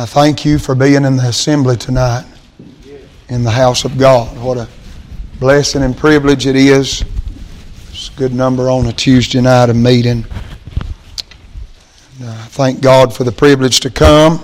I 0.00 0.06
thank 0.06 0.44
you 0.44 0.60
for 0.60 0.76
being 0.76 1.04
in 1.04 1.16
the 1.16 1.26
assembly 1.26 1.76
tonight 1.76 2.24
in 3.28 3.42
the 3.42 3.50
house 3.50 3.84
of 3.84 3.98
God. 3.98 4.38
What 4.38 4.56
a 4.56 4.68
blessing 5.40 5.82
and 5.82 5.96
privilege 5.96 6.46
it 6.46 6.54
is. 6.54 7.02
It's 7.88 8.08
a 8.08 8.12
good 8.16 8.32
number 8.32 8.70
on 8.70 8.86
a 8.86 8.92
Tuesday 8.92 9.40
night 9.40 9.70
of 9.70 9.74
meeting. 9.74 10.24
And, 12.20 12.28
uh, 12.28 12.44
thank 12.44 12.80
God 12.80 13.12
for 13.12 13.24
the 13.24 13.32
privilege 13.32 13.80
to 13.80 13.90
come. 13.90 14.40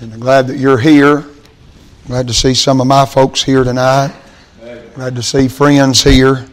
And 0.00 0.12
I'm 0.12 0.20
glad 0.20 0.46
that 0.46 0.58
you're 0.58 0.78
here. 0.78 1.24
Glad 2.06 2.28
to 2.28 2.32
see 2.32 2.54
some 2.54 2.80
of 2.80 2.86
my 2.86 3.04
folks 3.04 3.42
here 3.42 3.64
tonight. 3.64 4.14
Glad 4.94 5.16
to 5.16 5.24
see 5.24 5.48
friends 5.48 6.04
here. 6.04 6.46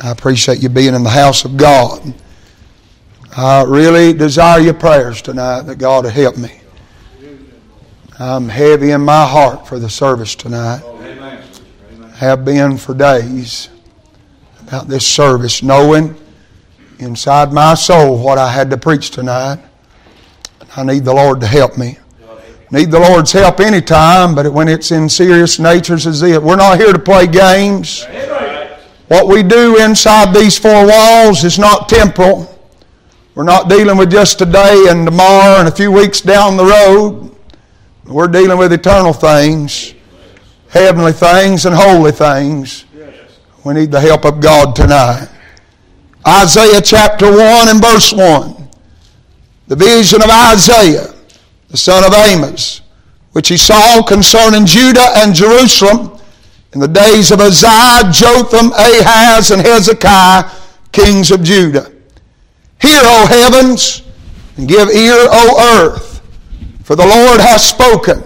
I 0.00 0.10
appreciate 0.10 0.60
you 0.60 0.68
being 0.68 0.96
in 0.96 1.04
the 1.04 1.10
house 1.10 1.44
of 1.44 1.56
God. 1.56 2.12
I 3.36 3.62
really 3.62 4.12
desire 4.12 4.58
your 4.58 4.74
prayers 4.74 5.22
tonight 5.22 5.62
that 5.62 5.78
God 5.78 6.06
will 6.06 6.10
help 6.10 6.36
me. 6.36 6.62
I'm 8.18 8.48
heavy 8.48 8.92
in 8.92 9.00
my 9.00 9.26
heart 9.26 9.66
for 9.66 9.80
the 9.80 9.90
service 9.90 10.36
tonight. 10.36 10.82
Amen. 10.84 11.42
Have 12.14 12.44
been 12.44 12.78
for 12.78 12.94
days 12.94 13.70
about 14.68 14.86
this 14.86 15.04
service, 15.04 15.64
knowing 15.64 16.14
inside 17.00 17.52
my 17.52 17.74
soul 17.74 18.22
what 18.22 18.38
I 18.38 18.52
had 18.52 18.70
to 18.70 18.76
preach 18.76 19.10
tonight. 19.10 19.58
I 20.76 20.84
need 20.84 21.04
the 21.04 21.12
Lord 21.12 21.40
to 21.40 21.46
help 21.48 21.76
me. 21.76 21.98
Need 22.70 22.92
the 22.92 23.00
Lord's 23.00 23.32
help 23.32 23.58
anytime, 23.58 24.36
but 24.36 24.52
when 24.52 24.68
it's 24.68 24.92
in 24.92 25.08
serious 25.08 25.58
natures 25.58 26.06
as 26.06 26.22
it. 26.22 26.40
We're 26.40 26.54
not 26.54 26.78
here 26.78 26.92
to 26.92 26.98
play 26.98 27.26
games. 27.26 28.04
What 29.08 29.26
we 29.26 29.42
do 29.42 29.82
inside 29.82 30.32
these 30.32 30.56
four 30.56 30.86
walls 30.86 31.42
is 31.42 31.58
not 31.58 31.88
temporal. 31.88 32.50
We're 33.34 33.42
not 33.42 33.68
dealing 33.68 33.96
with 33.96 34.12
just 34.12 34.38
today 34.38 34.86
and 34.88 35.04
tomorrow 35.04 35.58
and 35.58 35.66
a 35.66 35.72
few 35.72 35.90
weeks 35.90 36.20
down 36.20 36.56
the 36.56 36.64
road. 36.64 37.33
We're 38.06 38.28
dealing 38.28 38.58
with 38.58 38.72
eternal 38.72 39.12
things, 39.12 39.94
heavenly 40.68 41.12
things, 41.12 41.66
and 41.66 41.74
holy 41.74 42.12
things. 42.12 42.84
We 43.64 43.74
need 43.74 43.90
the 43.90 44.00
help 44.00 44.24
of 44.24 44.40
God 44.40 44.76
tonight. 44.76 45.28
Isaiah 46.26 46.80
chapter 46.82 47.30
1 47.30 47.68
and 47.68 47.80
verse 47.80 48.12
1. 48.12 48.68
The 49.68 49.76
vision 49.76 50.22
of 50.22 50.30
Isaiah 50.30 51.14
the 51.74 51.78
son 51.78 52.04
of 52.04 52.14
Amos, 52.14 52.82
which 53.32 53.48
he 53.48 53.56
saw 53.56 54.00
concerning 54.00 54.64
Judah 54.64 55.08
and 55.16 55.34
Jerusalem 55.34 56.20
in 56.72 56.78
the 56.78 56.86
days 56.86 57.32
of 57.32 57.40
Uzziah, 57.40 58.12
Jotham, 58.12 58.70
Ahaz, 58.70 59.50
and 59.50 59.60
Hezekiah, 59.60 60.48
kings 60.92 61.32
of 61.32 61.42
Judah. 61.42 61.90
Hear, 62.80 63.00
O 63.02 63.26
heavens, 63.26 64.04
and 64.56 64.68
give 64.68 64.88
ear, 64.90 65.16
O 65.16 65.80
earth, 65.80 66.13
for 66.84 66.94
the 66.94 67.06
Lord 67.06 67.40
hath 67.40 67.62
spoken. 67.62 68.22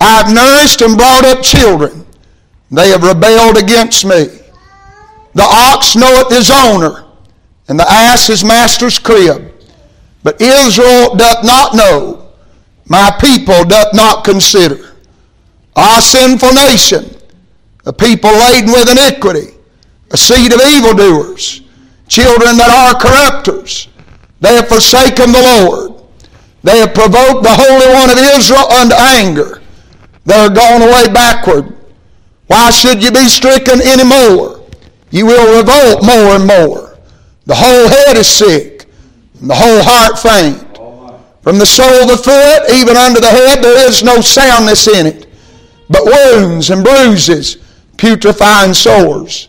I 0.00 0.22
have 0.22 0.34
nourished 0.34 0.82
and 0.82 0.96
brought 0.96 1.24
up 1.24 1.42
children. 1.42 2.04
They 2.70 2.90
have 2.90 3.02
rebelled 3.02 3.56
against 3.56 4.04
me. 4.04 4.26
The 5.34 5.44
ox 5.44 5.96
knoweth 5.96 6.30
his 6.30 6.50
owner, 6.50 7.04
and 7.68 7.78
the 7.78 7.86
ass 7.88 8.26
his 8.26 8.44
master's 8.44 8.98
crib. 8.98 9.52
But 10.22 10.40
Israel 10.40 11.14
doth 11.14 11.44
not 11.44 11.74
know, 11.74 12.32
my 12.86 13.16
people 13.20 13.64
doth 13.64 13.94
not 13.94 14.24
consider. 14.24 14.96
A 15.76 16.02
sinful 16.02 16.52
nation, 16.52 17.16
a 17.86 17.92
people 17.92 18.30
laden 18.30 18.72
with 18.72 18.90
iniquity, 18.90 19.54
a 20.10 20.16
seed 20.16 20.52
of 20.52 20.60
evildoers, 20.60 21.62
children 22.08 22.56
that 22.56 22.70
are 22.70 23.00
corrupters. 23.00 23.88
They 24.40 24.56
have 24.56 24.68
forsaken 24.68 25.32
the 25.32 25.42
Lord. 25.42 25.97
They 26.68 26.80
have 26.80 26.92
provoked 26.92 27.44
the 27.44 27.56
Holy 27.56 27.94
One 27.94 28.10
of 28.10 28.18
Israel 28.36 28.70
unto 28.70 28.94
anger. 28.94 29.62
They 30.26 30.34
are 30.34 30.50
gone 30.50 30.82
away 30.82 31.08
backward. 31.08 31.74
Why 32.46 32.70
should 32.70 33.02
you 33.02 33.10
be 33.10 33.26
stricken 33.26 33.80
any 33.82 34.04
more? 34.04 34.60
You 35.08 35.24
will 35.24 35.56
revolt 35.56 36.04
more 36.04 36.36
and 36.36 36.46
more. 36.46 36.98
The 37.46 37.54
whole 37.54 37.88
head 37.88 38.18
is 38.18 38.28
sick, 38.28 38.84
and 39.40 39.48
the 39.48 39.54
whole 39.54 39.80
heart 39.82 40.18
faint. 40.18 40.76
From 41.40 41.58
the 41.58 41.64
sole 41.64 42.02
of 42.02 42.08
the 42.08 42.18
foot 42.18 42.70
even 42.76 42.98
unto 42.98 43.18
the 43.18 43.32
head, 43.32 43.64
there 43.64 43.88
is 43.88 44.04
no 44.04 44.20
soundness 44.20 44.88
in 44.88 45.06
it, 45.06 45.26
but 45.88 46.04
wounds 46.04 46.68
and 46.68 46.84
bruises, 46.84 47.56
putrefying 47.96 48.74
sores. 48.74 49.48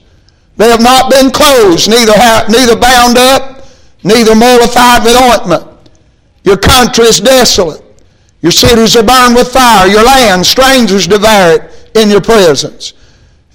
They 0.55 0.69
have 0.69 0.81
not 0.81 1.11
been 1.11 1.31
closed, 1.31 1.89
neither, 1.89 2.13
neither 2.47 2.79
bound 2.79 3.17
up, 3.17 3.65
neither 4.05 4.35
mollified 4.35 5.03
with 5.03 5.17
ointment. 5.17 5.68
Your 6.49 6.57
country 6.57 7.05
is 7.05 7.21
desolate. 7.21 7.85
Your 8.41 8.51
cities 8.51 8.97
are 8.97 9.03
burned 9.03 9.35
with 9.35 9.53
fire. 9.53 9.87
Your 9.87 10.03
land, 10.03 10.45
strangers 10.45 11.05
devour 11.05 11.53
it 11.53 11.91
in 11.93 12.09
your 12.09 12.21
presence. 12.21 12.93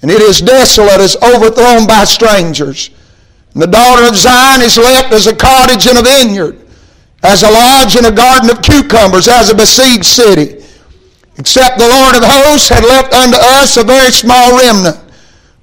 And 0.01 0.09
it 0.09 0.21
is 0.21 0.39
desolate, 0.39 1.01
as 1.01 1.17
overthrown 1.21 1.87
by 1.87 2.05
strangers. 2.05 2.91
And 3.53 3.61
the 3.61 3.67
daughter 3.67 4.07
of 4.07 4.15
Zion 4.15 4.61
is 4.61 4.77
left 4.77 5.11
as 5.11 5.27
a 5.27 5.35
cottage 5.35 5.87
in 5.87 5.97
a 5.97 6.01
vineyard 6.01 6.65
as 7.25 7.41
a 7.41 7.49
lodge 7.49 7.95
in 7.95 8.05
a 8.05 8.11
garden 8.11 8.49
of 8.49 8.61
cucumbers, 8.61 9.27
as 9.27 9.49
a 9.49 9.55
besieged 9.55 10.05
city. 10.05 10.63
Except 11.37 11.79
the 11.79 11.89
Lord 11.89 12.15
of 12.15 12.23
hosts 12.23 12.69
had 12.69 12.85
left 12.85 13.13
unto 13.13 13.37
us 13.37 13.75
a 13.77 13.83
very 13.83 14.11
small 14.11 14.57
remnant. 14.57 14.97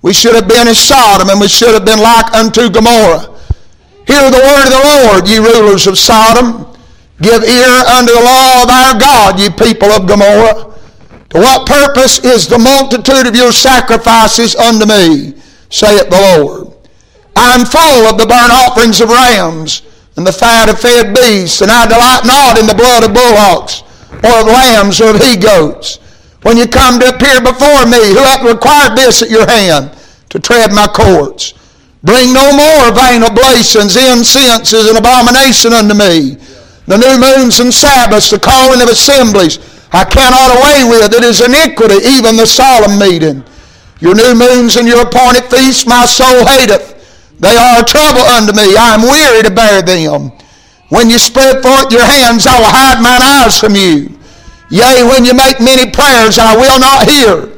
We 0.03 0.13
should 0.13 0.35
have 0.35 0.49
been 0.49 0.67
as 0.67 0.81
Sodom, 0.81 1.31
and 1.31 1.41
we 1.41 1.49
should 1.49 1.73
have 1.73 1.85
been 1.85 2.01
like 2.01 2.35
unto 2.35 2.69
Gomorrah. 2.69 3.31
Hear 4.07 4.31
the 4.31 4.43
word 4.43 4.67
of 4.67 4.75
the 4.75 4.85
Lord, 4.85 5.29
ye 5.29 5.39
rulers 5.39 5.87
of 5.87 5.97
Sodom. 5.99 6.72
Give 7.21 7.43
ear 7.45 7.75
unto 7.99 8.13
the 8.13 8.23
law 8.25 8.63
of 8.63 8.71
our 8.71 8.99
God, 8.99 9.39
ye 9.39 9.51
people 9.51 9.91
of 9.91 10.07
Gomorrah. 10.07 10.73
To 11.31 11.39
what 11.39 11.67
purpose 11.67 12.19
is 12.25 12.47
the 12.47 12.59
multitude 12.59 13.27
of 13.27 13.37
your 13.37 13.53
sacrifices 13.53 14.55
unto 14.55 14.87
me, 14.87 15.35
saith 15.71 16.11
the 16.11 16.37
Lord? 16.37 16.73
I 17.35 17.55
am 17.55 17.65
full 17.65 18.05
of 18.07 18.19
the 18.19 18.27
burnt 18.27 18.53
offerings 18.53 19.01
of 19.01 19.09
rams 19.09 19.83
and 20.17 20.27
the 20.27 20.33
fat 20.33 20.69
of 20.69 20.79
fed 20.79 21.15
beasts, 21.15 21.63
and 21.63 21.71
I 21.71 21.87
delight 21.87 22.27
not 22.27 22.59
in 22.59 22.67
the 22.67 22.75
blood 22.75 23.05
of 23.05 23.15
bullocks, 23.15 23.83
or 24.23 24.41
of 24.41 24.47
lambs, 24.47 25.01
or 25.01 25.15
of 25.15 25.23
he-goats. 25.23 25.97
When 26.43 26.59
you 26.59 26.67
come 26.67 27.01
to 27.01 27.09
appear 27.09 27.41
before 27.41 27.87
me, 27.87 28.13
who 28.13 28.21
hath 28.21 28.45
required 28.45 28.97
this 28.97 29.23
at 29.23 29.31
your 29.31 29.49
hand, 29.49 29.97
to 30.29 30.39
tread 30.39 30.73
my 30.73 30.87
courts? 30.87 31.55
Bring 32.03 32.35
no 32.35 32.53
more 32.53 32.93
vain 32.93 33.23
oblations, 33.23 33.97
incense 33.97 34.73
is 34.73 34.91
an 34.91 34.97
abomination 34.97 35.73
unto 35.73 35.95
me. 35.95 36.37
The 36.87 36.99
new 36.99 37.15
moons 37.19 37.61
and 37.61 37.73
Sabbaths, 37.73 38.31
the 38.31 38.39
calling 38.39 38.83
of 38.83 38.89
assemblies, 38.89 39.59
I 39.93 40.05
cannot 40.05 40.59
away 40.59 40.89
with. 40.89 41.15
It 41.15 41.23
is 41.23 41.41
iniquity, 41.41 42.03
even 42.17 42.37
the 42.37 42.47
solemn 42.47 42.99
meeting. 42.99 43.45
Your 44.01 44.15
new 44.15 44.35
moons 44.35 44.77
and 44.77 44.89
your 44.89 45.03
appointed 45.03 45.47
feasts 45.47 45.87
my 45.87 46.07
soul 46.07 46.45
hateth. 46.45 46.93
They 47.39 47.55
are 47.57 47.83
a 47.83 47.85
trouble 47.85 48.23
unto 48.23 48.53
me. 48.55 48.75
I 48.77 48.95
am 48.95 49.03
weary 49.03 49.43
to 49.43 49.51
bear 49.51 49.83
them. 49.83 50.33
When 50.89 51.09
you 51.09 51.19
spread 51.19 51.63
forth 51.63 51.93
your 51.93 52.05
hands, 52.05 52.47
I 52.47 52.59
will 52.59 52.67
hide 52.67 53.01
mine 53.03 53.23
eyes 53.23 53.59
from 53.59 53.75
you. 53.75 54.19
Yea, 54.71 55.05
when 55.05 55.25
you 55.25 55.35
make 55.35 55.61
many 55.61 55.91
prayers, 55.91 56.39
I 56.39 56.57
will 56.57 56.79
not 56.81 57.09
hear. 57.09 57.49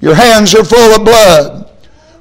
Your 0.00 0.14
hands 0.14 0.54
are 0.54 0.64
full 0.64 0.94
of 0.94 1.04
blood. 1.04 1.68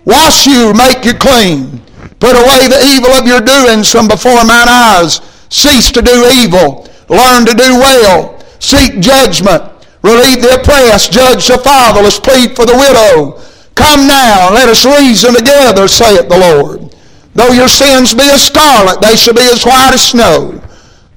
Wash 0.06 0.46
you, 0.46 0.74
make 0.74 1.06
you 1.06 1.14
clean. 1.14 1.82
Put 2.20 2.36
away 2.36 2.68
the 2.68 2.82
evil 2.84 3.12
of 3.12 3.26
your 3.26 3.42
doings 3.42 3.90
from 3.92 4.08
before 4.08 4.44
mine 4.44 4.68
eyes. 4.68 5.22
Cease 5.50 5.92
to 5.92 6.02
do 6.02 6.30
evil. 6.42 6.88
Learn 7.10 7.46
to 7.46 7.54
do 7.54 7.80
well. 7.80 8.40
Seek 8.60 9.00
judgment. 9.00 9.64
Relieve 10.02 10.42
the 10.42 10.60
oppressed. 10.62 11.12
Judge 11.12 11.48
the 11.48 11.58
fatherless. 11.58 12.20
Plead 12.20 12.56
for 12.56 12.66
the 12.66 12.78
widow. 12.78 13.42
Come 13.80 14.08
now, 14.08 14.52
let 14.54 14.68
us 14.68 14.86
reason 14.86 15.34
together, 15.34 15.88
saith 15.88 16.28
the 16.28 16.38
Lord. 16.38 16.94
Though 17.34 17.54
your 17.54 17.70
sins 17.70 18.14
be 18.14 18.24
as 18.24 18.44
scarlet, 18.44 19.00
they 19.00 19.16
shall 19.16 19.34
be 19.34 19.48
as 19.50 19.66
white 19.66 19.92
as 19.94 20.06
snow. 20.06 20.62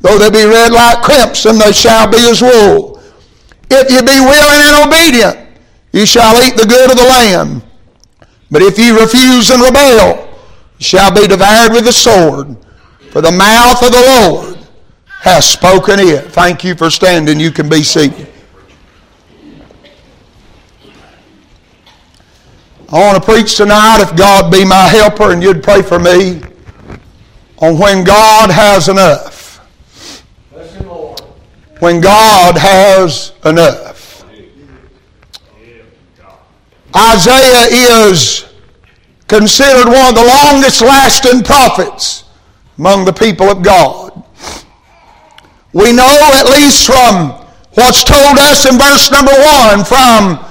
Though 0.01 0.17
they 0.17 0.31
be 0.31 0.45
red 0.45 0.71
like 0.71 1.03
crimson, 1.03 1.59
they 1.59 1.73
shall 1.73 2.09
be 2.09 2.19
as 2.19 2.41
wool. 2.41 3.03
If 3.69 3.91
ye 3.91 3.99
be 4.01 4.21
willing 4.21 4.63
and 4.63 4.87
obedient, 4.87 5.49
ye 5.93 6.07
shall 6.07 6.41
eat 6.41 6.57
the 6.57 6.67
good 6.67 6.89
of 6.89 6.97
the 6.97 7.03
land. 7.03 7.63
But 8.49 8.63
if 8.63 8.79
ye 8.79 8.91
refuse 8.91 9.51
and 9.51 9.61
rebel, 9.61 10.29
ye 10.79 10.85
shall 10.85 11.13
be 11.13 11.27
devoured 11.27 11.73
with 11.73 11.87
the 11.87 11.93
sword. 11.93 12.57
For 13.13 13.21
the 13.21 13.31
mouth 13.31 13.83
of 13.83 13.93
the 13.93 14.01
Lord 14.01 14.59
has 15.21 15.47
spoken 15.47 16.01
it. 16.01 16.33
Thank 16.33 16.65
you 16.65 16.75
for 16.75 16.89
standing. 16.89 17.39
You 17.39 17.51
can 17.51 17.69
be 17.69 17.83
seated. 17.83 18.27
I 22.89 22.99
want 22.99 23.23
to 23.23 23.31
preach 23.31 23.59
tonight, 23.59 23.99
if 24.01 24.17
God 24.17 24.51
be 24.51 24.65
my 24.65 24.89
helper 24.89 25.31
and 25.31 25.43
you'd 25.43 25.63
pray 25.63 25.83
for 25.83 25.99
me, 25.99 26.41
on 27.59 27.79
when 27.79 28.03
God 28.03 28.51
has 28.51 28.89
enough. 28.89 29.59
When 31.81 32.01
God 32.01 32.57
has 32.57 33.33
enough. 33.45 34.25
Isaiah 36.97 38.09
is 38.09 38.47
considered 39.29 39.87
one 39.87 40.09
of 40.09 40.15
the 40.15 40.25
longest 40.25 40.81
lasting 40.81 41.43
prophets 41.43 42.23
among 42.79 43.05
the 43.05 43.13
people 43.13 43.47
of 43.49 43.63
God. 43.63 44.23
We 45.73 45.93
know, 45.93 46.19
at 46.35 46.47
least 46.47 46.87
from 46.87 47.31
what's 47.75 48.05
told 48.05 48.39
us 48.39 48.67
in 48.67 48.79
verse 48.79 49.11
number 49.11 49.33
one 49.33 49.85
from 49.85 50.45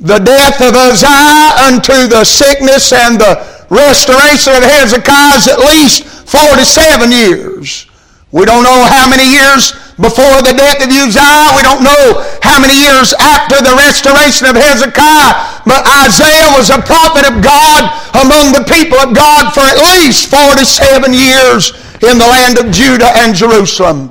the 0.00 0.18
death 0.18 0.60
of 0.60 0.74
Uzziah 0.74 1.68
unto 1.68 2.08
the 2.08 2.24
sickness 2.24 2.92
and 2.92 3.20
the 3.20 3.66
restoration 3.70 4.54
of 4.54 4.62
Hezekiah 4.62 5.36
is 5.36 5.48
at 5.48 5.58
least 5.60 6.04
47 6.04 7.12
years. 7.12 7.86
We 8.32 8.44
don't 8.44 8.64
know 8.64 8.84
how 8.84 9.08
many 9.08 9.30
years 9.30 9.72
before 10.02 10.42
the 10.42 10.52
death 10.52 10.82
of 10.82 10.90
Uzziah. 10.90 11.54
We 11.54 11.62
don't 11.62 11.86
know 11.86 12.26
how 12.42 12.58
many 12.58 12.74
years 12.74 13.14
after 13.22 13.62
the 13.62 13.78
restoration 13.78 14.50
of 14.50 14.58
Hezekiah. 14.58 15.62
But 15.62 15.86
Isaiah 16.02 16.50
was 16.58 16.74
a 16.74 16.82
prophet 16.82 17.22
of 17.30 17.38
God 17.38 17.86
among 18.18 18.50
the 18.50 18.66
people 18.66 18.98
of 18.98 19.14
God 19.14 19.54
for 19.54 19.62
at 19.62 19.78
least 19.78 20.26
47 20.26 21.14
years 21.14 21.70
in 22.02 22.18
the 22.18 22.26
land 22.26 22.58
of 22.58 22.74
Judah 22.74 23.14
and 23.22 23.30
Jerusalem. 23.30 24.10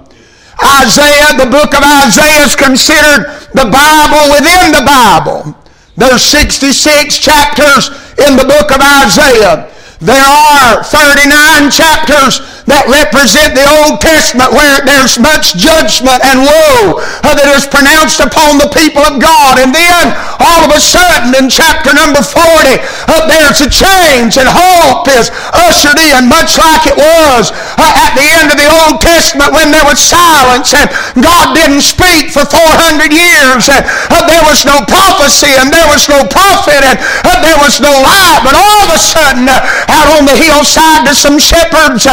Isaiah, 0.63 1.35
the 1.35 1.51
book 1.51 1.75
of 1.75 1.83
Isaiah 1.83 2.47
is 2.47 2.55
considered 2.55 3.27
the 3.51 3.67
Bible 3.67 4.31
within 4.31 4.71
the 4.71 4.87
Bible. 4.87 5.51
There's 5.99 6.23
66 6.23 7.19
chapters 7.19 7.91
in 8.15 8.39
the 8.39 8.47
book 8.47 8.71
of 8.71 8.79
Isaiah. 8.79 9.67
There 9.99 10.17
are 10.17 10.83
39 10.83 11.69
chapters 11.69 12.60
that 12.69 12.85
represent 12.85 13.57
the 13.57 13.65
Old 13.81 14.01
Testament 14.01 14.53
where 14.53 14.81
there's 14.85 15.17
much 15.17 15.57
judgment 15.57 16.21
and 16.21 16.45
woe 16.45 17.01
uh, 17.25 17.33
that 17.33 17.49
is 17.57 17.65
pronounced 17.65 18.21
upon 18.21 18.61
the 18.61 18.69
people 18.73 19.01
of 19.01 19.17
God. 19.17 19.57
And 19.57 19.73
then 19.73 20.13
all 20.37 20.65
of 20.67 20.71
a 20.73 20.81
sudden 20.81 21.33
in 21.37 21.49
chapter 21.49 21.93
number 21.93 22.21
40, 22.21 22.37
uh, 23.09 23.25
there's 23.25 23.61
a 23.65 23.69
change 23.69 24.37
and 24.37 24.49
hope 24.49 25.09
is 25.09 25.33
ushered 25.53 25.97
in 25.97 26.29
much 26.29 26.57
like 26.61 26.85
it 26.85 26.97
was 26.97 27.49
uh, 27.77 28.03
at 28.05 28.13
the 28.13 28.27
end 28.41 28.53
of 28.53 28.57
the 28.57 28.69
Old 28.69 29.01
Testament 29.01 29.53
when 29.53 29.73
there 29.73 29.85
was 29.85 30.01
silence 30.01 30.73
and 30.73 30.89
God 31.17 31.57
didn't 31.57 31.85
speak 31.85 32.29
for 32.33 32.45
400 32.45 33.09
years 33.09 33.69
and 33.69 33.83
there 34.29 34.45
was 34.45 34.63
no 34.65 34.81
prophecy 34.85 35.51
and 35.57 35.73
there 35.73 35.87
was 35.89 36.07
no 36.07 36.23
prophet 36.29 36.81
and 36.85 36.97
there 37.41 37.59
was 37.61 37.81
no 37.81 37.91
light. 38.01 38.41
But 38.45 38.55
all 38.55 38.77
of 38.85 38.89
a 38.93 39.01
sudden 39.01 39.49
out 39.49 40.07
on 40.17 40.25
the 40.25 40.37
hillside 40.37 41.07
to 41.07 41.13
some 41.13 41.37
shepherds. 41.39 42.07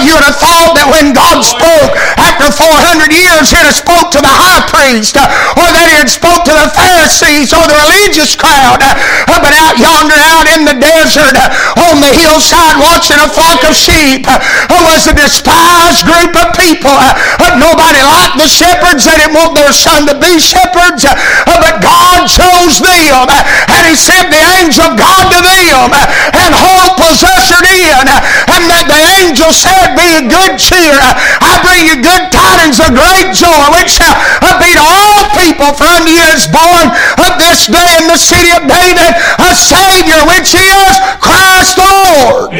You 0.00 0.16
would 0.16 0.24
have 0.24 0.40
thought 0.40 0.72
that 0.78 0.88
when 0.88 1.12
God 1.12 1.44
spoke 1.44 1.92
after 2.16 2.48
400 2.48 3.12
years, 3.12 3.52
he'd 3.52 3.64
have 3.64 3.76
spoke 3.76 4.08
to 4.16 4.20
the 4.20 4.32
high 4.32 4.64
priest 4.68 5.16
or 5.20 5.68
that 5.76 5.86
he 5.88 5.96
had 6.00 6.08
spoke 6.08 6.48
to 6.48 6.54
the 6.54 6.68
Pharisees 6.72 7.52
or 7.52 7.64
the 7.68 7.76
religious 7.76 8.32
crowd. 8.32 8.80
Uh, 8.80 9.38
but 9.42 9.52
out 9.52 9.76
yonder, 9.76 10.16
out 10.16 10.48
in 10.48 10.64
the 10.64 10.76
desert, 10.76 11.36
uh, 11.36 11.84
on 11.92 12.00
the 12.00 12.12
hillside, 12.12 12.80
watching 12.80 13.20
a 13.20 13.28
flock 13.28 13.60
of 13.68 13.76
sheep, 13.76 14.24
uh, 14.28 14.40
was 14.68 15.06
a 15.08 15.14
despised 15.14 16.04
group 16.08 16.31
people. 16.72 16.96
Uh, 16.96 17.52
nobody 17.60 18.00
liked 18.00 18.40
the 18.40 18.48
shepherds. 18.48 19.04
They 19.04 19.16
didn't 19.20 19.36
want 19.36 19.52
their 19.52 19.72
son 19.72 20.08
to 20.08 20.16
be 20.16 20.40
shepherds. 20.40 21.04
Uh, 21.04 21.12
but 21.60 21.84
God 21.84 22.24
chose 22.24 22.80
them. 22.80 23.28
Uh, 23.28 23.76
and 23.76 23.82
he 23.84 23.94
sent 23.96 24.32
the 24.32 24.40
angel 24.60 24.88
of 24.88 24.96
God 24.96 25.28
to 25.28 25.40
them. 25.44 25.92
Uh, 25.92 26.40
and 26.40 26.50
hope 26.56 26.96
was 26.96 27.20
ushered 27.20 27.68
in 27.68 28.08
and 28.08 28.62
that 28.72 28.88
the 28.88 29.02
angel 29.20 29.52
said, 29.52 29.94
be 29.96 30.08
of 30.16 30.28
good 30.32 30.56
cheer. 30.56 30.96
I 30.96 31.60
bring 31.60 31.88
you 31.88 31.96
good 32.00 32.32
tidings 32.32 32.80
of 32.80 32.96
great 32.96 33.36
joy, 33.36 33.64
which 33.76 34.00
shall 34.00 34.16
be 34.56 34.72
to 34.72 34.82
all 34.82 35.28
people. 35.36 35.70
For 35.76 35.88
unto 35.88 36.10
you 36.10 36.24
is 36.32 36.48
born 36.48 36.88
of 37.20 37.32
this 37.36 37.68
day 37.68 37.90
in 38.00 38.08
the 38.08 38.20
city 38.20 38.50
of 38.56 38.64
David 38.64 39.12
a 39.40 39.50
Savior, 39.54 40.20
which 40.28 40.56
is 40.56 40.92
Christ 41.20 41.76
the 41.76 41.88
Lord. 41.88 42.54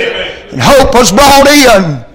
And 0.53 0.61
hope 0.61 0.93
was 0.95 1.13
brought 1.13 1.49
in. 1.49 2.12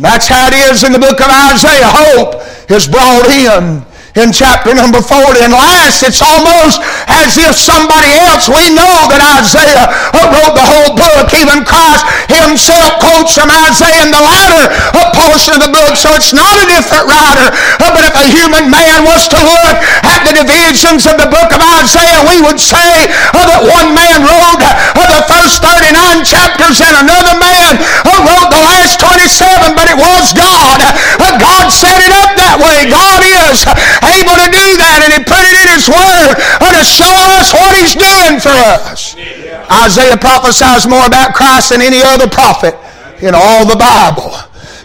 That's 0.00 0.28
how 0.28 0.46
it 0.46 0.54
is 0.70 0.84
in 0.84 0.92
the 0.92 0.98
book 0.98 1.20
of 1.20 1.26
Isaiah. 1.26 1.90
Hope 1.90 2.38
is 2.70 2.86
brought 2.86 3.26
in 3.26 3.82
in 4.18 4.34
chapter 4.34 4.74
number 4.74 4.98
40. 4.98 5.46
And 5.46 5.54
last, 5.54 6.02
it's 6.02 6.18
almost 6.18 6.82
as 7.06 7.38
if 7.38 7.54
somebody 7.54 8.10
else, 8.26 8.50
we 8.50 8.74
know 8.74 8.94
that 9.14 9.22
Isaiah 9.38 9.86
wrote 10.12 10.54
the 10.58 10.66
whole 10.66 10.92
book. 10.98 11.30
Even 11.38 11.62
Christ 11.62 12.02
himself 12.26 12.98
quotes 12.98 13.38
from 13.38 13.48
Isaiah 13.70 14.02
in 14.02 14.10
the 14.10 14.22
latter 14.22 14.74
portion 15.14 15.58
of 15.58 15.62
the 15.66 15.72
book. 15.74 15.98
So 15.98 16.14
it's 16.14 16.34
not 16.34 16.54
a 16.62 16.66
different 16.66 17.06
writer. 17.10 17.50
But 17.78 18.06
if 18.06 18.14
a 18.14 18.26
human 18.26 18.70
man 18.70 19.06
was 19.06 19.26
to 19.30 19.38
look 19.38 19.74
at 20.06 20.22
the 20.26 20.34
divisions 20.34 21.06
of 21.06 21.18
the 21.18 21.26
book 21.26 21.50
of 21.54 21.60
Isaiah, 21.82 22.22
we 22.26 22.38
would 22.42 22.58
say 22.58 23.10
that 23.34 23.60
one 23.66 23.94
man 23.94 24.22
wrote 24.26 24.62
the 24.62 25.22
first 25.26 25.64
39 25.64 26.22
chapters 26.22 26.78
and 26.78 26.94
another 27.02 27.34
man 27.38 27.80
wrote 28.06 28.50
the 28.50 28.62
last 28.62 29.00
27, 29.02 29.74
but 29.74 29.90
it 29.90 29.98
was 29.98 30.30
God. 30.34 30.78
God 31.38 31.70
set 31.70 32.02
it 32.02 32.10
up 32.10 32.34
that 32.34 32.58
way. 32.58 32.90
God 32.90 33.22
is 33.22 33.62
able 34.16 34.36
to 34.40 34.48
do 34.48 34.66
that, 34.80 35.04
and 35.04 35.10
He 35.12 35.20
put 35.22 35.42
it 35.44 35.54
in 35.54 35.68
His 35.76 35.86
Word 35.90 36.38
to 36.78 36.84
show 36.86 37.10
us 37.42 37.50
what 37.52 37.74
He's 37.74 37.98
doing 37.98 38.38
for 38.38 38.54
us. 38.54 39.18
Isaiah 39.84 40.16
prophesies 40.16 40.86
more 40.86 41.04
about 41.06 41.34
Christ 41.34 41.70
than 41.70 41.82
any 41.82 42.00
other 42.02 42.28
prophet 42.28 42.78
in 43.20 43.34
all 43.34 43.66
the 43.66 43.76
Bible. 43.76 44.30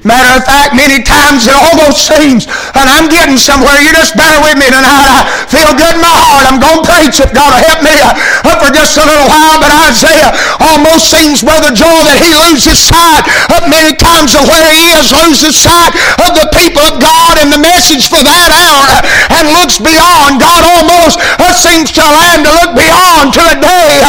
Matter 0.04 0.36
of 0.36 0.44
fact, 0.44 0.76
many 0.76 1.00
times 1.00 1.48
it 1.48 1.56
almost 1.56 2.04
seems, 2.04 2.44
and 2.76 2.86
I'm 2.92 3.08
getting 3.08 3.40
somewhere, 3.40 3.80
you 3.80 3.96
just 3.96 4.20
bear 4.20 4.36
with 4.44 4.60
me 4.60 4.68
tonight. 4.68 5.08
I 5.08 5.24
feel 5.48 5.72
good 5.80 5.96
in 5.96 6.04
my 6.04 6.12
heart. 6.12 6.44
I'm 6.44 6.60
going 6.60 6.84
to 6.84 6.88
preach 6.88 7.24
it. 7.24 7.32
God 7.32 7.56
will 7.56 7.64
help 7.64 7.80
me 7.88 7.96
uh, 8.04 8.12
for 8.60 8.68
just 8.76 9.00
a 9.00 9.06
little 9.08 9.32
while. 9.32 9.64
But 9.64 9.72
Isaiah 9.88 10.36
almost 10.60 11.08
seems, 11.08 11.40
Brother 11.40 11.72
Joel, 11.72 12.04
that 12.12 12.20
he 12.20 12.36
loses 12.36 12.84
sight 12.84 13.24
of 13.56 13.64
many 13.72 13.96
times 13.96 14.36
of 14.36 14.44
where 14.44 14.68
he 14.68 14.92
is, 15.00 15.16
loses 15.16 15.56
sight 15.56 15.96
of 16.20 16.36
the 16.36 16.52
people 16.52 16.84
of 16.84 17.00
God 17.00 17.40
and 17.40 17.48
the 17.48 17.64
message 17.64 18.12
for 18.12 18.20
that 18.20 18.52
hour, 18.52 18.84
uh, 19.00 19.40
and 19.40 19.56
looks 19.56 19.80
beyond. 19.80 20.44
God 20.44 20.68
almost 20.68 21.16
uh, 21.40 21.56
seems 21.56 21.96
to 21.96 22.04
land 22.04 22.44
to 22.44 22.52
look 22.60 22.76
beyond 22.76 23.32
to 23.40 23.42
a 23.42 23.56
day 23.56 24.04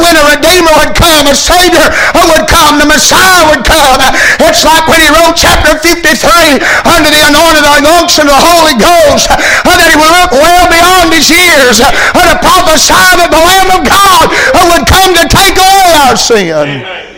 when 0.00 0.14
a 0.16 0.24
Redeemer 0.36 0.72
would 0.80 0.94
come, 0.94 1.26
a 1.28 1.36
Savior 1.36 1.86
would 2.14 2.46
come, 2.46 2.78
the 2.78 2.88
Messiah 2.88 3.44
would 3.50 3.66
come. 3.66 3.98
It's 4.46 4.62
like 4.64 4.86
when 4.86 5.02
he 5.02 5.10
wrote 5.10 5.34
chapter 5.34 5.76
53 5.78 6.62
under 6.86 7.10
the 7.10 7.22
anointing 7.26 7.64
of 7.66 7.74
the 7.82 7.88
unction 7.98 8.26
of 8.26 8.34
the 8.34 8.44
Holy 8.54 8.76
Ghost 8.78 9.30
uh, 9.30 9.74
that 9.76 9.88
he 9.90 9.96
would 9.98 10.12
look 10.14 10.32
well 10.34 10.66
beyond 10.70 11.12
his 11.14 11.28
years 11.28 11.82
uh, 11.82 11.90
to 11.90 12.36
prophesy 12.40 12.96
that 13.18 13.30
the 13.30 13.42
Lamb 13.42 13.70
of 13.74 13.82
God 13.86 14.26
uh, 14.54 14.64
would 14.72 14.84
come 14.86 15.12
to 15.16 15.24
take 15.28 15.56
away 15.58 15.90
our 16.06 16.16
sin. 16.16 16.82
Amen. 16.84 17.08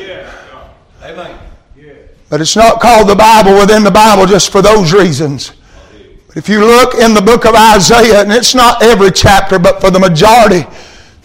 But 2.31 2.41
it's 2.41 2.55
not 2.55 2.81
called 2.81 3.09
the 3.09 3.17
Bible 3.17 3.59
within 3.59 3.83
the 3.83 3.91
Bible 3.91 4.25
just 4.25 4.53
for 4.53 4.63
those 4.63 4.93
reasons. 4.93 5.53
But 6.29 6.37
if 6.37 6.49
you 6.49 6.61
look 6.61 6.95
in 6.95 7.13
the 7.13 7.21
book 7.21 7.45
of 7.45 7.57
Isaiah, 7.57 8.23
and 8.23 8.31
it's 8.31 8.55
not 8.55 8.81
every 8.85 9.11
chapter, 9.11 9.59
but 9.59 9.81
for 9.81 9.91
the 9.91 9.99
majority, 9.99 10.65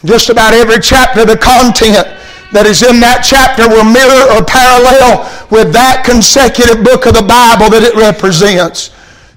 just 0.06 0.30
about 0.30 0.54
every 0.54 0.80
chapter, 0.80 1.26
the 1.26 1.38
content 1.38 2.08
that 2.54 2.66
is 2.66 2.84
in 2.84 3.02
that 3.02 3.26
chapter 3.26 3.68
will 3.68 3.84
mirror 3.84 4.32
or 4.32 4.46
parallel 4.46 5.28
with 5.52 5.74
that 5.74 6.06
consecutive 6.06 6.86
book 6.86 7.06
of 7.06 7.18
the 7.18 7.26
Bible 7.26 7.70
that 7.74 7.84
it 7.84 7.98
represents. 7.98 8.94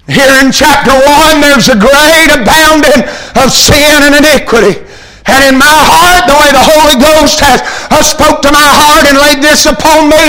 Here 0.09 0.33
in 0.41 0.53
chapter 0.53 0.93
1, 0.93 1.41
there's 1.45 1.69
a 1.69 1.77
great 1.77 2.31
abounding 2.33 3.05
of 3.37 3.53
sin 3.53 4.09
and 4.09 4.17
iniquity. 4.17 4.88
And 5.29 5.45
in 5.45 5.57
my 5.61 5.69
heart, 5.69 6.25
the 6.25 6.37
way 6.41 6.49
the 6.49 6.65
Holy 6.65 6.97
Ghost 6.97 7.45
has 7.45 7.61
uh, 7.93 8.01
spoke 8.01 8.41
to 8.41 8.51
my 8.51 8.65
heart 8.65 9.05
and 9.05 9.21
laid 9.21 9.45
this 9.45 9.69
upon 9.69 10.09
me, 10.09 10.25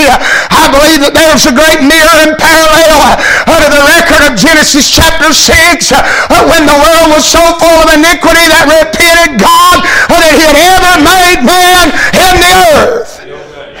I 0.52 0.68
believe 0.68 1.00
that 1.00 1.16
there's 1.16 1.48
a 1.48 1.54
great 1.56 1.80
mirror 1.80 2.16
and 2.20 2.36
parallel 2.36 3.16
uh, 3.48 3.56
to 3.64 3.68
the 3.72 3.80
record 3.96 4.22
of 4.28 4.36
Genesis 4.36 4.92
chapter 4.92 5.32
6 5.32 5.48
uh, 5.92 6.04
when 6.52 6.68
the 6.68 6.76
world 6.76 7.16
was 7.16 7.24
so 7.24 7.40
full 7.56 7.78
of 7.80 7.88
iniquity 7.96 8.44
that 8.52 8.68
repented 8.68 9.40
God 9.40 9.80
uh, 10.12 10.20
that 10.20 10.36
he 10.36 10.44
had 10.44 10.58
ever 10.60 10.94
made 11.00 11.40
man 11.48 11.86
in 12.12 12.34
the 12.36 12.52
earth. 12.76 13.12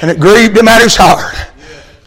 And 0.00 0.08
it 0.08 0.16
grieved 0.16 0.56
him 0.56 0.72
at 0.72 0.80
his 0.80 0.96
heart. 0.96 1.36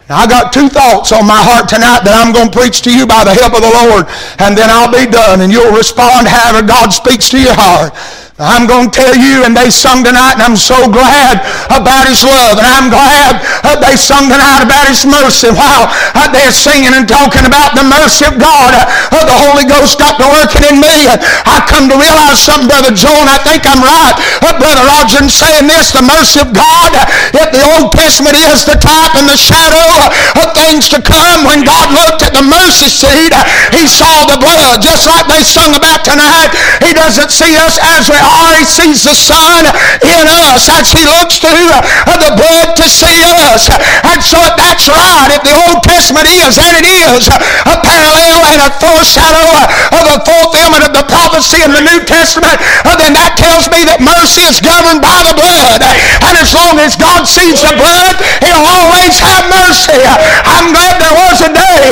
Now, 0.10 0.18
I 0.18 0.28
got 0.28 0.52
two 0.52 0.68
thoughts 0.68 1.14
on 1.14 1.30
my 1.30 1.40
heart 1.40 1.70
tonight 1.70 2.02
that 2.04 2.18
I'm 2.18 2.34
going 2.34 2.50
to 2.50 2.56
preach 2.56 2.82
to 2.84 2.92
you 2.92 3.06
by 3.06 3.24
the 3.24 3.32
help 3.32 3.56
of 3.56 3.64
the 3.64 3.72
Lord, 3.72 4.10
and 4.42 4.58
then 4.58 4.68
I'll 4.68 4.92
be 4.92 5.06
done, 5.06 5.40
and 5.40 5.54
you'll 5.54 5.72
respond 5.72 6.28
however 6.28 6.66
God 6.66 6.92
speaks 6.92 7.30
to 7.32 7.40
your 7.40 7.56
heart. 7.56 7.96
I'm 8.42 8.66
going 8.66 8.90
to 8.90 8.94
tell 8.94 9.14
you, 9.14 9.46
and 9.46 9.54
they 9.54 9.70
sung 9.70 10.02
tonight, 10.02 10.42
and 10.42 10.42
I'm 10.42 10.58
so 10.58 10.90
glad 10.90 11.38
about 11.70 12.10
His 12.10 12.26
love, 12.26 12.58
and 12.58 12.66
I'm 12.66 12.90
glad 12.90 13.38
uh, 13.62 13.78
they 13.78 13.94
sung 13.94 14.26
tonight 14.26 14.66
about 14.66 14.90
His 14.90 15.06
mercy. 15.06 15.54
While 15.54 15.86
they're 16.34 16.50
singing 16.50 16.98
and 16.98 17.06
talking 17.06 17.46
about 17.46 17.78
the 17.78 17.86
mercy 17.86 18.26
of 18.26 18.42
God, 18.42 18.74
uh, 19.14 19.22
the 19.22 19.38
Holy 19.38 19.70
Ghost 19.70 20.02
got 20.02 20.18
to 20.18 20.26
working 20.34 20.66
in 20.66 20.82
me. 20.82 21.06
I 21.46 21.62
come 21.70 21.86
to 21.94 21.98
realize 21.98 22.42
something, 22.42 22.66
Brother 22.66 22.90
Joe, 22.90 23.14
and 23.22 23.30
I 23.30 23.38
think 23.46 23.70
I'm 23.70 23.86
right, 23.86 24.18
uh, 24.42 24.58
Brother 24.58 24.82
Roger, 24.82 25.22
in 25.22 25.30
saying 25.30 25.70
this, 25.70 25.94
the 25.94 26.02
mercy 26.02 26.42
of 26.42 26.58
God, 26.58 26.90
if 27.38 27.54
the 27.54 27.62
Old 27.78 27.94
Testament 27.94 28.34
is 28.50 28.66
the 28.66 28.82
type 28.82 29.14
and 29.14 29.30
the 29.30 29.38
shadow 29.38 30.10
of 30.42 30.58
things 30.58 30.90
to 30.90 30.98
come, 30.98 31.46
when 31.46 31.62
God 31.62 31.94
looked 31.94 32.26
at 32.26 32.33
the 32.34 32.44
mercy 32.44 32.90
seat, 32.90 33.34
He 33.72 33.86
saw 33.86 34.26
the 34.26 34.38
blood, 34.42 34.82
just 34.82 35.06
like 35.06 35.30
they 35.30 35.46
sung 35.46 35.74
about 35.78 36.04
tonight. 36.04 36.52
He 36.82 36.92
doesn't 36.94 37.30
see 37.30 37.54
us 37.62 37.78
as 37.82 38.10
we 38.10 38.18
are. 38.18 38.52
He 38.58 38.66
sees 38.66 39.06
the 39.06 39.16
Son 39.16 39.66
in 40.02 40.26
us 40.50 40.68
as 40.70 40.92
He 40.92 41.06
looks 41.06 41.40
through 41.40 41.72
the 42.18 42.34
blood 42.36 42.76
to 42.78 42.86
see 42.90 43.20
us. 43.46 43.70
And 44.06 44.20
so 44.22 44.40
that's 44.58 44.90
right. 44.90 45.30
If 45.34 45.44
the 45.46 45.56
Old 45.70 45.84
Testament 45.84 46.28
is, 46.28 46.58
and 46.58 46.74
it 46.82 46.88
is, 46.88 47.28
a 47.30 47.76
parallel 47.80 48.40
and 48.54 48.60
a 48.66 48.72
foreshadow 48.82 49.50
of 49.94 50.04
a 50.14 50.18
fulfillment 50.24 50.84
of 50.88 50.94
the 50.96 51.06
prophecy 51.06 51.62
in 51.62 51.72
the 51.72 51.84
New 51.84 52.02
Testament, 52.06 52.58
then 52.98 53.14
that 53.20 53.36
tells 53.36 53.68
me 53.68 53.84
that 53.84 54.00
mercy 54.00 54.48
is 54.48 54.64
governed 54.64 55.04
by 55.04 55.20
the 55.28 55.36
blood. 55.36 55.84
And 56.24 56.34
as 56.40 56.56
long 56.56 56.80
as 56.80 56.96
God 56.96 57.28
sees 57.28 57.60
the 57.60 57.76
blood, 57.76 58.16
He'll 58.40 58.64
always 58.64 59.20
have 59.20 59.52
mercy. 59.52 60.00
I'm 60.48 60.72
glad 60.72 60.96
there 61.04 61.18
was 61.28 61.44
a 61.44 61.52
day, 61.52 61.92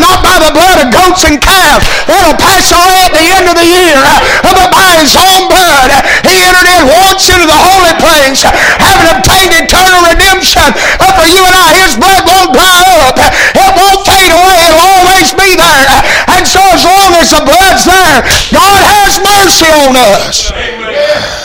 not 0.00 0.24
by 0.24 0.36
the 0.40 0.52
blood 0.52 0.78
of 0.82 0.88
goats 0.92 1.24
and 1.24 1.38
calves. 1.40 1.86
It'll 2.08 2.38
pass 2.38 2.72
away 2.72 2.98
at 3.06 3.12
the 3.12 3.26
end 3.32 3.46
of 3.48 3.56
the 3.56 3.68
year. 3.68 4.00
But 4.42 4.70
by 4.70 5.02
His 5.02 5.14
own 5.18 5.50
blood, 5.50 5.90
He 6.24 6.34
entered 6.42 6.68
in 6.68 6.82
once 6.88 7.28
into 7.28 7.44
the 7.44 7.60
holy 7.60 7.94
place, 7.98 8.46
having 8.80 9.08
obtained 9.10 9.52
eternal 9.52 10.06
redemption. 10.06 10.64
But 10.96 11.18
for 11.18 11.26
you 11.26 11.42
and 11.42 11.56
I, 11.56 11.82
His 11.82 11.98
blood 11.98 12.22
won't 12.24 12.54
dry 12.54 12.80
up. 13.04 13.18
It 13.18 13.70
won't 13.74 14.00
fade 14.06 14.32
away. 14.32 14.58
It'll 14.70 14.86
always 15.02 15.28
be 15.34 15.58
there. 15.58 15.92
And 16.32 16.46
so 16.46 16.62
as 16.72 16.84
long 16.86 17.10
as 17.18 17.34
the 17.34 17.42
blood's 17.42 17.84
there, 17.84 18.18
God 18.54 18.80
has 18.86 19.18
mercy 19.20 19.68
on 19.68 19.92
us. 19.98 21.41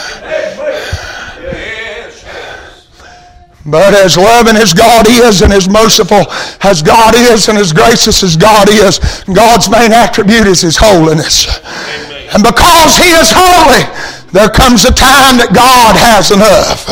But 3.68 3.94
as 3.94 4.16
loving 4.16 4.56
as 4.56 4.74
God 4.74 5.06
is 5.08 5.42
and 5.42 5.52
as 5.52 5.68
merciful 5.68 6.24
as 6.64 6.82
God 6.82 7.16
is 7.16 7.50
and 7.50 7.58
as 7.58 7.74
gracious 7.74 8.24
as 8.24 8.38
God 8.38 8.70
is, 8.72 9.00
God's 9.28 9.70
main 9.70 9.92
attribute 9.92 10.48
is 10.48 10.62
His 10.62 10.78
holiness. 10.80 11.48
Amen. 11.60 12.30
And 12.34 12.44
because 12.44 12.96
He 12.96 13.12
is 13.12 13.28
holy, 13.36 13.84
there 14.32 14.50
comes 14.50 14.84
a 14.84 14.92
time 14.92 15.40
that 15.40 15.56
God 15.56 15.96
has 15.96 16.32
enough. 16.32 16.84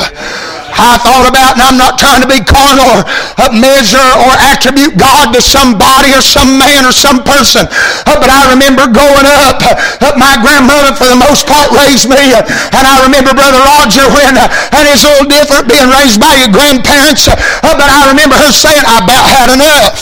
I 0.75 0.99
thought 0.99 1.23
about, 1.23 1.55
and 1.55 1.63
I'm 1.63 1.79
not 1.79 1.95
trying 1.95 2.19
to 2.19 2.27
be 2.27 2.43
carnal 2.43 3.07
or 3.39 3.49
measure 3.55 4.03
or 4.27 4.31
attribute 4.51 4.99
God 4.99 5.31
to 5.31 5.39
somebody 5.39 6.11
or 6.11 6.19
some 6.19 6.59
man 6.59 6.83
or 6.83 6.91
some 6.91 7.23
person. 7.23 7.63
Uh, 8.03 8.19
but 8.19 8.27
I 8.27 8.51
remember 8.51 8.83
growing 8.91 9.23
up, 9.23 9.63
uh, 9.63 10.19
my 10.19 10.35
grandmother 10.35 10.91
for 10.99 11.07
the 11.07 11.15
most 11.15 11.47
part 11.47 11.71
raised 11.71 12.11
me. 12.11 12.35
Uh, 12.35 12.43
and 12.75 12.83
I 12.83 13.07
remember 13.07 13.31
Brother 13.31 13.63
Roger 13.63 14.03
when, 14.11 14.35
and 14.35 14.83
it's 14.91 15.07
a 15.07 15.11
little 15.15 15.31
different 15.31 15.71
being 15.71 15.87
raised 15.87 16.19
by 16.19 16.35
your 16.43 16.51
grandparents. 16.51 17.31
But 17.63 17.87
I 17.87 18.11
remember 18.11 18.35
her 18.35 18.51
saying, 18.51 18.83
I 18.83 18.99
about 18.99 19.25
had 19.31 19.47
enough. 19.55 19.95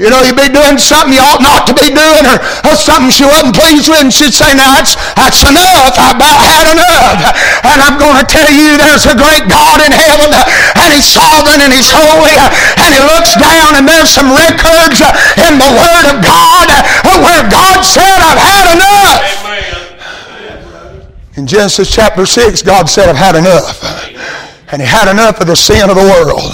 You 0.00 0.08
know, 0.08 0.24
you'd 0.24 0.40
be 0.40 0.48
doing 0.48 0.80
something 0.80 1.12
you 1.12 1.20
ought 1.20 1.44
not 1.44 1.68
to 1.68 1.76
be 1.76 1.92
doing 1.92 2.24
or, 2.24 2.40
or 2.64 2.74
something 2.80 3.12
she 3.12 3.28
wasn't 3.28 3.52
pleased 3.52 3.92
with 3.92 4.00
and 4.00 4.08
she'd 4.08 4.32
say, 4.32 4.56
now 4.56 4.80
that's, 4.80 4.96
that's 5.20 5.44
enough. 5.44 6.00
I 6.00 6.16
about 6.16 6.40
had 6.40 6.66
enough. 6.72 7.36
And 7.68 7.76
I'm 7.84 8.00
going 8.00 8.16
to 8.16 8.24
tell 8.24 8.48
you 8.48 8.80
there's 8.80 9.04
a 9.04 9.12
great 9.12 9.52
God 9.52 9.84
in 9.84 9.92
heaven 9.92 10.32
and 10.32 10.88
he's 10.96 11.12
sovereign 11.12 11.60
and 11.60 11.76
he's 11.76 11.92
holy 11.92 12.32
and 12.80 12.88
he 12.88 13.00
looks 13.04 13.36
down 13.36 13.76
and 13.76 13.84
there's 13.84 14.08
some 14.08 14.32
records 14.32 15.04
in 15.36 15.60
the 15.60 15.72
Word 15.76 16.04
of 16.08 16.24
God 16.24 16.72
where 17.20 17.44
God 17.52 17.84
said, 17.84 18.16
I've 18.16 18.40
had 18.40 18.66
enough. 18.72 19.42
In 21.36 21.46
Genesis 21.46 21.92
chapter 21.92 22.24
6, 22.24 22.62
God 22.62 22.88
said, 22.88 23.08
I've 23.12 23.16
had 23.16 23.36
enough. 23.36 23.84
And 24.72 24.80
he 24.80 24.88
had 24.88 25.10
enough 25.10 25.40
of 25.40 25.46
the 25.46 25.56
sin 25.56 25.90
of 25.90 25.96
the 25.96 26.02
world. 26.02 26.48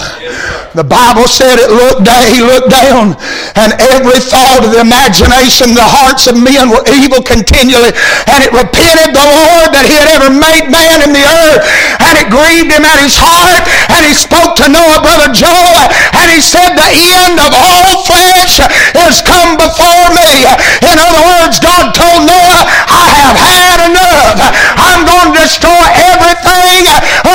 The 0.77 0.85
Bible 0.85 1.25
said 1.25 1.57
it 1.57 1.73
looked 1.73 2.05
down, 2.05 2.21
he 2.29 2.45
looked 2.45 2.69
down, 2.69 3.17
and 3.57 3.73
every 3.89 4.21
thought 4.21 4.61
of 4.61 4.69
the 4.69 4.77
imagination, 4.77 5.73
the 5.73 5.81
hearts 5.81 6.29
of 6.29 6.37
men 6.37 6.69
were 6.69 6.85
evil 6.85 7.25
continually. 7.25 7.89
And 8.29 8.45
it 8.45 8.53
repented 8.53 9.17
the 9.17 9.25
Lord 9.25 9.73
that 9.73 9.89
he 9.89 9.97
had 9.97 10.05
ever 10.13 10.29
made 10.29 10.69
man 10.69 11.01
in 11.01 11.09
the 11.09 11.25
earth. 11.25 11.65
And 12.05 12.21
it 12.21 12.29
grieved 12.29 12.69
him 12.69 12.85
at 12.85 13.01
his 13.01 13.17
heart. 13.17 13.65
And 13.89 14.05
he 14.05 14.13
spoke 14.13 14.53
to 14.61 14.69
Noah, 14.69 15.01
brother 15.01 15.33
Joe, 15.33 15.89
and 16.13 16.29
he 16.29 16.37
said, 16.37 16.77
The 16.77 16.91
end 17.25 17.41
of 17.41 17.49
all 17.49 18.05
flesh 18.05 18.61
is 19.09 19.25
come 19.25 19.57
before 19.57 20.07
me. 20.13 20.45
In 20.85 20.95
other 21.01 21.23
words, 21.25 21.57
God 21.57 21.97
told 21.97 22.29
Noah, 22.29 22.61
I 22.85 23.09
have 23.25 23.37
had 23.41 23.77
enough. 23.89 24.37
I'm 24.77 25.01
going 25.09 25.33
to 25.33 25.37
destroy 25.41 25.81
everything 26.13 26.85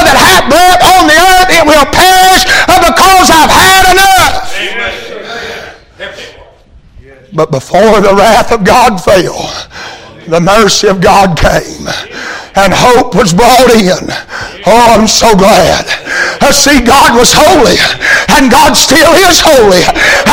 that 0.04 0.16
hath 0.20 0.46
breath 0.52 0.82
on 0.84 1.08
the 1.08 1.18
earth. 1.18 1.50
It 1.50 1.64
will 1.64 1.88
perish 1.90 2.44
uh, 2.68 2.78
because 2.78 3.23
I've 3.30 3.50
had 3.50 3.92
enough. 3.92 4.50
But 7.32 7.50
before 7.50 8.00
the 8.00 8.14
wrath 8.14 8.52
of 8.52 8.64
God 8.64 8.98
fell, 9.02 9.50
the 10.28 10.40
mercy 10.40 10.88
of 10.88 11.00
God 11.00 11.36
came 11.36 11.88
and 12.54 12.70
hope 12.70 13.18
was 13.18 13.34
brought 13.34 13.70
in. 13.74 14.06
Oh, 14.64 14.94
I'm 14.94 15.10
so 15.10 15.34
glad. 15.34 15.84
I 16.40 16.54
see, 16.54 16.80
God 16.80 17.18
was 17.18 17.34
holy, 17.34 17.76
and 18.38 18.48
God 18.48 18.78
still 18.78 19.10
is 19.26 19.42
holy. 19.42 19.82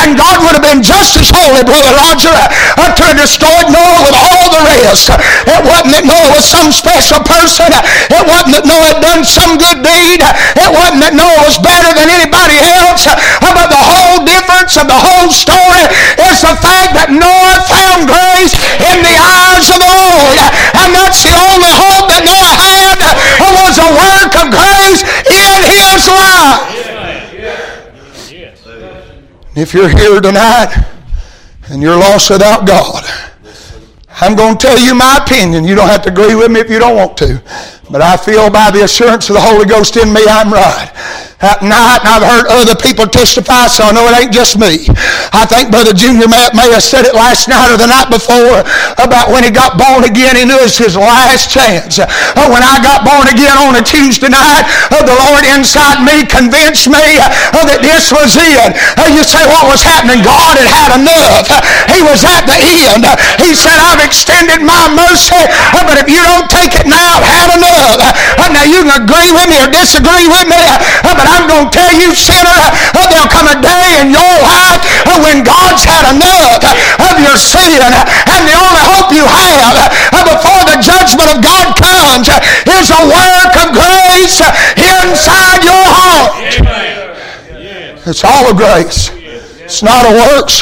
And 0.04 0.16
God 0.16 0.40
would 0.46 0.56
have 0.56 0.66
been 0.66 0.86
just 0.86 1.18
as 1.18 1.34
holy, 1.34 1.66
Brother 1.66 1.92
Roger, 1.98 2.32
uh, 2.32 2.94
to 2.94 3.04
have 3.10 3.18
destroyed 3.18 3.68
Noah 3.74 4.02
with 4.06 4.16
all 4.16 4.48
the 4.54 4.64
rest. 4.70 5.10
It 5.50 5.62
wasn't 5.66 5.94
that 5.98 6.06
Noah 6.06 6.30
was 6.38 6.46
some 6.46 6.70
special 6.70 7.26
person. 7.26 7.74
It 8.14 8.24
wasn't 8.30 8.54
that 8.60 8.66
Noah 8.70 8.96
had 8.96 9.02
done 9.02 9.24
some 9.26 9.58
good 9.58 9.82
deed. 9.82 10.22
It 10.22 10.70
wasn't 10.70 11.02
that 11.02 11.18
Noah 11.18 11.42
was 11.42 11.58
better 11.58 11.92
than 11.98 12.08
anybody 12.12 12.62
else. 12.86 13.10
But 13.42 13.68
the 13.68 13.84
whole 13.84 14.22
difference 14.24 14.78
of 14.78 14.86
the 14.88 14.98
whole 15.00 15.30
story 15.34 15.86
is 16.28 16.44
the 16.44 16.56
fact 16.60 16.94
that 16.98 17.10
Noah 17.10 17.60
found 17.66 18.10
grace 18.10 18.54
in 18.80 18.98
the 19.02 19.16
eyes 19.18 19.68
of 19.74 19.80
the 19.82 19.92
Lord. 19.92 20.38
And 20.82 20.90
that's 20.94 21.24
the 21.24 21.34
only 21.36 21.72
hope 21.72 22.11
that 22.12 22.28
Noah 22.28 22.56
had 22.60 23.00
was 23.56 23.80
a 23.80 23.90
work 23.96 24.34
of 24.36 24.52
grace 24.52 25.02
in 25.32 25.60
his 25.64 26.04
life. 26.12 26.92
If 29.56 29.74
you're 29.74 29.90
here 29.90 30.20
tonight 30.20 30.76
and 31.70 31.82
you're 31.82 31.98
lost 31.98 32.30
without 32.30 32.68
God, 32.68 33.04
I'm 34.20 34.36
going 34.36 34.58
to 34.58 34.68
tell 34.68 34.80
you 34.80 34.94
my 34.94 35.20
opinion. 35.24 35.64
You 35.64 35.76
don't 35.76 35.88
have 35.88 36.04
to 36.04 36.12
agree 36.12 36.36
with 36.36 36.52
me 36.52 36.60
if 36.60 36.70
you 36.70 36.80
don't 36.80 36.96
want 36.96 37.18
to. 37.18 37.42
But 37.90 38.02
I 38.02 38.18
feel 38.18 38.50
by 38.50 38.72
the 38.72 38.84
assurance 38.84 39.30
of 39.30 39.36
the 39.36 39.42
Holy 39.42 39.66
Ghost 39.66 39.98
in 39.98 40.14
me, 40.14 40.22
I'm 40.28 40.52
right 40.52 40.92
at 41.42 41.66
night, 41.66 42.06
and 42.06 42.10
I've 42.14 42.26
heard 42.26 42.46
other 42.54 42.78
people 42.78 43.10
testify, 43.10 43.66
so 43.66 43.90
I 43.90 43.92
know 43.92 44.06
it 44.06 44.14
ain't 44.14 44.34
just 44.34 44.62
me. 44.62 44.86
I 45.34 45.50
think 45.50 45.74
Brother 45.74 45.94
Junior 45.94 46.30
Matt 46.30 46.54
may 46.54 46.70
have 46.70 46.86
said 46.86 47.10
it 47.10 47.18
last 47.18 47.50
night 47.50 47.74
or 47.74 47.78
the 47.82 47.90
night 47.90 48.14
before 48.14 48.62
about 49.02 49.34
when 49.34 49.42
he 49.42 49.50
got 49.50 49.82
born 49.82 50.06
again, 50.06 50.38
he 50.38 50.46
knew 50.46 50.58
it 50.62 50.70
was 50.70 50.78
his 50.78 50.94
last 50.94 51.50
chance. 51.50 51.98
Uh, 51.98 52.46
when 52.54 52.62
I 52.62 52.78
got 52.86 53.02
born 53.02 53.26
again 53.26 53.58
on 53.58 53.74
a 53.74 53.84
Tuesday 53.84 54.30
night, 54.30 54.70
uh, 54.94 55.02
the 55.02 55.18
Lord 55.18 55.44
inside 55.58 56.06
me 56.06 56.30
convinced 56.30 56.86
me 56.86 57.18
uh, 57.18 57.66
that 57.66 57.82
this 57.82 58.14
was 58.14 58.38
it. 58.38 58.78
You 59.12 59.28
say, 59.28 59.44
what 59.50 59.68
was 59.68 59.84
happening? 59.84 60.24
God 60.24 60.56
had 60.56 60.70
had 60.70 60.90
enough. 60.96 61.50
He 61.90 62.00
was 62.06 62.24
at 62.24 62.46
the 62.48 62.56
end. 62.56 63.04
He 63.42 63.58
said, 63.58 63.76
I've 63.82 64.00
extended 64.00 64.62
my 64.64 64.88
mercy, 64.94 65.42
but 65.74 65.98
if 65.98 66.08
you 66.08 66.22
don't 66.22 66.48
take 66.48 66.78
it 66.78 66.88
now, 66.88 67.20
I've 67.20 67.28
had 67.28 67.50
enough. 67.58 68.00
now 68.54 68.64
you 68.64 68.86
can 68.86 69.04
agree 69.04 69.34
with 69.34 69.50
me 69.50 69.58
or 69.60 69.70
disagree 69.74 70.30
with 70.30 70.48
me, 70.48 70.64
but 71.04 71.31
I'm 71.32 71.48
going 71.48 71.72
to 71.72 71.74
tell 71.74 71.94
you, 71.96 72.12
sinner, 72.12 72.52
uh, 72.52 73.08
there'll 73.08 73.32
come 73.32 73.48
a 73.48 73.56
day 73.56 74.04
in 74.04 74.12
your 74.12 74.36
life 74.44 74.84
uh, 75.08 75.16
when 75.24 75.48
God's 75.48 75.88
had 75.88 76.12
enough 76.12 76.60
of 77.00 77.16
your 77.24 77.40
sin. 77.40 77.80
And 77.80 78.42
the 78.44 78.56
only 78.60 78.84
hope 78.84 79.16
you 79.16 79.24
have 79.24 79.76
uh, 80.12 80.24
before 80.28 80.62
the 80.68 80.78
judgment 80.84 81.32
of 81.32 81.40
God 81.40 81.72
comes 81.80 82.28
is 82.68 82.92
a 82.92 83.04
work 83.08 83.54
of 83.64 83.72
grace 83.72 84.44
inside 84.76 85.64
your 85.64 85.88
heart. 85.88 86.36
It's 88.06 88.24
all 88.24 88.52
of 88.52 88.58
grace. 88.58 89.10
It's 89.64 89.84
not 89.84 90.04
a 90.04 90.12
works. 90.12 90.62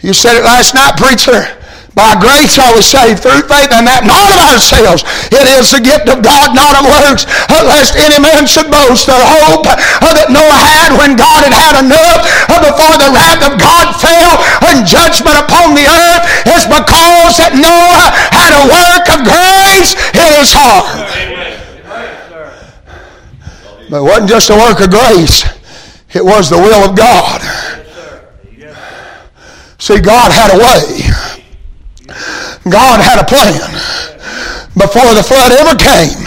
You 0.00 0.14
said 0.14 0.38
it 0.38 0.44
last 0.44 0.74
night, 0.74 0.96
preacher. 0.96 1.55
By 1.96 2.12
grace 2.20 2.60
I 2.60 2.76
was 2.76 2.84
saved 2.84 3.24
through 3.24 3.48
faith, 3.48 3.72
and 3.72 3.88
that 3.88 4.04
not 4.04 4.28
of 4.28 4.36
ourselves. 4.52 5.00
It 5.32 5.48
is 5.48 5.72
the 5.72 5.80
gift 5.80 6.12
of 6.12 6.20
God, 6.20 6.52
not 6.52 6.76
of 6.76 6.84
works, 6.84 7.24
lest 7.48 7.96
any 7.96 8.20
man 8.20 8.44
should 8.44 8.68
boast. 8.68 9.08
The 9.08 9.16
hope 9.16 9.64
uh, 9.64 10.12
that 10.12 10.28
Noah 10.28 10.60
had 10.60 10.92
when 10.92 11.16
God 11.16 11.48
had 11.48 11.56
had 11.56 11.80
enough 11.80 12.20
uh, 12.52 12.60
before 12.60 13.00
the 13.00 13.08
wrath 13.16 13.40
of 13.48 13.56
God 13.56 13.96
fell 13.96 14.36
and 14.68 14.84
judgment 14.84 15.40
upon 15.40 15.72
the 15.72 15.88
earth 15.88 16.24
is 16.52 16.68
because 16.68 17.40
that 17.40 17.56
Noah 17.56 18.12
had 18.28 18.52
a 18.52 18.64
work 18.68 19.06
of 19.16 19.24
grace 19.24 19.96
in 20.12 20.30
his 20.36 20.52
heart. 20.52 21.00
But 23.88 24.04
it 24.04 24.04
wasn't 24.04 24.28
just 24.28 24.52
a 24.52 24.56
work 24.60 24.84
of 24.84 24.92
grace. 24.92 25.48
It 26.12 26.20
was 26.20 26.52
the 26.52 26.60
will 26.60 26.84
of 26.84 26.92
God. 26.92 27.40
See, 29.80 29.96
God 29.96 30.28
had 30.28 30.52
a 30.52 30.60
way. 30.60 31.15
God 32.68 33.00
had 33.00 33.20
a 33.20 33.26
plan. 33.26 33.60
before 34.76 35.14
the 35.16 35.22
flood 35.24 35.52
ever 35.52 35.72
came 35.78 36.20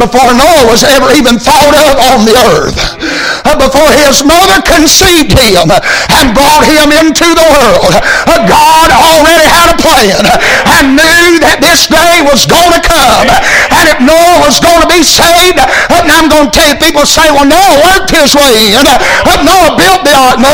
before 0.00 0.32
Noah 0.32 0.64
was 0.66 0.82
ever 0.82 1.12
even 1.12 1.36
thought 1.36 1.76
of 1.76 1.94
on 2.00 2.24
the 2.24 2.36
earth, 2.56 2.80
uh, 3.44 3.54
before 3.60 3.92
his 3.92 4.24
mother 4.24 4.64
conceived 4.64 5.36
him 5.36 5.68
and 5.68 6.32
brought 6.32 6.64
him 6.64 6.88
into 6.90 7.28
the 7.28 7.46
world, 7.52 7.92
uh, 7.92 8.40
God 8.48 8.88
already 8.88 9.44
had 9.44 9.76
a 9.76 9.78
plan 9.78 10.24
and 10.80 10.96
knew 10.96 11.38
that 11.44 11.60
this 11.60 11.84
day 11.86 12.24
was 12.24 12.48
going 12.48 12.72
to 12.72 12.82
come. 12.82 13.28
And 13.76 13.84
if 13.92 13.98
Noah 14.00 14.40
was 14.40 14.56
going 14.58 14.80
to 14.80 14.90
be 14.90 15.04
saved, 15.04 15.60
uh, 15.60 15.68
and 16.00 16.08
I'm 16.08 16.32
going 16.32 16.48
to 16.48 16.54
tell 16.54 16.68
you, 16.72 16.80
people 16.80 17.04
say, 17.04 17.28
well, 17.28 17.44
Noah 17.44 17.76
worked 17.84 18.10
his 18.10 18.32
way 18.32 18.72
in. 18.72 18.84
Noah 19.40 19.72
built 19.76 20.04
the 20.04 20.12
ark. 20.16 20.36
No, 20.40 20.52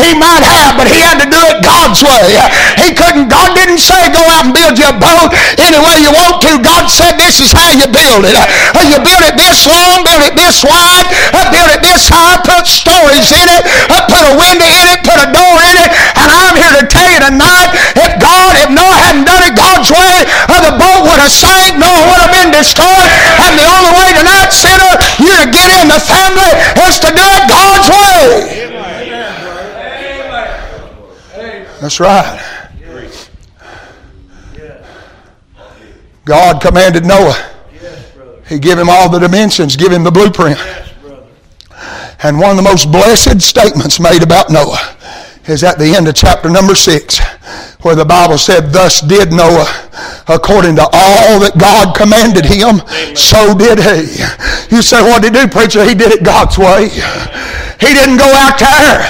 he 0.00 0.12
might 0.16 0.44
have, 0.44 0.76
but 0.76 0.88
he 0.88 1.00
had 1.00 1.20
to 1.20 1.28
do 1.28 1.40
it 1.52 1.64
God's 1.64 2.00
way. 2.04 2.36
He 2.80 2.92
couldn't, 2.96 3.28
God 3.28 3.52
didn't 3.56 3.80
say, 3.80 4.08
go 4.12 4.20
out 4.32 4.48
and 4.48 4.54
build 4.56 4.76
your 4.80 4.92
boat 4.96 5.32
any 5.60 5.80
way 5.80 6.00
you 6.00 6.12
want 6.12 6.40
to. 6.44 6.60
God 6.60 6.88
said, 6.88 7.16
this 7.16 7.40
is 7.40 7.52
how 7.52 7.72
you 7.72 7.88
build 7.88 8.24
it. 8.24 8.36
You 8.90 8.98
build 8.98 9.22
it 9.22 9.38
this 9.38 9.70
long, 9.70 10.02
build 10.02 10.26
it 10.26 10.34
this 10.34 10.66
wide, 10.66 11.06
build 11.54 11.70
it 11.70 11.82
this 11.82 12.10
high, 12.10 12.42
put 12.42 12.66
stories 12.66 13.30
in 13.30 13.46
it, 13.46 13.62
put 14.10 14.22
a 14.26 14.34
window 14.34 14.66
in 14.66 14.86
it, 14.90 14.98
put 15.06 15.18
a 15.18 15.30
door 15.30 15.56
in 15.62 15.76
it. 15.78 15.90
And 16.18 16.26
I'm 16.26 16.58
here 16.58 16.74
to 16.78 16.84
tell 16.90 17.06
you 17.06 17.22
tonight, 17.22 17.70
if 17.94 18.18
God, 18.18 18.58
if 18.58 18.70
Noah 18.70 18.98
hadn't 18.98 19.26
done 19.30 19.46
it 19.46 19.54
God's 19.54 19.90
way, 19.94 20.26
uh, 20.50 20.58
the 20.70 20.74
boat 20.74 21.06
would 21.06 21.22
have 21.22 21.30
sank, 21.30 21.78
Noah 21.78 22.02
would 22.10 22.22
have 22.22 22.34
been 22.34 22.50
destroyed. 22.50 23.10
And 23.46 23.58
the 23.58 23.66
only 23.66 23.92
way 23.94 24.10
tonight, 24.14 24.50
sinner, 24.50 24.82
uh, 24.82 25.22
you 25.22 25.30
to 25.38 25.46
get 25.54 25.70
in 25.82 25.86
the 25.90 26.02
family 26.02 26.50
is 26.86 26.98
to 27.02 27.10
do 27.14 27.22
it 27.22 27.44
God's 27.46 27.86
way. 27.90 28.70
That's 31.78 31.98
right. 31.98 32.38
God 36.24 36.60
commanded 36.60 37.06
Noah 37.06 37.49
he 38.50 38.58
gave 38.58 38.76
him 38.76 38.90
all 38.90 39.08
the 39.08 39.20
dimensions, 39.20 39.76
give 39.76 39.92
him 39.92 40.02
the 40.02 40.10
blueprint. 40.10 40.58
and 42.22 42.38
one 42.38 42.50
of 42.50 42.56
the 42.56 42.62
most 42.62 42.90
blessed 42.90 43.40
statements 43.40 44.00
made 44.00 44.24
about 44.24 44.50
Noah 44.50 44.96
is 45.46 45.62
at 45.62 45.78
the 45.78 45.94
end 45.94 46.08
of 46.08 46.16
chapter 46.16 46.50
number 46.50 46.74
six, 46.74 47.20
where 47.82 47.94
the 47.94 48.04
Bible 48.04 48.38
said, 48.38 48.72
Thus 48.72 49.00
did 49.00 49.32
Noah 49.32 49.68
according 50.28 50.76
to 50.76 50.82
all 50.82 51.40
that 51.40 51.58
God 51.58 51.96
commanded 51.96 52.44
him, 52.44 52.80
so 53.16 53.56
did 53.56 53.80
he. 53.80 54.20
You 54.74 54.82
say, 54.82 55.02
What 55.02 55.22
did 55.22 55.34
he 55.34 55.42
do, 55.42 55.48
preacher? 55.48 55.84
He 55.84 55.94
did 55.94 56.12
it 56.12 56.24
God's 56.24 56.58
way. 56.58 56.90
He 57.80 57.96
didn't 57.96 58.20
go 58.20 58.28
out 58.28 58.60
there 58.60 59.00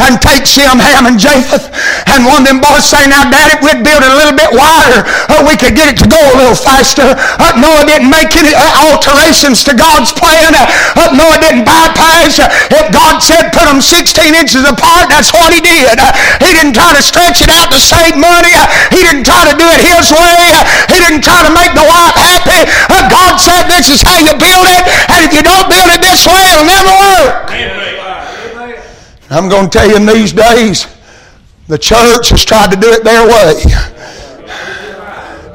and 0.00 0.16
take 0.16 0.48
Shem, 0.48 0.80
Ham, 0.80 1.04
and 1.04 1.20
Japheth. 1.20 1.68
And 2.08 2.24
one 2.24 2.40
of 2.40 2.48
them 2.48 2.60
boys 2.64 2.88
say, 2.88 3.04
now, 3.04 3.28
Daddy, 3.28 3.60
we'd 3.60 3.84
build 3.84 4.00
it 4.00 4.08
a 4.08 4.16
little 4.16 4.32
bit 4.32 4.48
wider. 4.48 5.04
Uh, 5.28 5.44
we 5.44 5.60
could 5.60 5.76
get 5.76 5.92
it 5.92 6.00
to 6.00 6.08
go 6.08 6.16
a 6.16 6.34
little 6.40 6.56
faster. 6.56 7.04
Uh, 7.04 7.52
Noah 7.60 7.84
didn't 7.84 8.08
make 8.08 8.32
any 8.32 8.56
uh, 8.56 8.88
alterations 8.88 9.60
to 9.68 9.76
God's 9.76 10.16
plan. 10.16 10.56
Uh, 10.56 11.12
Noah 11.12 11.36
didn't 11.36 11.68
bypass. 11.68 12.40
Uh, 12.40 12.48
if 12.72 12.88
God 12.96 13.20
said 13.20 13.52
put 13.52 13.68
them 13.68 13.84
16 13.84 14.32
inches 14.32 14.64
apart, 14.64 15.12
that's 15.12 15.28
what 15.36 15.52
he 15.52 15.60
did. 15.60 16.00
Uh, 16.00 16.08
he 16.40 16.48
didn't 16.56 16.72
try 16.72 16.96
to 16.96 17.04
stretch 17.04 17.44
it 17.44 17.52
out 17.52 17.68
to 17.76 17.80
save 18.14 18.22
money. 18.22 18.54
he 18.94 19.02
didn't 19.02 19.24
try 19.24 19.42
to 19.50 19.56
do 19.58 19.66
it 19.66 19.80
his 19.82 20.10
way. 20.14 20.46
he 20.88 20.98
didn't 21.02 21.22
try 21.22 21.42
to 21.42 21.52
make 21.52 21.74
the 21.74 21.82
wife 21.82 22.14
happy. 22.14 22.70
Uh, 22.90 23.10
God 23.10 23.38
said 23.38 23.66
this 23.66 23.90
is 23.90 24.02
how 24.02 24.18
you 24.18 24.32
build 24.38 24.66
it. 24.70 24.82
And 25.10 25.26
if 25.26 25.34
you 25.34 25.42
don't 25.42 25.68
build 25.68 25.90
it 25.90 26.00
this 26.00 26.26
way, 26.26 26.42
it'll 26.50 26.64
never 26.64 26.92
work. 26.94 27.50
Amen. 27.50 27.82
I'm 29.30 29.48
going 29.48 29.68
to 29.68 29.78
tell 29.78 29.88
you 29.88 29.96
in 29.96 30.06
these 30.06 30.32
days, 30.32 30.86
the 31.66 31.78
church 31.78 32.30
has 32.30 32.44
tried 32.44 32.70
to 32.70 32.76
do 32.76 32.92
it 32.92 33.02
their 33.02 33.26
way. 33.26 33.93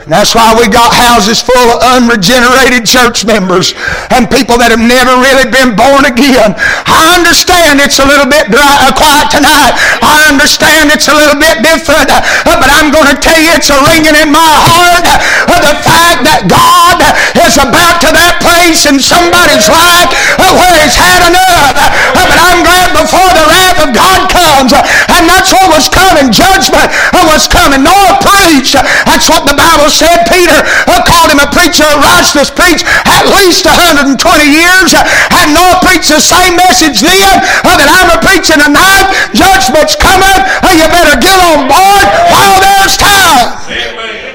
That's 0.10 0.34
why 0.34 0.58
we 0.58 0.66
got 0.66 0.90
houses 0.90 1.38
full 1.38 1.70
of 1.70 1.86
unregenerated 1.86 2.82
church 2.90 3.30
members 3.30 3.78
and 4.10 4.26
people 4.26 4.58
that 4.58 4.74
have 4.74 4.82
never 4.82 5.14
really 5.22 5.46
been 5.54 5.78
born 5.78 6.02
again. 6.10 6.58
I 6.90 7.14
understand 7.14 7.78
it's 7.78 8.02
a 8.02 8.08
little 8.10 8.26
bit 8.26 8.50
dry, 8.50 8.90
uh, 8.90 8.90
quiet 8.90 9.30
tonight. 9.30 9.78
I 10.02 10.26
understand 10.26 10.90
it's 10.90 11.06
a 11.06 11.14
little 11.14 11.38
bit 11.38 11.62
different. 11.62 12.10
Uh, 12.10 12.58
but 12.58 12.74
I'm 12.74 12.90
going 12.90 13.06
to 13.14 13.22
tell 13.22 13.38
you 13.38 13.54
it's 13.54 13.70
a 13.70 13.78
ringing 13.86 14.18
in 14.18 14.34
my 14.34 14.50
heart. 14.50 15.06
Uh, 15.06 15.62
the 15.62 15.78
fact 15.86 16.26
that 16.26 16.50
God 16.50 16.98
is 17.46 17.62
about 17.62 18.02
to 18.02 18.10
that 18.10 18.42
place 18.42 18.90
in 18.90 18.98
somebody's 18.98 19.70
life 19.70 20.10
uh, 20.42 20.58
where 20.58 20.74
he's 20.82 20.98
had 20.98 21.22
enough. 21.22 21.78
Uh, 22.18 22.26
but 22.26 22.40
I'm 22.42 22.66
glad 22.66 22.98
before 22.98 23.30
the 23.38 23.46
wrath 23.46 23.78
of 23.78 23.94
God 23.94 24.26
comes. 24.34 24.74
Uh, 24.74 24.82
and 25.14 25.30
that's 25.30 25.54
what 25.54 25.70
was 25.70 25.86
coming. 25.86 26.34
Judgment 26.34 26.90
was 27.30 27.46
coming. 27.46 27.86
Noah 27.86 28.18
preached. 28.26 28.74
That's 29.06 29.30
what 29.30 29.46
the 29.46 29.54
Bible 29.54 29.86
says 29.86 29.99
said 30.00 30.24
Peter 30.32 30.56
uh, 30.88 31.04
called 31.04 31.28
him 31.28 31.44
a 31.44 31.50
preacher 31.52 31.84
of 31.84 32.00
righteousness, 32.00 32.48
preached 32.48 32.88
at 33.04 33.28
least 33.36 33.68
120 33.68 34.16
years, 34.48 34.96
uh, 34.96 35.04
and 35.36 35.52
Noah 35.52 35.84
preached 35.84 36.08
the 36.08 36.24
same 36.24 36.56
message 36.56 37.04
then 37.04 37.36
uh, 37.68 37.76
that 37.76 37.92
I'm 37.92 38.08
preaching 38.24 38.64
tonight. 38.64 39.12
Judgment's 39.36 40.00
coming. 40.00 40.40
Uh, 40.64 40.72
you 40.72 40.88
better 40.88 41.20
get 41.20 41.36
on 41.36 41.68
board 41.68 42.06
while 42.32 42.58
there's 42.64 42.96
time. 42.96 43.60
Amen. 43.68 44.29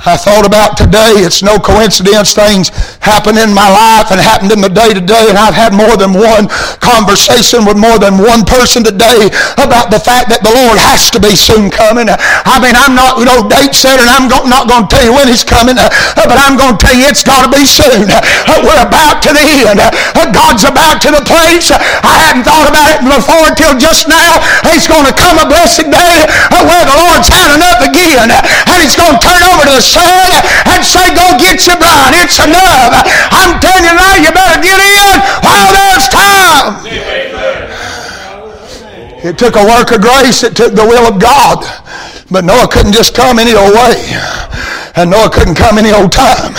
I 0.00 0.16
thought 0.16 0.48
about 0.48 0.80
today. 0.80 1.20
It's 1.20 1.44
no 1.44 1.60
coincidence 1.60 2.32
things 2.32 2.72
happen 3.04 3.36
in 3.36 3.52
my 3.52 3.68
life 3.68 4.08
and 4.08 4.16
happened 4.16 4.52
in 4.52 4.64
the 4.64 4.72
day 4.72 4.96
to 4.96 5.02
day, 5.02 5.28
and 5.28 5.36
I've 5.36 5.56
had 5.56 5.76
more 5.76 5.96
than 6.00 6.16
one 6.16 6.48
conversation 6.80 7.68
with 7.68 7.76
more 7.76 8.00
than 8.00 8.16
one 8.16 8.48
person 8.48 8.80
today 8.80 9.28
about 9.60 9.92
the 9.92 10.00
fact 10.00 10.32
that 10.32 10.40
the 10.40 10.52
Lord 10.52 10.80
has 10.80 11.12
to 11.12 11.20
be 11.20 11.36
soon 11.36 11.68
coming. 11.68 12.08
I 12.08 12.56
mean, 12.64 12.72
I'm 12.72 12.96
not, 12.96 13.20
you 13.20 13.28
know, 13.28 13.44
date 13.44 13.76
set, 13.76 14.00
and 14.00 14.08
I'm 14.08 14.26
not 14.28 14.64
going 14.68 14.88
to 14.88 14.90
tell 14.90 15.04
you 15.04 15.12
when 15.12 15.28
He's 15.28 15.44
coming, 15.44 15.76
but 15.76 16.36
I'm 16.36 16.56
going 16.56 16.76
to 16.76 16.80
tell 16.80 16.96
you 16.96 17.04
it's 17.04 17.24
got 17.24 17.44
to 17.44 17.50
be 17.52 17.68
soon. 17.68 18.08
We're 18.64 18.82
about 18.84 19.20
to 19.28 19.36
the 19.36 19.44
end. 19.68 19.84
God's 20.30 20.64
about 20.64 21.02
to 21.04 21.10
the 21.10 21.24
place. 21.26 21.74
I 21.74 22.14
hadn't 22.30 22.46
thought 22.46 22.70
about 22.70 22.88
it 22.96 23.00
before 23.02 23.50
until 23.50 23.76
just 23.76 24.06
now. 24.08 24.40
He's 24.72 24.86
going 24.88 25.04
to 25.04 25.12
come 25.12 25.36
a 25.42 25.44
blessed 25.44 25.90
day 25.90 26.16
where 26.54 26.84
the 26.86 26.96
Lord's 26.96 27.28
had 27.28 27.52
enough 27.52 27.82
again, 27.84 28.32
and 28.32 28.76
He's 28.80 28.96
going 28.96 29.12
to 29.12 29.20
turn 29.20 29.42
over 29.44 29.68
to 29.68 29.74
the 29.76 29.84
son 29.90 30.30
and 30.70 30.80
say, 30.86 31.10
go 31.18 31.34
get 31.34 31.66
your 31.66 31.76
bride. 31.82 32.14
It's 32.22 32.38
enough. 32.38 33.02
I'm 33.34 33.58
telling 33.58 33.82
you 33.82 33.94
now, 33.98 34.14
you 34.22 34.30
better 34.30 34.62
get 34.62 34.78
in 34.78 35.14
while 35.42 35.70
there's 35.74 36.06
time. 36.06 36.78
It 39.22 39.36
took 39.36 39.56
a 39.56 39.64
work 39.66 39.90
of 39.92 40.00
grace. 40.00 40.42
It 40.42 40.56
took 40.56 40.72
the 40.74 40.86
will 40.86 41.10
of 41.10 41.20
God. 41.20 41.66
But 42.30 42.44
Noah 42.44 42.68
couldn't 42.70 42.92
just 42.92 43.14
come 43.14 43.38
any 43.38 43.54
old 43.54 43.74
way. 43.74 43.98
And 44.96 45.10
Noah 45.10 45.30
couldn't 45.30 45.56
come 45.56 45.76
any 45.78 45.90
old 45.90 46.12
time. 46.12 46.54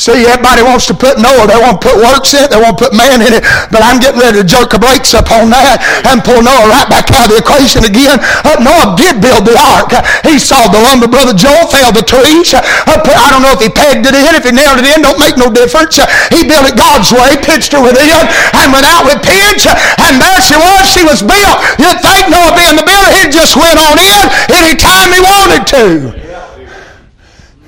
See, 0.00 0.24
everybody 0.24 0.64
wants 0.64 0.88
to 0.88 0.96
put 0.96 1.20
Noah. 1.20 1.44
They 1.44 1.60
want 1.60 1.76
to 1.76 1.84
put 1.84 2.00
works 2.00 2.32
in 2.32 2.40
it. 2.40 2.48
They 2.48 2.56
want 2.56 2.80
to 2.80 2.88
put 2.88 2.96
man 2.96 3.20
in 3.20 3.36
it. 3.36 3.44
But 3.68 3.84
I'm 3.84 4.00
getting 4.00 4.16
ready 4.16 4.40
to 4.40 4.46
jerk 4.48 4.72
the 4.72 4.80
brakes 4.80 5.12
up 5.12 5.28
on 5.28 5.52
that 5.52 5.76
and 6.08 6.24
pull 6.24 6.40
Noah 6.40 6.72
right 6.72 6.88
back 6.88 7.12
out 7.12 7.28
of 7.28 7.36
the 7.36 7.44
equation 7.44 7.84
again. 7.84 8.16
Uh, 8.16 8.56
Noah 8.64 8.96
did 8.96 9.20
build 9.20 9.44
the 9.44 9.52
ark. 9.60 9.92
He 10.24 10.40
saw 10.40 10.72
the 10.72 10.80
lumber. 10.80 11.04
Brother 11.04 11.36
Joel 11.36 11.68
fell 11.68 11.92
the 11.92 12.00
trees. 12.00 12.56
Uh, 12.56 12.64
I 12.96 13.28
don't 13.28 13.44
know 13.44 13.52
if 13.52 13.60
he 13.60 13.68
pegged 13.68 14.08
it 14.08 14.16
in. 14.16 14.32
If 14.32 14.48
he 14.48 14.56
nailed 14.56 14.80
it 14.80 14.88
in, 14.88 15.04
don't 15.04 15.20
make 15.20 15.36
no 15.36 15.52
difference. 15.52 16.00
He 16.32 16.48
built 16.48 16.64
it 16.64 16.80
God's 16.80 17.12
way, 17.12 17.36
pitched 17.36 17.76
her 17.76 17.84
within, 17.84 18.24
and 18.56 18.72
went 18.72 18.88
out 18.88 19.04
with 19.04 19.20
pitch. 19.20 19.68
And 19.68 20.16
there 20.16 20.40
she 20.40 20.56
was. 20.56 20.88
She 20.88 21.04
was 21.04 21.20
built. 21.20 21.60
You'd 21.76 22.00
think 22.00 22.32
Noah 22.32 22.56
being 22.56 22.72
the 22.72 22.88
builder, 22.88 23.12
he 23.20 23.28
just 23.28 23.52
went 23.52 23.76
on 23.76 24.00
in 24.00 24.24
anytime 24.48 25.12
he 25.12 25.20
wanted 25.20 25.62
to. 25.76 25.84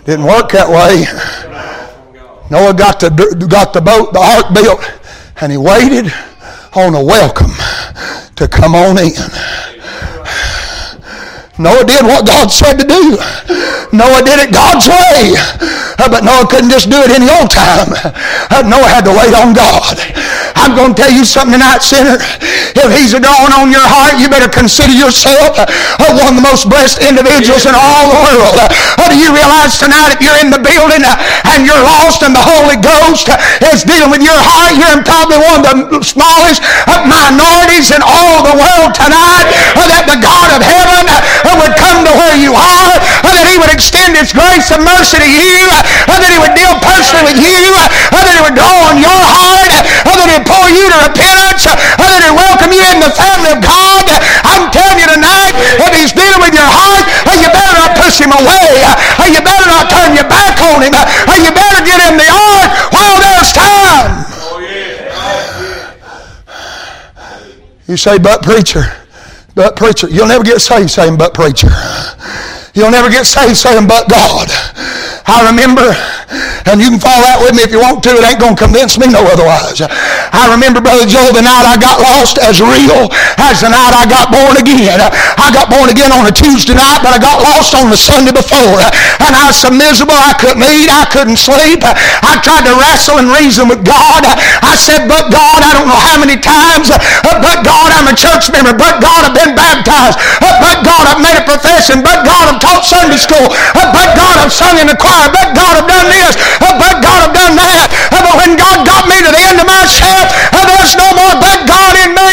Didn't 0.09 0.25
work 0.25 0.49
that 0.57 0.73
way. 0.73 1.52
Noah 2.53 2.75
got 2.75 3.01
the, 3.01 3.09
got 3.49 3.73
the 3.73 3.81
boat, 3.81 4.13
the 4.13 4.21
ark 4.21 4.53
built, 4.53 4.85
and 5.41 5.51
he 5.51 5.57
waited 5.57 6.13
on 6.77 6.95
a 6.95 7.03
welcome 7.03 7.49
to 8.37 8.47
come 8.47 8.75
on 8.75 8.99
in. 8.99 9.13
Noah 11.63 11.87
did 11.87 12.03
what 12.03 12.27
God 12.27 12.51
said 12.51 12.75
to 12.83 12.87
do. 12.87 13.15
Noah 13.95 14.27
did 14.27 14.43
it 14.43 14.51
God's 14.51 14.91
way. 14.91 15.39
Uh, 16.03 16.11
but 16.11 16.27
Noah 16.27 16.51
couldn't 16.51 16.75
just 16.75 16.91
do 16.91 16.99
it 17.07 17.15
any 17.15 17.31
old 17.31 17.47
time. 17.47 17.95
Uh, 18.51 18.67
Noah 18.67 18.91
had 18.91 19.07
to 19.07 19.15
wait 19.15 19.31
on 19.31 19.55
God. 19.55 19.95
I'm 20.59 20.75
going 20.75 20.93
to 20.93 20.99
tell 20.99 21.15
you 21.15 21.23
something 21.23 21.55
tonight, 21.55 21.87
sinner. 21.87 22.19
If 22.75 22.91
he's 22.91 23.15
a 23.15 23.23
drawing 23.23 23.55
on 23.55 23.71
your 23.71 23.87
heart, 23.87 24.19
you 24.19 24.27
better 24.27 24.51
consider 24.51 24.91
yourself 24.91 25.55
uh, 25.55 26.11
one 26.19 26.35
of 26.35 26.37
the 26.37 26.43
most 26.43 26.67
blessed 26.67 26.99
individuals 27.07 27.63
in 27.65 27.79
all 27.79 28.11
the 28.11 28.19
world. 28.19 28.59
Do 29.13 29.21
you 29.21 29.29
realize 29.29 29.77
tonight 29.77 30.17
if 30.17 30.25
you're 30.25 30.41
in 30.41 30.49
the 30.49 30.57
building 30.57 31.05
and 31.05 31.69
you're 31.69 31.85
lost 31.85 32.25
and 32.25 32.33
the 32.33 32.41
Holy 32.41 32.81
Ghost 32.81 33.29
is 33.61 33.85
dealing 33.85 34.09
with 34.09 34.25
your 34.25 34.41
heart, 34.41 34.73
you're 34.81 35.05
probably 35.05 35.37
one 35.37 35.61
of 35.61 35.65
the 35.69 36.01
smallest 36.01 36.65
minorities 37.05 37.93
in 37.93 38.01
all 38.01 38.41
the 38.41 38.57
world 38.57 38.97
tonight 38.97 39.53
that 39.93 40.09
the 40.09 40.17
God 40.25 40.49
of 40.57 40.65
heaven 40.65 41.05
would 41.61 41.77
come 41.77 42.01
to 42.09 42.13
where 42.17 42.37
you 42.41 42.57
are, 42.57 42.93
that 43.27 43.45
he 43.51 43.61
would 43.61 43.69
extend 43.69 44.17
his 44.17 44.33
grace 44.33 44.73
and 44.73 44.81
mercy 44.81 45.21
to 45.21 45.29
you, 45.29 45.69
that 46.09 46.25
he 46.25 46.39
would 46.41 46.57
deal 46.57 46.73
personally 46.81 47.37
with 47.37 47.41
you, 47.43 47.69
that 48.15 48.25
he 48.33 48.41
would 48.41 48.57
draw 48.57 48.89
on 48.89 48.97
your 48.97 49.13
heart, 49.13 49.73
that 50.09 50.17
he 50.17 50.27
would 50.33 50.47
pull 50.49 50.69
you 50.73 50.89
to 50.89 50.99
repentance, 51.11 51.69
that 51.69 52.09
he 52.09 52.19
would 52.33 52.39
welcome 52.39 52.73
you 52.73 52.85
in 52.89 53.03
the 53.03 53.13
family 53.13 53.53
of 53.53 53.61
God. 53.61 54.09
I'm 54.49 54.73
telling 54.73 54.97
you 54.97 55.09
tonight, 55.11 55.53
if 55.83 55.93
he's 55.93 56.17
dealing 56.17 56.41
with 56.41 56.57
your 56.57 56.71
heart, 56.71 57.05
you 57.37 57.49
better 57.53 57.75
not 57.77 57.93
push 58.01 58.17
him 58.23 58.33
away. 58.33 58.81
You 59.29 59.41
better 59.41 59.69
not 59.69 59.83
not 59.83 59.91
turn 59.91 60.15
your 60.15 60.29
back 60.29 60.61
on 60.61 60.83
him. 60.83 60.93
You 60.93 61.51
better 61.51 61.85
get 61.85 61.99
in 62.11 62.17
the 62.17 62.29
ark 62.31 62.71
while 62.93 63.19
there's 63.19 63.53
time. 63.53 64.25
Oh, 64.39 64.61
you 67.89 67.97
say, 67.97 68.19
but 68.19 68.43
preacher, 68.43 68.85
but 69.55 69.77
preacher. 69.77 70.09
You'll 70.09 70.29
never 70.29 70.45
get 70.45 70.61
saved 70.61 70.91
saying, 70.91 71.19
but 71.19 71.35
preacher. 71.35 71.69
You'll 72.75 72.91
never 72.91 73.11
get 73.11 73.27
saved 73.27 73.57
saying, 73.57 73.87
but 73.87 74.09
God. 74.09 74.49
I 75.27 75.51
remember 75.51 75.93
and 76.67 76.81
you 76.81 76.89
can 76.91 77.01
follow 77.03 77.23
that 77.27 77.39
with 77.43 77.55
me 77.57 77.67
if 77.67 77.71
you 77.75 77.81
want 77.83 78.03
to. 78.07 78.13
It 78.17 78.25
ain't 78.25 78.41
going 78.41 78.55
to 78.55 78.63
convince 78.63 78.97
me 78.99 79.11
no 79.11 79.23
otherwise. 79.27 79.83
I 79.83 80.49
remember, 80.53 80.81
Brother 80.81 81.07
Joe, 81.07 81.31
the 81.35 81.43
night 81.43 81.67
I 81.67 81.77
got 81.77 81.99
lost 82.01 82.39
as 82.39 82.63
real 82.63 83.11
as 83.39 83.61
the 83.63 83.71
night 83.71 83.95
I 83.95 84.07
got 84.07 84.31
born 84.31 84.57
again. 84.59 84.99
I 85.39 85.49
got 85.51 85.69
born 85.69 85.91
again 85.91 86.15
on 86.15 86.27
a 86.27 86.35
Tuesday 86.35 86.75
night, 86.75 87.03
but 87.03 87.13
I 87.15 87.21
got 87.21 87.43
lost 87.43 87.75
on 87.75 87.91
the 87.91 87.99
Sunday 87.99 88.33
before. 88.33 88.81
And 89.23 89.33
I 89.35 89.51
was 89.51 89.59
so 89.59 89.71
miserable 89.71 90.17
I 90.17 90.35
couldn't 90.39 90.65
eat. 90.65 90.89
I 90.89 91.07
couldn't 91.11 91.39
sleep. 91.39 91.83
I 91.83 92.39
tried 92.41 92.65
to 92.69 92.75
wrestle 92.79 93.19
and 93.19 93.29
reason 93.33 93.67
with 93.67 93.83
God. 93.83 94.25
I 94.63 94.79
said, 94.79 95.07
but 95.11 95.31
God, 95.31 95.61
I 95.63 95.75
don't 95.75 95.89
know 95.91 95.99
how 95.99 96.17
many 96.19 96.39
times, 96.39 96.89
but 97.23 97.59
God, 97.67 97.89
I'm 97.93 98.09
a 98.09 98.17
church 98.17 98.49
member. 98.55 98.73
But 98.73 99.03
God, 99.03 99.29
I've 99.29 99.37
been 99.37 99.55
baptized. 99.55 100.19
But 100.41 100.83
God, 100.87 101.05
I've 101.11 101.23
made 101.23 101.37
a 101.37 101.45
profession. 101.47 102.01
But 102.01 102.25
God, 102.25 102.55
I've 102.55 102.61
taught 102.63 102.87
Sunday 102.87 103.19
school. 103.19 103.51
But 103.75 104.15
God, 104.17 104.41
I've 104.41 104.55
sung 104.55 104.79
in 104.79 104.87
the 104.89 104.97
choir. 104.97 105.29
But 105.31 105.55
God, 105.55 105.83
I've 105.83 105.89
done 105.91 106.09
this. 106.09 106.35
But 106.61 107.01
God 107.01 107.31
have 107.31 107.35
done 107.35 107.55
that. 107.57 107.89
But 108.13 108.35
when 108.37 108.57
God 108.59 108.85
got 108.85 109.09
me 109.09 109.21
to 109.23 109.31
the 109.31 109.43
end 109.49 109.61
of 109.61 109.69
myself, 109.69 110.29
there's 110.53 110.95
no 110.99 111.09
more 111.15 111.37
but 111.39 111.65
God 111.69 111.95
in 112.03 112.13
me. 112.13 112.31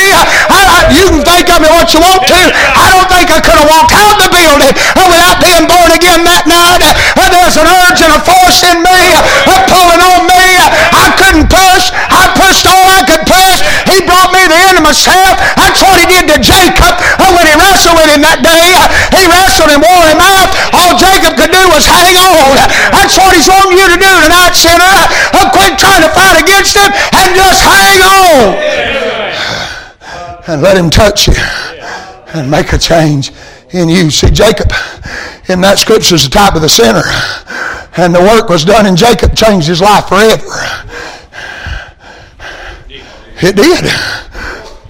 I, 0.50 0.60
I, 0.60 0.80
you 0.96 1.06
can 1.12 1.22
think 1.22 1.48
of 1.54 1.62
me 1.62 1.70
what 1.70 1.92
you 1.94 2.02
want 2.02 2.26
to. 2.28 2.42
I 2.56 2.86
don't 2.92 3.10
think 3.12 3.30
I 3.30 3.40
could 3.40 3.58
have 3.60 3.70
walked 3.70 3.94
out 3.94 4.18
the 4.18 4.30
building 4.32 4.74
without 4.96 5.38
being 5.44 5.66
born 5.70 5.92
again 5.94 6.24
that 6.26 6.50
night. 6.50 6.82
There's 7.30 7.56
an 7.62 7.70
urge 7.70 8.02
and 8.06 8.14
a 8.14 8.22
force 8.22 8.62
in 8.62 8.78
me 8.86 9.00
pulling 9.70 10.02
on 10.02 10.26
me. 10.26 10.46
I 10.94 11.14
couldn't 11.18 11.50
push. 11.50 11.94
I 11.94 12.30
pushed 12.38 12.66
all 12.66 12.86
I 12.90 13.02
could 13.06 13.26
push. 13.26 13.62
He 13.90 14.06
brought 14.06 14.34
me 14.34 14.46
to 14.46 14.54
the 14.54 14.62
end 14.70 14.78
of 14.78 14.86
myself. 14.86 15.38
That's 15.58 15.82
what 15.82 15.98
he 15.98 16.06
did 16.10 16.26
to 16.30 16.38
Jacob 16.42 16.94
when 17.34 17.46
he 17.46 17.56
wrestled 17.58 17.98
with 17.98 18.10
him 18.10 18.22
that 18.26 18.42
day. 18.42 18.78
He 19.14 19.24
wrestled 19.30 19.74
and 19.74 19.82
wore 19.82 20.06
him 20.10 20.22
out. 20.22 20.50
All 20.74 20.94
Jacob 20.98 21.38
could 21.38 21.54
do 21.54 21.64
was 21.74 21.86
hang 21.86 22.18
on. 22.18 22.58
That's 22.94 23.16
what 23.18 23.34
he's 23.34 23.50
wanting 23.50 23.78
you 23.78 23.88
to 23.90 24.00
do 24.02 24.09
tonight, 24.18 24.54
sinner. 24.56 24.96
Quit 25.60 25.78
trying 25.78 26.02
to 26.02 26.10
fight 26.10 26.42
against 26.42 26.76
him 26.76 26.88
and 26.88 27.36
just 27.36 27.62
hang 27.62 28.02
on. 28.02 28.56
And 30.48 30.62
let 30.62 30.78
him 30.78 30.90
touch 30.90 31.28
you 31.28 31.34
and 32.34 32.50
make 32.50 32.72
a 32.74 32.78
change 32.78 33.32
in 33.72 33.90
you. 33.90 34.10
See, 34.10 34.30
Jacob 34.30 34.72
in 35.50 35.62
that 35.62 35.80
scripture 35.80 36.16
is 36.16 36.24
the 36.24 36.30
type 36.30 36.56
of 36.56 36.62
the 36.62 36.70
sinner. 36.70 37.04
And 37.98 38.14
the 38.14 38.22
work 38.22 38.50
was 38.50 38.64
done 38.64 38.86
in 38.86 38.96
Jacob 38.96 39.36
changed 39.36 39.68
his 39.68 39.82
life 39.82 40.08
forever. 40.08 40.46
It 43.42 43.56
did. 43.56 43.86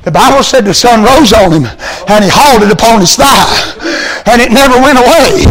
The 0.04 0.12
Bible 0.12 0.44
said 0.44 0.66
the 0.66 0.74
sun 0.74 1.04
rose 1.04 1.34
on 1.34 1.52
him 1.52 1.66
and 2.08 2.24
he 2.24 2.30
hauled 2.32 2.64
it 2.64 2.72
upon 2.72 3.02
his 3.02 3.16
thigh 3.16 3.46
and 4.26 4.42
it 4.42 4.52
never 4.52 4.80
went 4.80 4.98
away. 4.98 5.44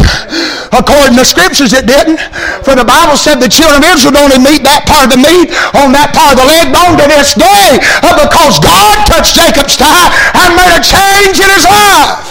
According 0.71 1.17
to 1.17 1.25
scriptures, 1.25 1.73
it 1.73 1.89
didn't. 1.89 2.21
For 2.61 2.77
the 2.77 2.85
Bible 2.85 3.17
said 3.17 3.41
the 3.41 3.49
children 3.49 3.81
of 3.81 3.89
Israel 3.97 4.13
don't 4.13 4.33
even 4.33 4.45
eat 4.45 4.63
that 4.63 4.85
part 4.85 5.09
of 5.09 5.17
the 5.17 5.21
meat 5.21 5.49
on 5.73 5.89
that 5.97 6.13
part 6.13 6.37
of 6.37 6.43
the 6.43 6.47
leg 6.47 6.69
bone 6.69 6.93
to 7.01 7.05
this 7.09 7.33
day 7.33 7.81
uh, 8.05 8.13
because 8.13 8.61
God 8.61 8.95
touched 9.09 9.33
Jacob's 9.33 9.75
thigh 9.75 10.13
and 10.37 10.53
made 10.53 10.73
a 10.77 10.83
change 10.85 11.41
in 11.41 11.49
his 11.49 11.65
life. 11.65 12.29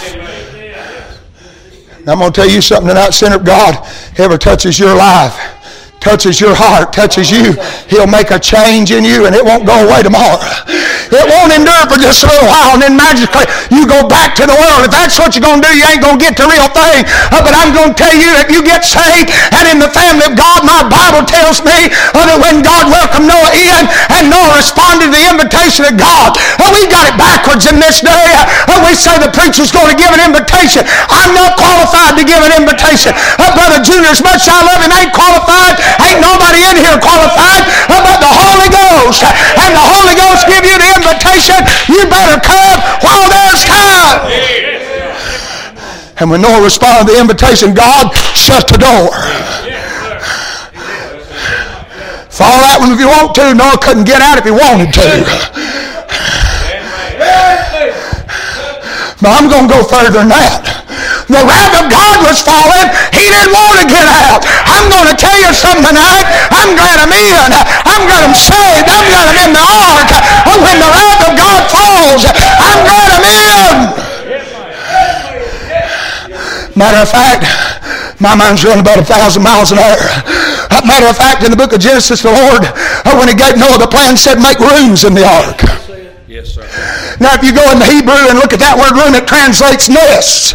Now, 2.07 2.14
I'm 2.14 2.20
going 2.20 2.33
to 2.33 2.40
tell 2.40 2.48
you 2.48 2.62
something 2.62 2.88
tonight, 2.88 3.11
sinner. 3.11 3.38
God 3.38 3.85
ever 4.16 4.38
touches 4.38 4.79
your 4.79 4.94
life 4.94 5.58
touches 6.00 6.38
your 6.38 6.54
heart, 6.54 6.94
touches 6.94 7.30
you, 7.30 7.58
he'll 7.90 8.08
make 8.08 8.30
a 8.30 8.38
change 8.38 8.94
in 8.94 9.02
you 9.02 9.26
and 9.26 9.34
it 9.34 9.42
won't 9.42 9.66
go 9.66 9.74
away 9.82 10.02
tomorrow. 10.02 10.38
It 11.11 11.26
won't 11.26 11.50
endure 11.50 11.84
for 11.90 11.98
just 11.98 12.22
a 12.22 12.30
little 12.30 12.46
while 12.46 12.78
and 12.78 12.80
then 12.82 12.94
magically 12.94 13.48
you 13.74 13.88
go 13.88 14.06
back 14.06 14.38
to 14.38 14.44
the 14.46 14.54
world. 14.54 14.87
If 14.87 14.92
that's 14.94 15.18
what 15.18 15.34
you're 15.34 15.44
going 15.44 15.58
to 15.61 15.66
do, 15.66 15.72
you 15.74 15.84
ain't 15.88 16.02
going 16.04 16.20
to 16.20 16.22
get 16.22 16.38
the 16.38 16.46
real 16.46 16.68
thing. 16.70 17.02
Uh, 17.32 17.42
but 17.42 17.52
I'm 17.56 17.74
going 17.74 17.92
to 17.92 17.98
tell 17.98 18.14
you, 18.14 18.30
if 18.38 18.48
you 18.52 18.62
get 18.62 18.87
saved 18.87 19.32
and 19.52 19.64
in 19.66 19.78
the 19.82 19.90
family 19.90 20.30
of 20.30 20.38
God, 20.38 20.62
my 20.62 20.87
Bible 20.87 21.26
tells 21.26 21.64
me 21.64 21.90
uh, 22.14 22.24
that 22.28 22.38
when 22.38 22.62
God 22.62 22.92
welcomed 22.92 23.26
Noah 23.26 23.52
in 23.56 23.82
and 24.14 24.30
Noah 24.30 24.54
responded 24.54 25.11
to 25.11 25.14
the 25.16 25.24
invitation 25.26 25.88
of 25.88 25.98
God, 25.98 26.37
uh, 26.62 26.70
we 26.70 26.87
got 26.87 27.11
it 27.11 27.16
backwards 27.18 27.66
in 27.66 27.82
this 27.82 28.04
day. 28.04 28.26
Uh, 28.68 28.78
we 28.87 28.94
say 28.94 29.16
the 29.18 29.32
preacher's 29.34 29.74
going 29.74 29.90
to 29.90 29.98
give 29.98 30.12
an 30.14 30.22
invitation. 30.22 30.87
I'm 31.11 31.34
not 31.34 31.58
qualified 31.58 32.14
to 32.20 32.24
give 32.24 32.40
an 32.44 32.54
invitation. 32.54 33.16
Uh, 33.40 33.50
Brother 33.56 33.82
Junior, 33.82 34.12
as 34.12 34.22
much 34.22 34.46
as 34.46 34.52
I 34.52 34.61
love 34.62 34.80
him, 34.84 34.92
ain't 34.94 35.12
qualified 35.16 35.88
Ain't 36.05 36.20
nobody 36.20 36.61
in 36.68 36.77
here 36.77 36.98
qualified 37.01 37.64
but 37.88 38.18
the 38.20 38.33
Holy 38.33 38.68
Ghost. 38.68 39.24
And 39.24 39.72
the 39.72 39.85
Holy 39.85 40.14
Ghost 40.16 40.44
give 40.48 40.64
you 40.64 40.77
the 40.77 40.90
invitation. 40.96 41.59
You 41.88 42.05
better 42.09 42.40
come 42.40 42.77
while 43.05 43.27
there's 43.29 43.64
time. 43.64 44.29
And 46.20 46.31
when 46.31 46.42
Noah 46.42 46.62
responded 46.62 47.07
to 47.07 47.14
the 47.14 47.20
invitation, 47.20 47.74
God 47.74 48.11
shut 48.35 48.66
the 48.66 48.79
door. 48.79 49.14
Follow 52.31 52.59
that 52.62 52.79
one 52.79 52.92
if 52.94 53.01
you 53.01 53.09
want 53.09 53.35
to. 53.35 53.55
Noah 53.55 53.79
couldn't 53.79 54.05
get 54.05 54.22
out 54.22 54.38
if 54.38 54.44
he 54.44 54.51
wanted 54.51 54.92
to. 54.94 55.07
But 59.20 59.31
I'm 59.35 59.51
going 59.51 59.66
to 59.66 59.74
go 59.74 59.83
further 59.83 60.11
than 60.11 60.29
that. 60.29 60.67
The 61.28 61.44
wrath 61.44 61.76
of 61.76 61.92
God 61.92 62.24
was 62.24 62.40
falling. 62.40 62.88
He 63.12 63.28
didn't 63.28 63.52
want 63.52 63.76
to 63.84 63.86
get 63.86 64.08
out. 64.08 64.40
I'm 64.64 64.88
going 64.88 65.12
to 65.12 65.16
tell 65.16 65.36
you 65.36 65.52
something 65.52 65.84
tonight. 65.84 66.24
I'm 66.48 66.72
glad 66.72 66.96
I'm 67.04 67.12
in. 67.12 67.52
I'm 67.84 68.02
glad 68.08 68.24
I'm 68.24 68.32
saved. 68.32 68.88
I'm 68.88 69.04
glad 69.04 69.28
I'm 69.28 69.40
in 69.44 69.52
the 69.52 69.60
ark. 69.60 70.08
And 70.48 70.58
When 70.64 70.76
the 70.80 70.88
wrath 70.88 71.20
of 71.28 71.32
God 71.36 71.60
falls, 71.68 72.22
I'm 72.32 72.80
glad 72.80 73.06
I'm 73.12 73.26
in. 73.28 73.76
Matter 76.80 77.04
of 77.04 77.10
fact, 77.12 77.44
my 78.20 78.34
mind's 78.34 78.64
running 78.64 78.80
about 78.80 78.98
a 78.98 79.04
thousand 79.04 79.42
miles 79.42 79.70
an 79.70 79.78
hour. 79.84 80.00
Uh, 80.72 80.80
matter 80.88 81.12
of 81.12 81.16
fact, 81.16 81.44
in 81.44 81.50
the 81.50 81.56
book 81.60 81.74
of 81.74 81.80
Genesis, 81.80 82.22
the 82.22 82.32
Lord, 82.32 82.64
uh, 82.64 83.12
when 83.20 83.28
he 83.28 83.34
gave 83.34 83.58
Noah 83.58 83.76
the 83.76 83.86
plan, 83.90 84.16
said, 84.16 84.40
make 84.40 84.58
rooms 84.58 85.04
in 85.04 85.12
the 85.12 85.28
ark. 85.28 85.60
Yes, 86.26 86.54
sir. 86.54 86.64
Now, 87.20 87.35
if 87.35 87.42
you 87.42 87.52
go 87.52 87.66
in 87.72 87.78
the 87.78 87.87
Hebrew 87.87 88.31
and 88.31 88.38
look 88.38 88.52
at 88.54 88.62
that 88.62 88.78
word 88.78 88.94
room, 88.94 89.14
it 89.14 89.26
translates 89.26 89.90
nest. 89.90 90.54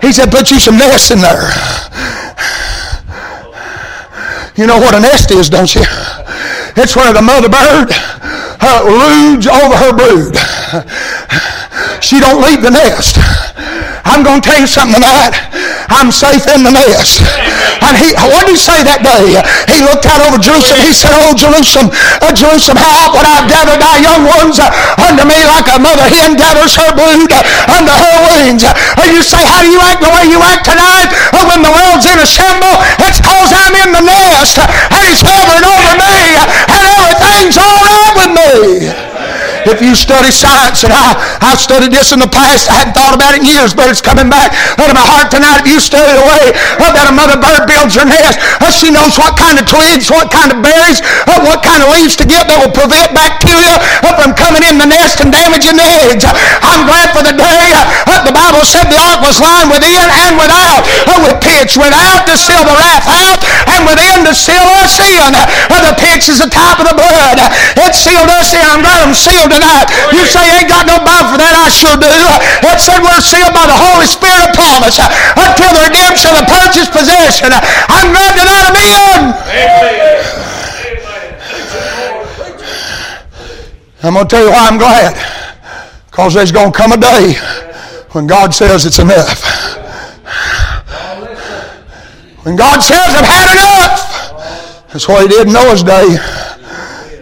He 0.00 0.12
said, 0.12 0.30
put 0.30 0.50
you 0.50 0.60
some 0.60 0.78
nest 0.78 1.10
in 1.10 1.18
there. 1.18 1.50
You 4.56 4.66
know 4.66 4.78
what 4.78 4.94
a 4.94 5.00
nest 5.00 5.30
is, 5.30 5.50
don't 5.50 5.74
you? 5.74 5.82
It's 6.76 6.94
where 6.94 7.12
the 7.12 7.22
mother 7.22 7.48
bird 7.48 7.90
uh, 8.62 8.86
over 8.86 9.76
her 9.76 9.92
brood. 9.96 10.36
She 12.02 12.20
don't 12.20 12.42
leave 12.42 12.62
the 12.62 12.70
nest. 12.70 13.18
I'm 14.04 14.22
going 14.22 14.40
to 14.40 14.44
tell 14.44 14.60
you 14.60 14.68
something 14.68 15.00
tonight. 15.00 15.34
I'm 15.90 16.12
safe 16.12 16.46
in 16.50 16.62
the 16.62 16.72
nest. 16.72 17.24
And 17.84 17.96
he, 17.96 18.12
what 18.16 18.46
did 18.46 18.54
he 18.54 18.60
say 18.60 18.80
that 18.84 19.00
day? 19.02 19.40
He 19.68 19.82
looked 19.84 20.06
out 20.06 20.20
over 20.22 20.38
Jerusalem. 20.40 20.80
He 20.84 20.92
said, 20.92 21.12
Oh, 21.12 21.32
Jerusalem, 21.36 21.90
uh, 22.20 22.32
Jerusalem, 22.32 22.78
how 22.80 23.12
would 23.16 23.26
I 23.26 23.44
gather 23.48 23.76
thy 23.76 24.00
young 24.00 24.24
ones 24.28 24.60
uh, 24.60 24.68
me 25.30 25.46
like 25.46 25.70
a 25.70 25.78
mother 25.78 26.06
hen 26.10 26.34
gathers 26.34 26.74
her 26.74 26.90
brood 26.90 27.30
uh, 27.30 27.76
under 27.78 27.94
her 27.94 28.16
wings. 28.26 28.66
Uh, 28.66 28.74
you 29.06 29.22
say, 29.22 29.38
how 29.46 29.62
do 29.62 29.70
you 29.70 29.78
act 29.78 30.02
the 30.02 30.10
way 30.10 30.26
you 30.26 30.42
act 30.42 30.66
tonight 30.66 31.10
uh, 31.30 31.46
when 31.46 31.62
the 31.62 31.70
world's 31.70 32.06
in 32.06 32.18
a 32.18 32.26
shamble? 32.26 32.76
It's 33.06 33.22
cause 33.22 33.54
I'm 33.54 33.74
in 33.78 33.94
the 33.94 34.02
nest 34.02 34.58
and 34.58 35.02
he's 35.06 35.22
hovering 35.22 35.62
over 35.62 35.94
me 36.02 36.18
and 36.66 36.82
everything's 36.98 37.56
all 37.58 37.78
right 37.86 38.14
with 38.18 38.32
me. 38.34 39.09
If 39.68 39.84
you 39.84 39.92
study 39.92 40.32
science, 40.32 40.84
and 40.84 40.92
I, 40.92 41.16
I've 41.44 41.60
studied 41.60 41.92
this 41.92 42.12
in 42.12 42.20
the 42.20 42.30
past, 42.30 42.70
I 42.72 42.84
hadn't 42.84 42.96
thought 42.96 43.12
about 43.12 43.36
it 43.36 43.44
in 43.44 43.48
years, 43.48 43.76
but 43.76 43.92
it's 43.92 44.00
coming 44.00 44.32
back 44.32 44.52
out 44.80 44.88
of 44.88 44.96
my 44.96 45.04
heart 45.04 45.28
tonight. 45.28 45.60
If 45.64 45.68
you 45.68 45.78
study 45.80 46.12
the 46.16 46.24
way 46.24 46.52
that 46.80 47.06
a 47.06 47.14
mother 47.14 47.36
bird 47.36 47.68
builds 47.68 47.96
her 48.00 48.06
nest, 48.08 48.40
uh, 48.60 48.72
she 48.72 48.88
knows 48.88 49.20
what 49.20 49.36
kind 49.36 49.60
of 49.60 49.68
twigs, 49.68 50.08
what 50.08 50.32
kind 50.32 50.48
of 50.52 50.64
berries, 50.64 51.04
uh, 51.28 51.40
what 51.44 51.60
kind 51.60 51.84
of 51.84 51.92
leaves 51.92 52.16
to 52.20 52.24
get 52.24 52.48
that 52.48 52.58
will 52.60 52.72
prevent 52.72 53.12
bacteria 53.12 53.76
uh, 54.04 54.16
from 54.16 54.32
coming 54.32 54.64
in 54.64 54.80
the 54.80 54.88
nest 54.88 55.20
and 55.20 55.30
damaging 55.30 55.76
the 55.76 55.88
eggs. 56.08 56.24
I'm 56.26 56.88
glad 56.88 57.12
for 57.12 57.22
the 57.24 57.36
day 57.36 57.72
the 58.30 58.36
Bible 58.36 58.62
said 58.62 58.86
the 58.86 59.00
ark 59.10 59.24
was 59.24 59.42
lined 59.42 59.72
within 59.72 60.06
and 60.06 60.38
without 60.38 60.86
with 61.20 61.36
pitch, 61.42 61.76
without 61.76 62.24
to 62.30 62.38
seal 62.38 62.62
the 62.62 62.76
wrath 62.78 63.04
out, 63.10 63.42
and 63.74 63.84
within 63.84 64.24
to 64.24 64.32
seal 64.32 64.64
us 64.80 64.96
in. 65.02 65.34
The 65.80 65.96
pitch 65.98 66.30
is 66.30 66.38
the 66.38 66.46
type 66.46 66.78
of 66.78 66.86
the 66.86 66.94
blood. 66.94 67.40
It 67.74 67.92
sealed 67.98 68.30
us 68.38 68.54
in. 68.54 68.62
I'm 68.62 68.84
glad 68.84 69.02
I'm 69.02 69.16
sealed 69.16 69.49
tonight. 69.50 69.90
You 70.14 70.22
say, 70.24 70.40
ain't 70.56 70.70
got 70.70 70.86
no 70.86 71.02
Bible 71.02 71.34
for 71.34 71.38
that. 71.42 71.52
I 71.52 71.68
sure 71.68 71.98
do. 71.98 72.08
It 72.08 72.78
said 72.78 73.02
we're 73.02 73.20
sealed 73.20 73.52
by 73.52 73.66
the 73.66 73.76
Holy 73.76 74.06
Spirit 74.06 74.48
of 74.48 74.54
promise 74.54 75.02
until 75.02 75.70
the 75.74 75.82
redemption 75.90 76.30
of 76.32 76.46
the 76.46 76.48
purchased 76.48 76.94
possession. 76.94 77.50
I'm 77.52 78.14
glad 78.14 78.32
tonight 78.38 78.64
I'm 78.70 78.78
in. 78.78 79.20
I'm 84.02 84.14
going 84.14 84.24
to 84.24 84.30
tell 84.30 84.44
you 84.44 84.50
why 84.50 84.66
I'm 84.70 84.78
glad. 84.78 85.12
Because 86.06 86.34
there's 86.34 86.52
going 86.52 86.72
to 86.72 86.76
come 86.78 86.92
a 86.92 86.96
day 86.96 87.34
when 88.12 88.26
God 88.26 88.54
says 88.54 88.86
it's 88.86 88.98
enough. 88.98 89.44
When 92.42 92.56
God 92.56 92.80
says, 92.80 92.96
I've 92.98 93.26
had 93.26 93.52
enough, 93.52 94.88
that's 94.92 95.06
what 95.06 95.22
he 95.22 95.28
did 95.28 95.46
in 95.46 95.52
Noah's 95.52 95.82
day. 95.82 96.16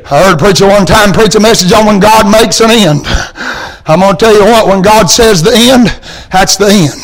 I 0.09 0.25
heard 0.25 0.37
a 0.37 0.41
preacher 0.41 0.65
one 0.65 0.89
time 0.89 1.13
preach 1.13 1.37
a 1.37 1.41
message 1.41 1.69
on 1.77 1.85
when 1.85 2.01
God 2.01 2.25
makes 2.33 2.65
an 2.65 2.73
end. 2.73 3.05
I'm 3.85 4.01
going 4.01 4.17
to 4.17 4.21
tell 4.21 4.33
you 4.33 4.41
what, 4.41 4.65
when 4.65 4.81
God 4.81 5.13
says 5.13 5.45
the 5.45 5.53
end, 5.53 5.93
that's 6.33 6.57
the 6.57 6.73
end. 6.73 6.97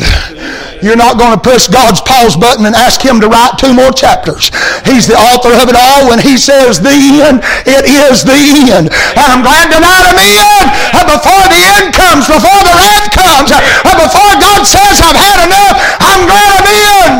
You're 0.80 0.96
not 0.96 1.20
going 1.20 1.36
to 1.36 1.40
push 1.40 1.68
God's 1.68 2.00
pause 2.00 2.32
button 2.32 2.64
and 2.64 2.72
ask 2.72 3.04
Him 3.04 3.20
to 3.20 3.28
write 3.28 3.60
two 3.60 3.76
more 3.76 3.92
chapters. 3.92 4.48
He's 4.88 5.04
the 5.04 5.16
author 5.16 5.52
of 5.52 5.68
it 5.68 5.76
all. 5.76 6.08
When 6.08 6.20
He 6.20 6.40
says 6.40 6.80
the 6.80 6.96
end, 7.24 7.44
it 7.68 7.84
is 7.84 8.24
the 8.24 8.40
end. 8.72 8.88
And 8.88 9.26
I'm 9.28 9.44
glad 9.44 9.68
tonight 9.68 10.04
I'm 10.08 10.20
in. 10.20 10.64
Before 11.04 11.44
the 11.52 11.60
end 11.76 11.92
comes, 11.92 12.24
before 12.24 12.60
the 12.64 12.72
wrath 12.72 13.08
comes, 13.12 13.52
before 14.00 14.32
God 14.40 14.64
says 14.64 14.96
I've 15.04 15.16
had 15.16 15.44
enough, 15.44 15.76
I'm 16.00 16.24
glad 16.24 16.48
I'm 16.56 16.68
in. 16.72 17.12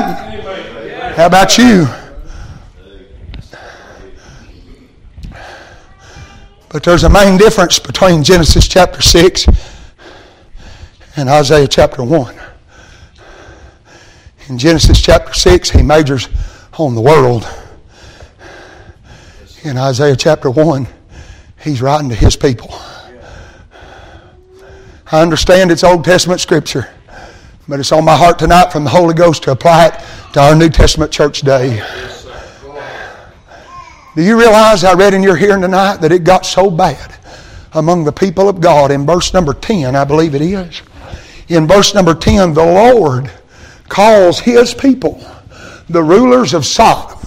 How 1.13 1.29
about 1.29 1.57
you? 1.57 2.04
But 6.75 6.83
there's 6.83 7.05
a 7.05 7.09
main 7.09 7.39
difference 7.39 7.79
between 7.79 8.25
Genesis 8.25 8.67
chapter 8.67 9.01
6 9.01 9.47
and 11.15 11.29
Isaiah 11.29 11.69
chapter 11.69 12.03
1. 12.03 12.35
In 14.49 14.59
Genesis 14.59 15.01
chapter 15.01 15.33
6, 15.33 15.71
he 15.71 15.83
majors 15.83 16.29
on 16.77 16.97
the 16.97 17.01
world. 17.01 17.49
In 19.63 19.79
Isaiah 19.79 20.17
chapter 20.17 20.51
1, 20.51 20.89
he's 21.63 21.81
writing 21.81 22.09
to 22.09 22.17
his 22.17 22.35
people. 22.35 22.75
I 25.13 25.23
understand 25.23 25.71
it's 25.71 25.85
Old 25.85 26.05
Testament 26.05 26.41
scripture, 26.41 26.89
but 27.69 27.79
it's 27.79 27.93
on 27.93 28.05
my 28.05 28.17
heart 28.17 28.37
tonight 28.37 28.73
from 28.73 28.83
the 28.83 28.91
Holy 28.91 29.15
Ghost 29.15 29.45
to 29.45 29.53
apply 29.53 29.87
it 29.87 30.33
to 30.33 30.41
our 30.41 30.57
New 30.57 30.71
Testament 30.71 31.13
church 31.13 31.43
day. 31.43 31.81
Do 34.15 34.23
you 34.23 34.39
realize 34.39 34.85
I 34.85 34.95
read 34.95 35.13
in 35.13 35.25
your 35.25 35.35
hearing 35.35 35.63
tonight 35.63 35.97
that 35.97 36.13
it 36.13 36.23
got 36.23 36.47
so 36.47 36.71
bad 36.71 37.17
among 37.73 38.05
the 38.05 38.13
people 38.13 38.49
of 38.49 38.61
God 38.61 38.93
in 38.93 39.05
verse 39.05 39.35
number 39.35 39.53
10, 39.53 39.97
I 39.97 40.05
believe 40.05 40.37
it 40.37 40.43
is. 40.43 40.83
In 41.49 41.67
verse 41.67 41.95
number 41.95 42.15
10, 42.15 42.55
the 42.55 42.65
Lord 42.65 43.29
calls 43.89 44.39
his 44.39 44.73
people 44.73 45.21
the 45.89 46.03
rulers 46.03 46.55
of 46.55 46.65
Sodom 46.65 47.19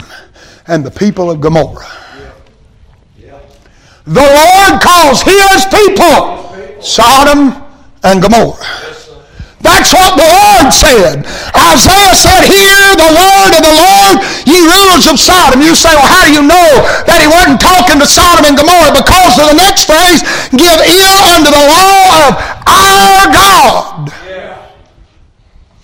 and 0.67 0.85
the 0.85 0.91
people 0.91 1.29
of 1.29 1.41
Gomorrah. 1.41 1.85
The 4.05 4.21
Lord 4.21 4.81
calls 4.81 5.21
his 5.21 5.65
people 5.65 6.81
Sodom 6.81 7.61
and 8.03 8.21
Gomorrah. 8.21 8.65
That's 9.77 9.93
what 9.93 10.17
the 10.17 10.25
Lord 10.25 10.73
said. 10.73 11.21
Isaiah 11.53 12.17
said, 12.17 12.49
Hear 12.49 12.81
the 12.97 13.13
word 13.13 13.51
of 13.53 13.61
the 13.61 13.75
Lord, 13.77 14.15
ye 14.49 14.57
rulers 14.65 15.05
of 15.05 15.21
Sodom. 15.21 15.61
You 15.61 15.77
say, 15.77 15.93
Well, 15.93 16.09
how 16.09 16.25
do 16.25 16.33
you 16.33 16.41
know 16.41 16.69
that 17.05 17.21
he 17.21 17.29
wasn't 17.29 17.61
talking 17.61 18.01
to 18.01 18.09
Sodom 18.09 18.49
and 18.49 18.57
Gomorrah? 18.57 18.97
Because 18.97 19.37
of 19.37 19.53
the 19.53 19.57
next 19.61 19.85
phrase, 19.85 20.25
give 20.49 20.81
ear 20.81 21.13
unto 21.29 21.53
the 21.53 21.61
law 21.61 22.25
of 22.25 22.31
our 22.65 23.21
God 23.29 24.09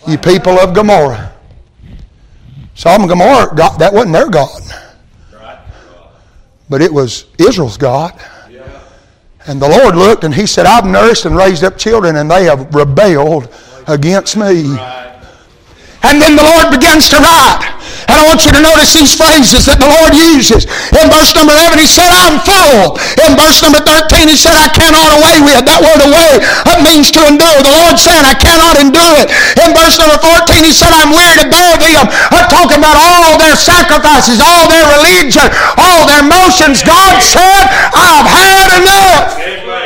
you 0.08 0.18
people 0.18 0.60
of 0.60 0.74
Gomorrah. 0.74 1.34
Sodom 2.76 3.04
and 3.04 3.10
Gomorrah, 3.10 3.56
God, 3.56 3.78
that 3.78 3.94
wasn't 3.94 4.14
their 4.14 4.30
God. 4.30 4.62
But 6.70 6.82
it 6.82 6.92
was 6.92 7.26
Israel's 7.38 7.78
God. 7.78 8.20
And 9.46 9.62
the 9.62 9.68
Lord 9.68 9.96
looked 9.96 10.24
and 10.24 10.34
He 10.34 10.48
said, 10.48 10.66
I've 10.66 10.86
nursed 10.86 11.26
and 11.26 11.36
raised 11.36 11.64
up 11.64 11.78
children 11.78 12.16
and 12.16 12.32
they 12.32 12.46
have 12.46 12.74
rebelled 12.74 13.54
against 13.88 14.38
me. 14.38 14.76
And 16.04 16.20
then 16.20 16.36
the 16.36 16.44
Lord 16.44 16.76
begins 16.76 17.10
to 17.10 17.18
write. 17.18 17.74
And 18.12 18.20
I 18.20 18.28
want 18.28 18.44
you 18.44 18.52
to 18.52 18.60
notice 18.60 18.92
these 18.92 19.16
phrases 19.16 19.64
that 19.72 19.80
the 19.80 19.88
Lord 19.88 20.12
uses. 20.12 20.68
In 20.92 21.08
verse 21.08 21.32
number 21.40 21.56
11, 21.56 21.80
he 21.80 21.88
said, 21.88 22.12
I'm 22.12 22.36
full. 22.44 23.00
In 23.24 23.40
verse 23.40 23.64
number 23.64 23.80
13, 23.80 24.28
he 24.28 24.36
said, 24.36 24.52
I 24.52 24.68
cannot 24.76 25.16
away 25.16 25.40
with. 25.40 25.64
That 25.64 25.80
word 25.80 26.04
away 26.04 26.44
that 26.68 26.84
means 26.84 27.08
to 27.16 27.24
endure. 27.24 27.64
The 27.64 27.72
Lord 27.72 27.96
said, 27.96 28.28
I 28.28 28.36
cannot 28.36 28.76
endure 28.76 29.24
it. 29.24 29.32
In 29.64 29.72
verse 29.72 29.96
number 29.96 30.20
14, 30.20 30.68
he 30.68 30.76
said, 30.76 30.92
I'm 30.92 31.16
weary 31.16 31.40
to 31.40 31.48
bear. 31.48 31.64
I'm 31.74 32.48
talking 32.52 32.78
about 32.84 33.00
all 33.00 33.40
their 33.40 33.56
sacrifices, 33.56 34.44
all 34.44 34.68
their 34.68 34.86
religion, 35.00 35.48
all 35.80 36.04
their 36.06 36.24
motions. 36.26 36.84
God 36.84 37.24
said, 37.24 37.64
I've 37.96 38.28
had 38.28 38.70
enough. 38.84 39.83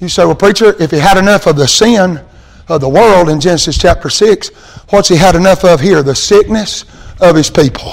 You 0.00 0.08
say, 0.08 0.24
well, 0.24 0.34
preacher, 0.34 0.80
if 0.80 0.90
he 0.90 0.98
had 0.98 1.16
enough 1.16 1.46
of 1.46 1.56
the 1.56 1.66
sin, 1.66 2.20
of 2.68 2.80
the 2.80 2.88
world 2.88 3.28
in 3.28 3.40
Genesis 3.40 3.78
chapter 3.78 4.10
6, 4.10 4.48
what's 4.90 5.08
he 5.08 5.16
had 5.16 5.36
enough 5.36 5.64
of 5.64 5.80
here? 5.80 6.02
The 6.02 6.14
sickness 6.14 6.84
of 7.20 7.36
his 7.36 7.48
people. 7.48 7.92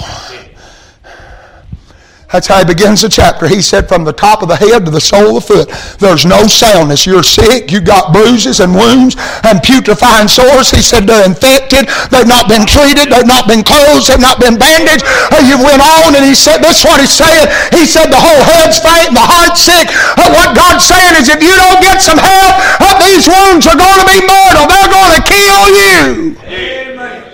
That's 2.32 2.46
how 2.46 2.58
he 2.58 2.64
begins 2.64 3.02
the 3.02 3.08
chapter. 3.08 3.46
He 3.46 3.62
said, 3.62 3.86
from 3.86 4.02
the 4.02 4.12
top 4.12 4.42
of 4.42 4.48
the 4.48 4.56
head 4.56 4.84
to 4.84 4.90
the 4.90 5.00
sole 5.00 5.36
of 5.36 5.46
the 5.46 5.46
foot, 5.46 5.66
there's 6.00 6.26
no 6.26 6.46
soundness. 6.46 7.06
You're 7.06 7.22
sick, 7.22 7.70
You've 7.70 7.84
got 7.84 8.12
bruises 8.12 8.58
and 8.58 8.74
wounds 8.74 9.14
and 9.44 9.62
putrefying 9.62 10.26
sores. 10.26 10.70
He 10.70 10.82
said, 10.82 11.06
they're 11.06 11.26
infected, 11.26 11.86
they've 12.10 12.26
not 12.26 12.48
been 12.48 12.66
treated, 12.66 13.12
they've 13.12 13.28
not 13.28 13.46
been 13.46 13.62
closed, 13.62 14.10
they've 14.10 14.18
not 14.18 14.40
been 14.40 14.58
bandaged. 14.58 15.06
You 15.44 15.60
went 15.60 15.84
on 15.84 16.16
and 16.16 16.24
he 16.24 16.34
said, 16.34 16.64
this 16.64 16.80
is 16.80 16.84
what 16.88 16.98
he's 16.98 17.12
saying. 17.12 17.46
He 17.70 17.84
said, 17.84 18.08
the 18.08 18.18
whole 18.18 18.42
head's 18.42 18.80
faint 18.80 19.12
the 19.12 19.22
heart's 19.22 19.62
sick. 19.62 19.92
What 20.16 20.56
God's 20.56 20.86
saying 20.88 21.14
is, 21.20 21.28
if 21.28 21.42
you 21.42 21.54
don't 21.54 21.80
get 21.82 22.00
some 22.00 22.18
help, 22.18 22.54
uh, 22.80 22.98
these 22.98 23.28
wounds 23.28 23.68
are 23.68 23.76
going 23.76 24.00
to 24.00 24.08
be 24.08 24.20
mortal. 24.26 24.64
They're 24.66 24.90
going 24.90 25.14
to 25.14 25.22
kill 25.22 25.62
you. 25.70 26.00
Amen. 26.42 27.24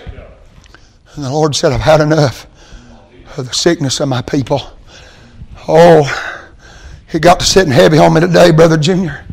And 1.14 1.24
the 1.24 1.30
Lord 1.30 1.54
said, 1.54 1.72
I've 1.72 1.80
had 1.80 2.00
enough 2.00 2.46
of 3.38 3.46
the 3.46 3.54
sickness 3.54 4.00
of 4.00 4.08
my 4.08 4.22
people. 4.22 4.60
Oh, 5.68 6.04
it 7.12 7.20
got 7.20 7.40
to 7.40 7.46
sitting 7.46 7.72
heavy 7.72 7.98
on 7.98 8.14
me 8.14 8.20
today, 8.20 8.50
Brother 8.50 8.76
Junior. 8.76 9.24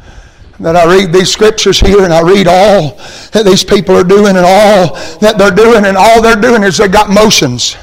That 0.60 0.76
I 0.76 0.86
read 0.86 1.14
these 1.14 1.32
scriptures 1.32 1.80
here 1.80 2.04
and 2.04 2.12
I 2.12 2.22
read 2.22 2.48
all 2.48 2.98
that 3.32 3.44
these 3.46 3.64
people 3.64 3.96
are 3.96 4.04
doing 4.04 4.36
and 4.36 4.46
all 4.46 4.96
that 5.20 5.36
they're 5.38 5.52
doing, 5.52 5.86
and 5.86 5.96
all 5.96 6.22
they're 6.22 6.36
doing 6.36 6.64
is 6.64 6.78
they 6.78 6.88
got 6.88 7.10
motions, 7.12 7.78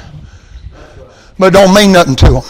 but 1.39 1.53
don't 1.53 1.73
mean 1.73 1.93
nothing 1.93 2.15
to 2.17 2.25
them. 2.31 2.43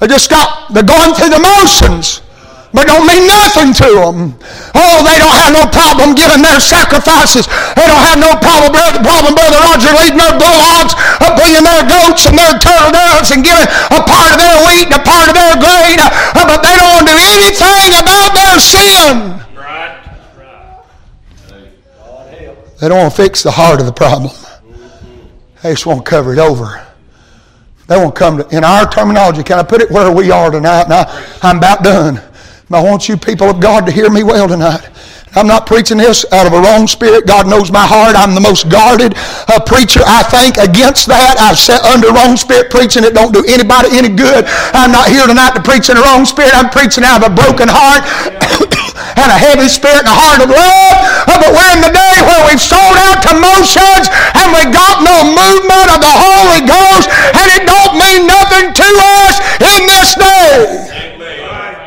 They 0.00 0.08
just 0.08 0.28
got, 0.28 0.72
they're 0.72 0.82
going 0.82 1.14
through 1.14 1.28
the 1.28 1.38
motions 1.38 2.22
but 2.70 2.86
don't 2.86 3.02
mean 3.02 3.26
nothing 3.26 3.74
to 3.74 3.90
them. 3.98 4.38
Oh, 4.78 5.02
they 5.02 5.18
don't 5.18 5.34
have 5.34 5.50
no 5.50 5.66
problem 5.74 6.14
giving 6.14 6.38
their 6.38 6.62
sacrifices. 6.62 7.50
They 7.74 7.86
don't 7.86 8.04
have 8.06 8.18
no 8.22 8.38
problem, 8.38 8.70
brother, 8.70 9.02
problem 9.02 9.34
Brother 9.34 9.58
Roger, 9.66 9.90
leading 9.98 10.22
their 10.22 10.38
bullocks, 10.38 10.94
uh, 11.18 11.34
bringing 11.34 11.66
their 11.66 11.82
goats 11.82 12.30
and 12.30 12.38
their 12.38 12.54
turtle 12.62 12.94
doves 12.94 13.34
and 13.34 13.42
giving 13.42 13.66
a 13.66 14.00
part 14.06 14.30
of 14.30 14.38
their 14.38 14.58
wheat 14.70 14.86
and 14.86 14.98
a 14.98 15.04
part 15.04 15.26
of 15.26 15.34
their 15.34 15.58
grain, 15.58 15.98
uh, 15.98 16.46
but 16.46 16.62
they 16.62 16.74
don't 16.78 17.06
do 17.06 17.16
anything 17.34 17.90
about 17.98 18.30
their 18.38 18.56
sin. 18.62 19.14
Right. 19.58 19.98
They 22.78 22.86
don't 22.86 23.02
want 23.02 23.10
to 23.10 23.18
fix 23.18 23.42
the 23.42 23.50
heart 23.50 23.80
of 23.80 23.86
the 23.86 23.92
problem. 23.92 24.30
They 25.62 25.74
just 25.74 25.86
want 25.86 26.04
to 26.04 26.08
cover 26.08 26.32
it 26.32 26.38
over. 26.38 26.86
They 27.88 27.96
won't 27.96 28.14
come 28.14 28.38
to, 28.38 28.56
in 28.56 28.62
our 28.62 28.88
terminology, 28.88 29.42
can 29.42 29.58
I 29.58 29.64
put 29.64 29.82
it 29.82 29.90
where 29.90 30.10
we 30.14 30.30
are 30.30 30.52
tonight? 30.52 30.88
Now, 30.88 31.04
I'm 31.42 31.58
about 31.58 31.82
done. 31.82 32.29
I 32.70 32.78
want 32.78 33.10
you 33.10 33.18
people 33.18 33.50
of 33.50 33.58
God 33.58 33.82
to 33.86 33.90
hear 33.90 34.06
me 34.06 34.22
well 34.22 34.46
tonight. 34.46 34.86
I'm 35.34 35.50
not 35.50 35.66
preaching 35.66 35.98
this 35.98 36.22
out 36.30 36.46
of 36.46 36.54
a 36.54 36.62
wrong 36.62 36.86
spirit. 36.86 37.26
God 37.26 37.50
knows 37.50 37.74
my 37.74 37.82
heart. 37.82 38.14
I'm 38.14 38.30
the 38.30 38.42
most 38.42 38.70
guarded 38.70 39.18
uh, 39.50 39.58
preacher, 39.58 40.06
I 40.06 40.22
think, 40.30 40.54
against 40.54 41.10
that. 41.10 41.34
I've 41.42 41.58
sat 41.58 41.82
under 41.82 42.14
wrong 42.14 42.38
spirit 42.38 42.70
preaching. 42.70 43.02
It 43.02 43.10
don't 43.10 43.34
do 43.34 43.42
anybody 43.50 43.98
any 43.98 44.06
good. 44.06 44.46
I'm 44.70 44.94
not 44.94 45.10
here 45.10 45.26
tonight 45.26 45.58
to 45.58 45.62
preach 45.66 45.90
in 45.90 45.98
a 45.98 46.02
wrong 46.06 46.22
spirit. 46.22 46.54
I'm 46.54 46.70
preaching 46.70 47.02
out 47.02 47.26
of 47.26 47.30
a 47.30 47.34
broken 47.34 47.66
heart 47.66 48.06
and 49.18 49.28
a 49.34 49.38
heavy 49.38 49.66
spirit 49.66 50.06
and 50.06 50.10
a 50.10 50.14
heart 50.14 50.38
of 50.38 50.50
love. 50.54 50.94
Uh, 51.26 51.42
but 51.42 51.50
we're 51.50 51.74
in 51.74 51.82
the 51.82 51.90
day 51.90 52.16
where 52.22 52.42
we've 52.46 52.62
sold 52.62 52.94
out 53.10 53.18
to 53.26 53.34
motions 53.34 54.06
and 54.38 54.46
we 54.54 54.62
got 54.70 55.02
no 55.02 55.26
movement 55.26 55.90
of 55.90 55.98
the 55.98 56.14
Holy 56.22 56.62
Ghost 56.70 57.10
and 57.34 57.46
it 57.50 57.66
don't 57.66 57.98
mean 57.98 58.30
nothing 58.30 58.70
to 58.78 58.88
us 59.26 59.34
in 59.58 59.90
this 59.90 60.14
day. 60.14 60.99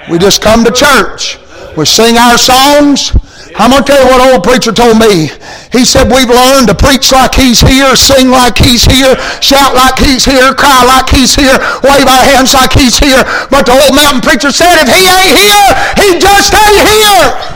We 0.09 0.17
just 0.17 0.41
come 0.41 0.63
to 0.65 0.71
church. 0.71 1.37
We 1.77 1.85
sing 1.85 2.17
our 2.17 2.37
songs. 2.37 3.15
I'm 3.55 3.71
going 3.71 3.83
to 3.83 3.87
tell 3.87 4.01
you 4.01 4.09
what 4.09 4.33
old 4.33 4.43
preacher 4.43 4.71
told 4.71 4.97
me. 4.99 5.29
He 5.71 5.85
said, 5.85 6.09
We've 6.09 6.29
learned 6.29 6.67
to 6.69 6.75
preach 6.75 7.11
like 7.11 7.33
he's 7.35 7.61
here, 7.61 7.95
sing 7.95 8.29
like 8.29 8.57
he's 8.57 8.83
here, 8.83 9.15
shout 9.41 9.75
like 9.75 9.97
he's 9.99 10.25
here, 10.25 10.53
cry 10.53 10.83
like 10.85 11.09
he's 11.09 11.35
here, 11.35 11.57
wave 11.83 12.07
our 12.07 12.23
hands 12.23 12.53
like 12.53 12.73
he's 12.73 12.97
here. 12.97 13.23
But 13.49 13.65
the 13.65 13.73
old 13.73 13.95
mountain 13.95 14.21
preacher 14.21 14.51
said, 14.51 14.81
If 14.81 14.89
he 14.89 15.05
ain't 15.05 15.37
here, 15.37 15.69
he 15.97 16.19
just 16.19 16.53
ain't 16.53 16.87
here. 16.89 17.53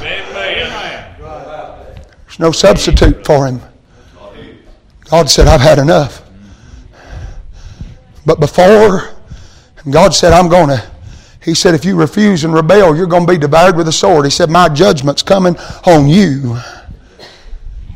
There's 2.25 2.39
no 2.39 2.51
substitute 2.51 3.25
for 3.25 3.47
him. 3.47 3.61
God 5.09 5.29
said, 5.29 5.47
I've 5.47 5.61
had 5.61 5.79
enough. 5.79 6.23
But 8.25 8.39
before, 8.39 9.15
God 9.89 10.13
said, 10.13 10.33
I'm 10.33 10.49
going 10.49 10.69
to 10.69 10.91
he 11.47 11.55
said, 11.55 11.73
if 11.73 11.85
you 11.85 11.95
refuse 11.95 12.43
and 12.43 12.53
rebel, 12.53 12.91
you're 12.91 13.07
going 13.07 13.25
to 13.25 13.31
be 13.31 13.39
devoured 13.39 13.77
with 13.77 13.87
a 13.87 13.91
sword. 13.95 14.25
He 14.25 14.31
said, 14.31 14.49
my 14.49 14.67
judgment's 14.67 15.23
coming 15.23 15.55
on 15.87 16.03
you. 16.05 16.59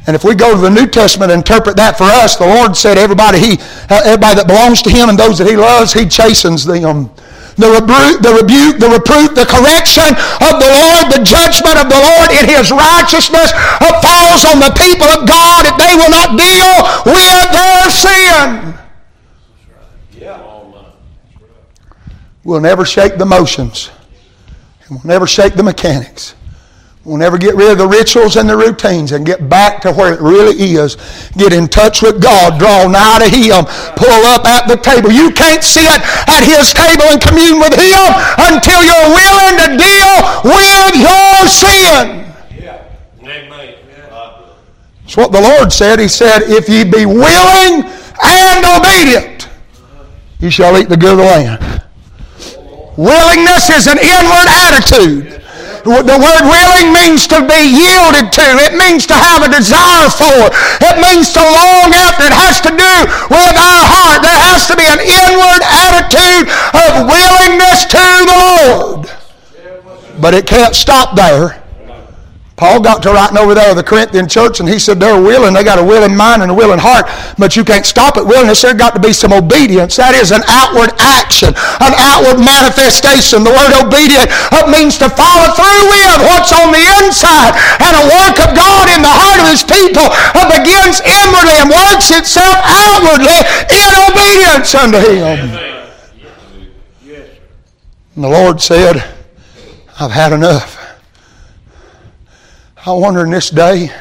And 0.07 0.15
if 0.15 0.23
we 0.23 0.35
go 0.35 0.55
to 0.55 0.61
the 0.61 0.71
New 0.71 0.87
Testament 0.87 1.35
and 1.35 1.43
interpret 1.43 1.75
that 1.75 1.97
for 1.97 2.07
us, 2.07 2.39
the 2.39 2.47
Lord 2.47 2.79
said 2.79 2.97
everybody 2.97 3.43
he 3.43 3.59
uh, 3.91 4.07
everybody 4.07 4.39
that 4.39 4.47
belongs 4.47 4.79
to 4.87 4.89
him 4.89 5.11
and 5.11 5.19
those 5.19 5.35
that 5.37 5.51
he 5.51 5.59
loves, 5.59 5.91
he 5.91 6.07
chastens 6.07 6.63
them. 6.63 7.11
The 7.59 7.67
the 8.23 8.39
rebuke, 8.39 8.79
the 8.79 8.87
reproof, 8.87 9.35
the 9.35 9.43
correction 9.43 10.15
of 10.47 10.55
the 10.55 10.71
Lord, 10.71 11.11
the 11.11 11.19
judgment 11.19 11.75
of 11.75 11.91
the 11.91 11.99
Lord 11.99 12.31
in 12.31 12.47
his 12.47 12.71
righteousness 12.71 13.51
uh, 13.83 13.99
falls 13.99 14.47
on 14.47 14.63
the 14.63 14.71
people 14.79 15.11
of 15.11 15.27
God 15.27 15.67
if 15.67 15.75
they 15.75 15.91
will 15.99 16.07
not 16.07 16.39
deal 16.39 16.71
with 17.03 17.47
their 17.51 17.83
sin. 17.91 18.80
We'll 22.43 22.61
never 22.61 22.85
shake 22.85 23.17
the 23.17 23.25
motions. 23.25 23.91
And 24.87 24.97
we'll 24.97 25.05
never 25.05 25.27
shake 25.27 25.53
the 25.53 25.63
mechanics. 25.63 26.35
We'll 27.03 27.17
never 27.17 27.39
get 27.39 27.55
rid 27.55 27.71
of 27.71 27.79
the 27.79 27.87
rituals 27.87 28.37
and 28.37 28.47
the 28.47 28.55
routines 28.55 29.11
and 29.11 29.25
get 29.25 29.49
back 29.49 29.81
to 29.81 29.91
where 29.91 30.13
it 30.13 30.21
really 30.21 30.53
is. 30.77 30.97
Get 31.33 31.51
in 31.51 31.67
touch 31.67 32.03
with 32.03 32.21
God. 32.21 32.59
Draw 32.59 32.87
nigh 32.89 33.25
to 33.25 33.29
Him. 33.29 33.65
Pull 33.97 34.21
up 34.29 34.45
at 34.45 34.67
the 34.67 34.77
table. 34.77 35.11
You 35.11 35.31
can't 35.31 35.63
sit 35.63 35.89
at 35.89 36.43
His 36.45 36.73
table 36.73 37.09
and 37.09 37.19
commune 37.19 37.57
with 37.57 37.73
Him 37.73 38.05
until 38.37 38.85
you're 38.85 39.09
willing 39.17 39.55
to 39.65 39.69
deal 39.81 40.13
with 40.45 40.93
your 41.01 41.49
sin. 41.49 42.29
Yeah. 42.61 42.85
Amen. 43.23 43.75
That's 45.01 45.17
what 45.17 45.31
the 45.31 45.41
Lord 45.41 45.73
said. 45.73 45.99
He 45.99 46.07
said, 46.07 46.43
If 46.43 46.69
ye 46.69 46.83
be 46.83 47.07
willing 47.07 47.83
and 48.23 48.65
obedient, 48.77 49.49
you 50.39 50.51
shall 50.51 50.77
eat 50.77 50.87
the 50.87 50.97
good 50.97 51.13
of 51.13 51.17
the 51.17 51.23
land. 51.23 51.83
Willingness 52.97 53.69
is 53.69 53.87
an 53.87 53.97
inward 53.97 54.47
attitude. 54.51 55.41
The 55.81 56.19
word 56.21 56.43
willing 56.45 56.93
means 56.93 57.25
to 57.27 57.41
be 57.41 57.57
yielded 57.57 58.31
to. 58.35 58.45
It 58.61 58.77
means 58.77 59.07
to 59.07 59.15
have 59.15 59.41
a 59.41 59.49
desire 59.49 60.09
for. 60.13 60.51
It 60.83 61.01
means 61.01 61.33
to 61.33 61.41
long 61.41 61.89
after. 61.95 62.29
It 62.29 62.35
has 62.35 62.61
to 62.61 62.69
do 62.69 62.93
with 63.31 63.55
our 63.57 63.83
heart. 63.89 64.21
There 64.21 64.41
has 64.51 64.67
to 64.69 64.75
be 64.77 64.85
an 64.85 65.01
inward 65.01 65.63
attitude 65.65 66.51
of 66.75 67.09
willingness 67.09 67.85
to 67.89 68.03
the 68.29 68.37
Lord. 68.45 69.09
But 70.21 70.35
it 70.35 70.45
can't 70.45 70.75
stop 70.75 71.15
there. 71.15 71.60
Paul 72.61 72.77
got 72.77 73.01
to 73.01 73.09
writing 73.09 73.41
over 73.41 73.57
there 73.57 73.73
the 73.73 73.81
Corinthian 73.81 74.29
church, 74.29 74.61
and 74.61 74.69
he 74.69 74.77
said 74.77 75.01
they're 75.01 75.17
willing. 75.17 75.57
They 75.57 75.65
got 75.65 75.81
a 75.81 75.83
willing 75.83 76.13
mind 76.13 76.45
and 76.45 76.53
a 76.53 76.53
willing 76.53 76.77
heart, 76.77 77.09
but 77.41 77.57
you 77.57 77.65
can't 77.65 77.81
stop 77.89 78.21
at 78.21 78.25
willingness. 78.25 78.61
There 78.61 78.77
got 78.77 78.93
to 78.93 79.01
be 79.01 79.17
some 79.17 79.33
obedience. 79.33 79.97
That 79.97 80.13
is 80.13 80.29
an 80.29 80.45
outward 80.45 80.93
action, 81.01 81.57
an 81.57 81.93
outward 81.97 82.37
manifestation. 82.37 83.41
The 83.41 83.49
word 83.49 83.73
obedient 83.81 84.29
means 84.69 85.01
to 85.01 85.09
follow 85.09 85.49
through 85.57 85.89
with 85.89 86.21
what's 86.21 86.53
on 86.53 86.69
the 86.69 86.85
inside, 87.01 87.57
and 87.81 87.93
a 87.97 88.05
work 88.21 88.37
of 88.37 88.53
God 88.53 88.93
in 88.93 89.01
the 89.01 89.09
heart 89.09 89.41
of 89.41 89.49
His 89.49 89.65
people 89.65 90.05
begins 90.45 91.01
inwardly 91.01 91.57
and 91.65 91.73
works 91.73 92.13
itself 92.13 92.61
outwardly 92.61 93.41
in 93.73 93.89
obedience 94.05 94.69
unto 94.77 95.01
Him. 95.01 95.49
And 98.13 98.21
the 98.21 98.29
Lord 98.29 98.61
said, 98.61 99.01
"I've 99.97 100.13
had 100.13 100.29
enough." 100.29 100.77
I 102.83 102.93
wonder 102.93 103.23
in 103.23 103.29
this 103.29 103.51
day, 103.51 103.91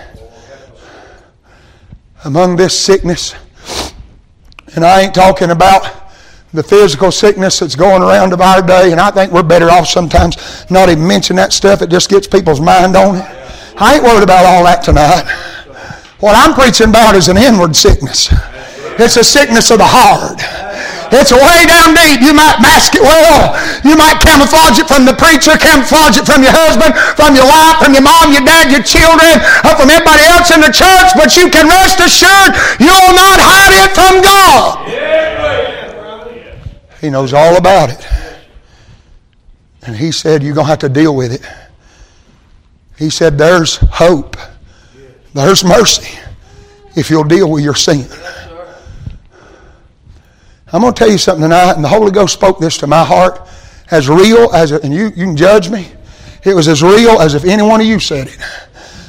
among 2.25 2.57
this 2.57 2.79
sickness, 2.79 3.35
and 4.75 4.87
I 4.87 5.03
ain't 5.03 5.15
talking 5.15 5.51
about 5.51 6.15
the 6.55 6.63
physical 6.63 7.13
sickness 7.13 7.59
that's 7.59 7.77
going 7.77 8.01
around 8.01 8.33
of 8.33 8.41
our 8.41 8.63
day, 8.63 8.91
and 8.91 8.99
I 8.99 9.11
think 9.11 9.33
we're 9.33 9.43
better 9.43 9.69
off 9.69 9.87
sometimes 9.87 10.65
not 10.71 10.89
even 10.89 11.07
mention 11.07 11.37
that 11.37 11.53
stuff. 11.53 11.83
It 11.83 11.91
just 11.91 12.09
gets 12.09 12.27
people's 12.27 12.59
mind 12.59 12.97
on 12.97 13.17
it. 13.17 13.25
I 13.77 13.97
ain't 13.97 14.03
worried 14.03 14.23
about 14.23 14.47
all 14.47 14.65
that 14.65 14.83
tonight. 14.83 15.29
What 16.21 16.35
I'm 16.35 16.55
preaching 16.55 16.89
about 16.89 17.15
is 17.17 17.29
an 17.29 17.37
inward 17.37 17.77
sickness. 17.77 18.33
It's 18.99 19.19
a 19.19 19.25
sickness 19.25 19.71
of 19.71 19.77
the 19.77 19.87
heart. 19.87 20.41
It's 21.11 21.35
way 21.35 21.67
down 21.67 21.95
deep. 21.95 22.23
You 22.23 22.31
might 22.31 22.63
mask 22.63 22.95
it 22.95 23.03
well. 23.03 23.55
You 23.83 23.99
might 23.99 24.23
camouflage 24.23 24.79
it 24.79 24.87
from 24.87 25.05
the 25.05 25.15
preacher, 25.15 25.59
camouflage 25.59 26.23
it 26.23 26.27
from 26.27 26.47
your 26.47 26.55
husband, 26.55 26.95
from 27.19 27.35
your 27.35 27.51
wife, 27.51 27.83
from 27.83 27.99
your 27.99 28.07
mom, 28.07 28.31
your 28.31 28.47
dad, 28.47 28.71
your 28.71 28.87
children, 28.87 29.43
or 29.67 29.75
from 29.75 29.91
everybody 29.91 30.23
else 30.31 30.55
in 30.55 30.63
the 30.63 30.71
church, 30.71 31.11
but 31.19 31.35
you 31.35 31.51
can 31.51 31.67
rest 31.67 31.99
assured 31.99 32.55
you'll 32.79 33.15
not 33.15 33.39
hide 33.43 33.75
it 33.75 33.91
from 33.91 34.23
God. 34.23 34.87
He 37.01 37.11
knows 37.11 37.33
all 37.33 37.57
about 37.57 37.91
it. 37.91 38.07
And 39.83 39.97
he 39.97 40.13
said, 40.13 40.43
You're 40.43 40.55
going 40.55 40.67
to 40.67 40.71
have 40.71 40.79
to 40.81 40.89
deal 40.89 41.17
with 41.17 41.33
it. 41.33 41.43
He 42.99 43.11
said, 43.11 43.39
There's 43.39 43.77
hope. 43.77 44.37
There's 45.33 45.65
mercy 45.65 46.19
if 46.97 47.09
you'll 47.09 47.25
deal 47.25 47.51
with 47.51 47.65
your 47.65 47.75
sin. 47.75 48.07
I'm 50.73 50.83
going 50.83 50.95
to 50.95 50.99
tell 50.99 51.11
you 51.11 51.19
something 51.19 51.43
tonight, 51.43 51.73
and 51.73 51.85
the 51.85 51.89
Holy 51.89 52.13
Ghost 52.13 52.33
spoke 52.33 52.61
this 52.61 52.77
to 52.79 52.87
my 52.87 53.05
heart 53.05 53.49
as 53.91 54.09
real 54.09 54.51
as, 54.53 54.71
and 54.71 54.95
you, 54.95 55.07
you 55.07 55.27
can 55.27 55.37
judge 55.37 55.69
me. 55.69 55.89
It 56.45 56.55
was 56.55 56.69
as 56.69 56.83
real 56.83 57.21
as 57.21 57.35
if 57.35 57.45
any 57.45 57.63
one 57.63 57.81
of 57.81 57.87
you 57.87 57.99
said 57.99 58.29
it. 58.29 58.39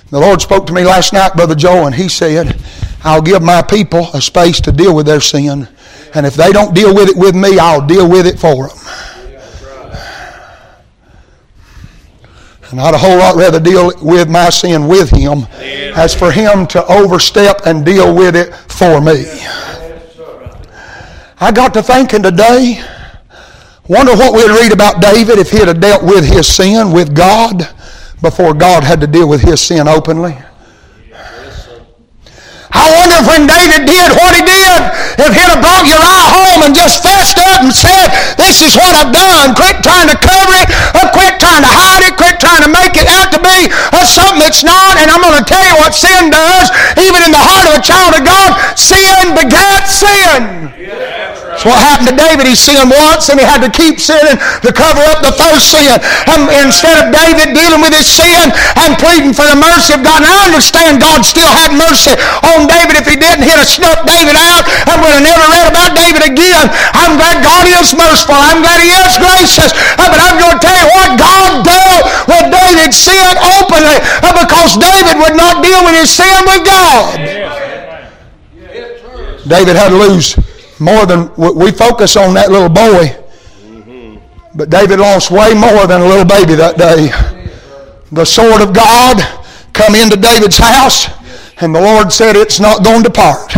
The 0.10 0.20
Lord 0.20 0.42
spoke 0.42 0.66
to 0.68 0.74
me 0.74 0.84
last 0.84 1.14
night, 1.14 1.34
Brother 1.36 1.56
Joe, 1.56 1.86
and 1.86 1.94
He 1.94 2.10
said, 2.10 2.60
I'll 3.04 3.22
give 3.22 3.42
my 3.42 3.62
people 3.62 4.10
a 4.14 4.22
space 4.22 4.60
to 4.62 4.72
deal 4.72 4.96
with 4.96 5.06
their 5.06 5.22
sin. 5.22 5.68
And 6.14 6.26
if 6.26 6.34
they 6.34 6.52
don't 6.52 6.74
deal 6.74 6.94
with 6.94 7.10
it 7.10 7.16
with 7.16 7.36
me, 7.36 7.60
I'll 7.60 7.86
deal 7.86 8.10
with 8.10 8.26
it 8.26 8.40
for 8.40 8.68
them. 8.68 8.78
And 12.72 12.80
I'd 12.80 12.94
a 12.94 12.98
whole 12.98 13.18
lot 13.18 13.36
rather 13.36 13.60
deal 13.60 13.92
with 14.02 14.30
my 14.30 14.50
sin 14.50 14.88
with 14.88 15.10
Him 15.10 15.46
as 15.96 16.16
for 16.16 16.32
Him 16.32 16.66
to 16.68 16.86
overstep 16.86 17.62
and 17.66 17.86
deal 17.86 18.16
with 18.16 18.36
it 18.36 18.56
for 18.56 19.00
me. 19.02 19.26
I 21.42 21.50
got 21.50 21.74
to 21.74 21.82
thinking 21.82 22.22
today, 22.22 22.78
wonder 23.90 24.14
what 24.14 24.38
we'd 24.38 24.54
read 24.54 24.70
about 24.70 25.02
David 25.02 25.42
if 25.42 25.50
he'd 25.50 25.66
have 25.66 25.82
dealt 25.82 26.06
with 26.06 26.22
his 26.22 26.46
sin 26.46 26.94
with 26.94 27.18
God 27.18 27.66
before 28.22 28.54
God 28.54 28.86
had 28.86 29.02
to 29.02 29.10
deal 29.10 29.26
with 29.26 29.42
his 29.42 29.58
sin 29.58 29.90
openly. 29.90 30.38
I 32.72 32.86
wonder 32.94 33.18
if 33.20 33.26
when 33.26 33.50
David 33.50 33.90
did 33.90 34.14
what 34.22 34.38
he 34.38 34.46
did, 34.46 34.80
if 35.18 35.34
he'd 35.34 35.50
have 35.50 35.66
brought 35.66 35.90
Uriah 35.90 36.30
home 36.30 36.62
and 36.62 36.78
just 36.78 37.02
fessed 37.02 37.42
up 37.42 37.66
and 37.66 37.74
said, 37.74 38.14
this 38.38 38.62
is 38.62 38.78
what 38.78 38.94
I've 38.94 39.10
done. 39.10 39.58
Quit 39.58 39.82
trying 39.82 40.14
to 40.14 40.18
cover 40.22 40.54
it, 40.62 40.70
or 40.94 41.10
quit 41.10 41.42
trying 41.42 41.66
to 41.66 41.74
hide 41.74 42.06
it, 42.06 42.22
quit 42.22 42.38
trying 42.38 42.62
to 42.62 42.70
make 42.70 42.94
it 43.02 43.10
out 43.10 43.34
to 43.34 43.42
be 43.42 43.74
something 44.06 44.46
that's 44.46 44.62
not. 44.62 45.02
And 45.02 45.10
I'm 45.10 45.26
going 45.26 45.42
to 45.42 45.48
tell 45.50 45.66
you 45.66 45.74
what 45.82 45.98
sin 45.98 46.30
does. 46.30 46.70
Even 47.02 47.26
in 47.26 47.34
the 47.34 47.42
heart 47.42 47.66
of 47.66 47.82
a 47.82 47.84
child 47.84 48.14
of 48.14 48.24
God, 48.30 48.54
sin 48.78 49.34
begets 49.34 50.06
sin. 50.06 50.70
What 51.62 51.78
happened 51.78 52.10
to 52.10 52.18
David. 52.18 52.50
He 52.50 52.58
sinned 52.58 52.90
once 52.90 53.30
and 53.30 53.38
he 53.38 53.46
had 53.46 53.62
to 53.62 53.70
keep 53.70 54.02
sinning 54.02 54.38
to 54.66 54.72
cover 54.74 55.02
up 55.14 55.22
the 55.22 55.34
first 55.38 55.70
sin. 55.70 55.94
And 56.26 56.50
instead 56.66 56.98
of 56.98 57.14
David 57.14 57.54
dealing 57.54 57.86
with 57.86 57.94
his 57.94 58.10
sin 58.10 58.50
and 58.82 58.98
pleading 58.98 59.38
for 59.38 59.46
the 59.46 59.58
mercy 59.58 59.94
of 59.94 60.02
God, 60.02 60.26
and 60.26 60.32
I 60.34 60.50
understand 60.50 60.98
God 61.06 61.22
still 61.22 61.50
had 61.50 61.70
mercy 61.78 62.18
on 62.42 62.66
David 62.66 62.98
if 62.98 63.06
he 63.06 63.14
didn't, 63.14 63.46
he'd 63.46 63.62
have 63.62 63.70
snuffed 63.70 64.10
David 64.10 64.34
out 64.34 64.66
and 64.90 65.06
would 65.06 65.14
have 65.14 65.26
never 65.26 65.46
read 65.54 65.68
about 65.70 65.94
David 65.94 66.34
again. 66.34 66.66
I'm 66.98 67.22
glad 67.22 67.46
God 67.46 67.70
is 67.70 67.94
merciful. 67.94 68.38
I'm 68.38 68.66
glad 68.66 68.82
he 68.82 68.90
is 68.90 69.14
gracious. 69.22 69.70
Uh, 70.02 70.10
but 70.10 70.18
I'm 70.18 70.42
going 70.42 70.58
to 70.58 70.62
tell 70.66 70.78
you 70.78 70.90
what, 70.98 71.10
God 71.22 71.62
dealt 71.62 72.04
with 72.26 72.46
David's 72.50 72.98
sin 72.98 73.38
openly 73.62 74.02
uh, 74.26 74.34
because 74.34 74.82
David 74.82 75.14
would 75.22 75.38
not 75.38 75.62
deal 75.62 75.82
with 75.86 75.94
his 75.94 76.10
sin 76.10 76.42
with 76.50 76.66
God. 76.66 77.22
David 79.46 79.76
had 79.76 79.90
to 79.90 79.98
lose 79.98 80.38
more 80.82 81.06
than 81.06 81.30
we 81.38 81.72
focus 81.72 82.18
on 82.18 82.34
that 82.34 82.50
little 82.50 82.68
boy. 82.74 83.14
But 84.58 84.70
David 84.70 85.00
lost 85.00 85.30
way 85.32 85.54
more 85.54 85.88
than 85.88 86.02
a 86.02 86.08
little 86.10 86.26
baby 86.26 86.58
that 86.58 86.76
day. 86.76 87.14
The 88.12 88.26
sword 88.26 88.60
of 88.60 88.74
God 88.74 89.22
come 89.72 89.96
into 89.96 90.18
David's 90.18 90.58
house, 90.58 91.08
and 91.64 91.72
the 91.72 91.80
Lord 91.80 92.12
said, 92.12 92.36
It's 92.36 92.60
not 92.60 92.84
going 92.84 93.06
to 93.06 93.14
depart 93.14 93.56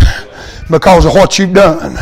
because 0.70 1.08
of 1.08 1.16
what 1.16 1.40
you've 1.40 1.56
done. 1.56 1.98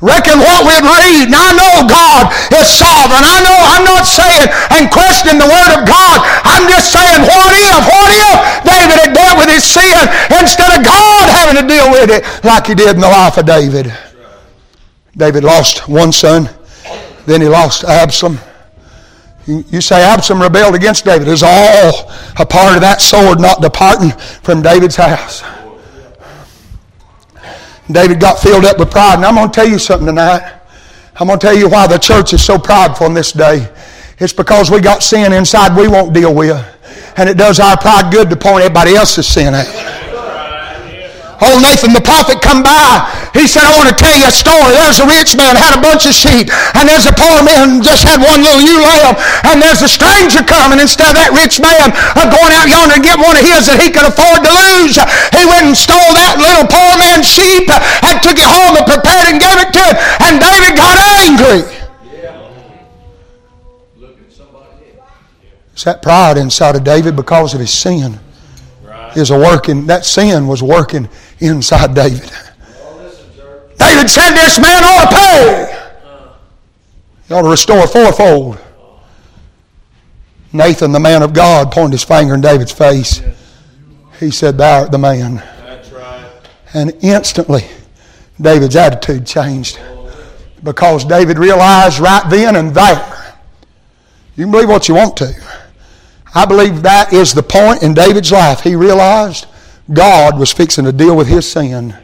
Reckon 0.00 0.40
what 0.40 0.64
we'd 0.64 0.82
read. 0.82 1.28
Now 1.28 1.44
I 1.44 1.52
know 1.52 1.84
God 1.84 2.32
is 2.56 2.72
sovereign. 2.72 3.20
I 3.20 3.44
know 3.44 3.58
I'm 3.76 3.84
not 3.84 4.08
saying 4.08 4.48
and 4.80 4.88
questioning 4.88 5.36
the 5.36 5.46
word 5.46 5.70
of 5.76 5.84
God. 5.84 6.24
I'm 6.48 6.64
just 6.72 6.88
saying 6.88 7.20
what 7.20 7.52
if, 7.52 7.84
what 7.84 8.08
if 8.08 8.36
David 8.64 8.96
had 8.96 9.12
dealt 9.12 9.36
with 9.36 9.52
his 9.52 9.62
sin 9.62 10.00
instead 10.40 10.72
of 10.72 10.88
God 10.88 11.28
having 11.28 11.60
to 11.60 11.66
deal 11.68 11.92
with 11.92 12.08
it 12.08 12.24
like 12.42 12.66
he 12.66 12.74
did 12.74 12.96
in 12.96 13.04
the 13.04 13.12
life 13.12 13.36
of 13.36 13.44
David. 13.44 13.92
David 15.16 15.44
lost 15.44 15.88
one 15.88 16.12
son, 16.12 16.48
then 17.26 17.40
he 17.40 17.48
lost 17.48 17.84
Absalom. 17.84 18.38
You 19.46 19.80
say 19.80 20.02
Absalom 20.02 20.42
rebelled 20.42 20.74
against 20.74 21.04
David. 21.04 21.26
It 21.26 21.32
was 21.32 21.42
all 21.42 22.10
a 22.38 22.46
part 22.46 22.76
of 22.76 22.82
that 22.82 23.00
sword 23.00 23.40
not 23.40 23.60
departing 23.60 24.10
from 24.42 24.62
David's 24.62 24.96
house. 24.96 25.42
David 27.90 28.20
got 28.20 28.38
filled 28.38 28.64
up 28.64 28.78
with 28.78 28.90
pride. 28.90 29.16
And 29.16 29.24
I'm 29.24 29.34
going 29.34 29.50
to 29.50 29.54
tell 29.54 29.68
you 29.68 29.78
something 29.78 30.06
tonight. 30.06 30.60
I'm 31.16 31.26
going 31.26 31.38
to 31.38 31.46
tell 31.46 31.56
you 31.56 31.68
why 31.68 31.86
the 31.86 31.98
church 31.98 32.32
is 32.32 32.44
so 32.44 32.58
prideful 32.58 33.06
in 33.06 33.14
this 33.14 33.32
day. 33.32 33.68
It's 34.18 34.32
because 34.32 34.70
we 34.70 34.80
got 34.80 35.02
sin 35.02 35.32
inside 35.32 35.76
we 35.76 35.88
won't 35.88 36.14
deal 36.14 36.34
with. 36.34 36.64
And 37.16 37.28
it 37.28 37.36
does 37.36 37.58
our 37.58 37.76
pride 37.76 38.12
good 38.12 38.30
to 38.30 38.36
point 38.36 38.62
everybody 38.62 38.94
else's 38.94 39.26
sin 39.26 39.54
out. 39.54 39.99
Old 41.40 41.64
Nathan 41.64 41.96
the 41.96 42.04
prophet 42.04 42.44
come 42.44 42.60
by. 42.60 43.00
He 43.32 43.48
said, 43.48 43.64
I 43.64 43.72
want 43.80 43.88
to 43.88 43.96
tell 43.96 44.12
you 44.12 44.28
a 44.28 44.34
story. 44.34 44.76
There's 44.76 45.00
a 45.00 45.08
rich 45.08 45.32
man 45.32 45.56
had 45.56 45.72
a 45.72 45.80
bunch 45.80 46.04
of 46.04 46.12
sheep, 46.12 46.52
and 46.76 46.84
there's 46.84 47.08
a 47.08 47.16
poor 47.16 47.40
man 47.40 47.80
just 47.80 48.04
had 48.04 48.20
one 48.20 48.44
little 48.44 48.60
ewe 48.60 48.84
lamb, 48.84 49.16
and 49.48 49.56
there's 49.56 49.80
a 49.80 49.88
stranger 49.88 50.44
coming. 50.44 50.76
Instead 50.76 51.12
of 51.12 51.16
that 51.16 51.32
rich 51.32 51.56
man 51.56 51.96
uh, 52.12 52.28
going 52.28 52.52
out 52.52 52.68
yonder 52.68 53.00
and 53.00 53.04
get 53.04 53.16
one 53.16 53.40
of 53.40 53.44
his 53.44 53.64
that 53.72 53.80
he 53.80 53.88
could 53.88 54.04
afford 54.04 54.44
to 54.44 54.52
lose, 54.52 55.00
he 55.32 55.42
went 55.48 55.72
and 55.72 55.76
stole 55.76 56.12
that 56.12 56.36
little 56.36 56.68
poor 56.68 56.92
man's 57.00 57.24
sheep 57.24 57.64
and 58.04 58.20
took 58.20 58.36
it 58.36 58.44
home 58.44 58.76
and 58.76 58.84
prepared 58.84 59.32
and 59.32 59.40
gave 59.40 59.58
it 59.64 59.72
to 59.72 59.80
him. 59.80 59.96
And 60.28 60.36
David 60.36 60.76
got 60.76 60.96
angry. 61.24 61.64
It's 65.72 65.84
that 65.88 66.02
pride 66.02 66.36
inside 66.36 66.76
of 66.76 66.84
David 66.84 67.16
because 67.16 67.54
of 67.54 67.60
his 67.60 67.72
sin 67.72 68.20
is 69.16 69.30
a 69.30 69.38
working, 69.38 69.86
that 69.86 70.04
sin 70.04 70.46
was 70.46 70.62
working 70.62 71.08
inside 71.40 71.94
David. 71.94 72.30
David 73.78 74.10
said, 74.10 74.30
This 74.30 74.58
man 74.58 74.84
ought 74.84 75.10
to 75.10 75.16
pay. 75.16 75.76
He 77.28 77.34
ought 77.34 77.42
to 77.42 77.48
restore 77.48 77.86
fourfold. 77.86 78.58
Nathan, 80.52 80.92
the 80.92 81.00
man 81.00 81.22
of 81.22 81.32
God, 81.32 81.70
pointed 81.70 81.92
his 81.92 82.04
finger 82.04 82.34
in 82.34 82.40
David's 82.40 82.72
face. 82.72 83.22
He 84.18 84.30
said, 84.30 84.58
Thou 84.58 84.82
art 84.82 84.90
the 84.90 84.98
man. 84.98 85.42
And 86.74 86.92
instantly, 87.00 87.62
David's 88.40 88.76
attitude 88.76 89.26
changed 89.26 89.80
because 90.62 91.04
David 91.04 91.38
realized 91.38 91.98
right 91.98 92.28
then 92.28 92.56
and 92.56 92.74
there. 92.74 93.36
You 94.36 94.44
can 94.44 94.50
believe 94.50 94.68
what 94.68 94.88
you 94.88 94.94
want 94.94 95.16
to. 95.18 95.32
I 96.34 96.46
believe 96.46 96.82
that 96.82 97.12
is 97.12 97.34
the 97.34 97.42
point 97.42 97.82
in 97.82 97.94
David's 97.94 98.30
life. 98.30 98.60
He 98.60 98.76
realized 98.76 99.46
God 99.92 100.38
was 100.38 100.52
fixing 100.52 100.84
to 100.84 100.92
deal 100.92 101.16
with 101.16 101.26
his 101.26 101.50
sin 101.50 101.94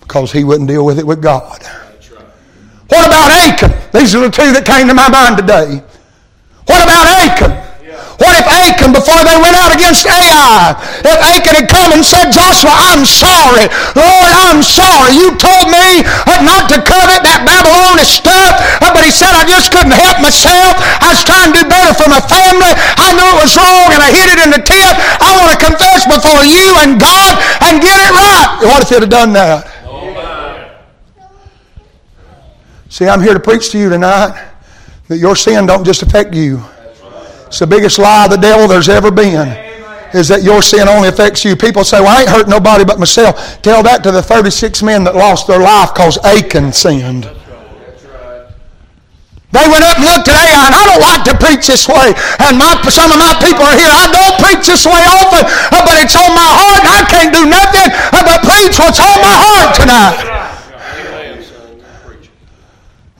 because 0.00 0.32
he 0.32 0.44
wouldn't 0.44 0.68
deal 0.68 0.84
with 0.84 0.98
it 0.98 1.06
with 1.06 1.22
God. 1.22 1.62
What 2.88 3.06
about 3.06 3.30
Achan? 3.30 3.90
These 3.92 4.14
are 4.14 4.20
the 4.20 4.30
two 4.30 4.52
that 4.52 4.64
came 4.64 4.88
to 4.88 4.94
my 4.94 5.08
mind 5.10 5.36
today. 5.36 5.82
What 6.66 6.82
about 6.84 7.06
Achan? 7.06 7.67
What 8.18 8.34
if 8.34 8.46
Achan, 8.50 8.90
before 8.90 9.22
they 9.22 9.38
went 9.38 9.54
out 9.54 9.70
against 9.70 10.02
Ai, 10.02 10.74
if 11.06 11.18
Achan 11.22 11.54
had 11.54 11.70
come 11.70 11.94
and 11.94 12.02
said, 12.02 12.34
Joshua, 12.34 12.74
I'm 12.74 13.06
sorry. 13.06 13.70
Lord, 13.94 14.30
I'm 14.34 14.58
sorry. 14.58 15.14
You 15.14 15.38
told 15.38 15.70
me 15.70 16.02
uh, 16.26 16.42
not 16.42 16.66
to 16.74 16.82
covet 16.82 17.22
that 17.22 17.46
Babylonian 17.46 18.02
stuff, 18.02 18.58
uh, 18.82 18.90
but 18.90 19.06
he 19.06 19.14
said 19.14 19.30
I 19.38 19.46
just 19.46 19.70
couldn't 19.70 19.94
help 19.94 20.18
myself. 20.18 20.74
I 20.98 21.14
was 21.14 21.22
trying 21.22 21.54
to 21.54 21.62
do 21.62 21.64
better 21.70 21.94
for 21.94 22.10
my 22.10 22.18
family. 22.18 22.74
I 22.98 23.14
knew 23.14 23.22
it 23.22 23.38
was 23.38 23.54
wrong 23.54 23.94
and 23.94 24.02
I 24.02 24.10
hid 24.10 24.34
it 24.34 24.38
in 24.42 24.50
the 24.50 24.62
tent. 24.66 24.98
I 25.22 25.38
want 25.38 25.54
to 25.54 25.58
confess 25.62 26.02
before 26.10 26.42
you 26.42 26.74
and 26.82 26.98
God 26.98 27.38
and 27.70 27.78
get 27.78 28.02
it 28.02 28.10
right. 28.10 28.66
What 28.66 28.82
if 28.82 28.90
he'd 28.90 29.06
have 29.06 29.14
done 29.14 29.30
that? 29.38 29.62
See, 32.90 33.06
I'm 33.06 33.22
here 33.22 33.34
to 33.34 33.40
preach 33.40 33.70
to 33.70 33.78
you 33.78 33.90
tonight 33.90 34.34
that 35.06 35.18
your 35.22 35.36
sin 35.36 35.66
don't 35.66 35.86
just 35.86 36.02
affect 36.02 36.34
you. 36.34 36.66
It's 37.48 37.58
the 37.58 37.66
biggest 37.66 37.98
lie 37.98 38.24
of 38.24 38.30
the 38.30 38.36
devil 38.36 38.68
there's 38.68 38.88
ever 38.88 39.10
been. 39.10 39.48
Is 40.12 40.28
that 40.28 40.44
your 40.44 40.60
sin 40.60 40.88
only 40.88 41.08
affects 41.08 41.44
you? 41.44 41.56
People 41.56 41.84
say, 41.84 42.00
Well, 42.00 42.12
I 42.12 42.20
ain't 42.20 42.30
hurt 42.30 42.48
nobody 42.48 42.84
but 42.84 42.98
myself. 43.00 43.60
Tell 43.60 43.82
that 43.82 44.04
to 44.04 44.12
the 44.12 44.22
36 44.22 44.82
men 44.82 45.04
that 45.04 45.16
lost 45.16 45.48
their 45.48 45.60
life 45.60 45.92
because 45.92 46.16
Achan 46.24 46.72
sinned. 46.72 47.24
They 49.48 49.64
went 49.64 49.80
up 49.80 49.96
and 49.96 50.04
looked 50.04 50.28
at 50.28 50.36
Ai, 50.36 50.68
I 50.68 50.84
don't 50.92 51.00
like 51.00 51.24
to 51.24 51.34
preach 51.40 51.64
this 51.64 51.88
way. 51.88 52.12
And 52.44 52.60
my, 52.60 52.76
some 52.92 53.08
of 53.08 53.16
my 53.16 53.32
people 53.40 53.64
are 53.64 53.76
here. 53.80 53.88
I 53.88 54.04
don't 54.12 54.36
preach 54.44 54.68
this 54.68 54.84
way 54.84 55.00
often, 55.08 55.40
uh, 55.72 55.80
but 55.88 55.96
it's 56.04 56.12
on 56.20 56.36
my 56.36 56.52
heart, 56.52 56.84
and 56.84 56.92
I 56.92 57.02
can't 57.08 57.32
do 57.32 57.48
nothing 57.48 57.88
uh, 58.12 58.28
but 58.28 58.44
preach 58.44 58.76
what's 58.76 59.00
on 59.00 59.18
my 59.24 59.36
heart 59.40 59.72
tonight. 59.72 60.57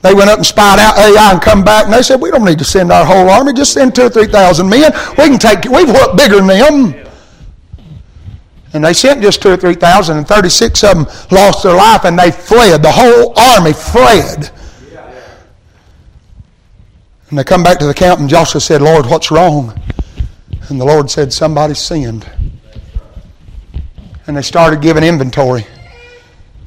They 0.01 0.13
went 0.13 0.29
up 0.29 0.37
and 0.37 0.45
spied 0.45 0.79
out 0.79 0.97
Ai 0.97 1.31
and 1.31 1.41
come 1.41 1.63
back, 1.63 1.85
and 1.85 1.93
they 1.93 2.01
said, 2.01 2.21
"We 2.21 2.31
don't 2.31 2.45
need 2.45 2.59
to 2.59 2.65
send 2.65 2.91
our 2.91 3.05
whole 3.05 3.29
army. 3.29 3.51
Just 3.53 3.73
send 3.73 3.95
two 3.95 4.03
or 4.03 4.09
three 4.09 4.27
thousand 4.27 4.69
men. 4.69 4.91
We 5.17 5.25
can 5.25 5.37
take. 5.37 5.65
We've 5.65 5.89
whooped 5.89 6.15
bigger 6.15 6.37
than 6.37 6.47
them." 6.47 7.05
And 8.71 8.85
they 8.85 8.93
sent 8.93 9.21
just 9.21 9.41
two 9.41 9.49
or 9.49 9.57
three 9.57 9.75
thousand, 9.75 10.17
and 10.17 10.27
thirty-six 10.27 10.83
of 10.83 10.95
them 10.95 11.07
lost 11.31 11.63
their 11.63 11.75
life, 11.75 12.05
and 12.05 12.17
they 12.17 12.31
fled. 12.31 12.81
The 12.81 12.91
whole 12.91 13.33
army 13.37 13.73
fled. 13.73 14.51
And 17.29 17.37
they 17.37 17.43
come 17.43 17.63
back 17.63 17.77
to 17.79 17.85
the 17.85 17.93
camp, 17.93 18.19
and 18.21 18.29
Joshua 18.29 18.61
said, 18.61 18.81
"Lord, 18.81 19.05
what's 19.05 19.31
wrong?" 19.31 19.79
And 20.69 20.79
the 20.79 20.85
Lord 20.85 21.11
said, 21.11 21.33
"Somebody 21.33 21.73
sinned." 21.73 22.25
And 24.27 24.37
they 24.37 24.43
started 24.43 24.81
giving 24.81 25.03
inventory. 25.03 25.65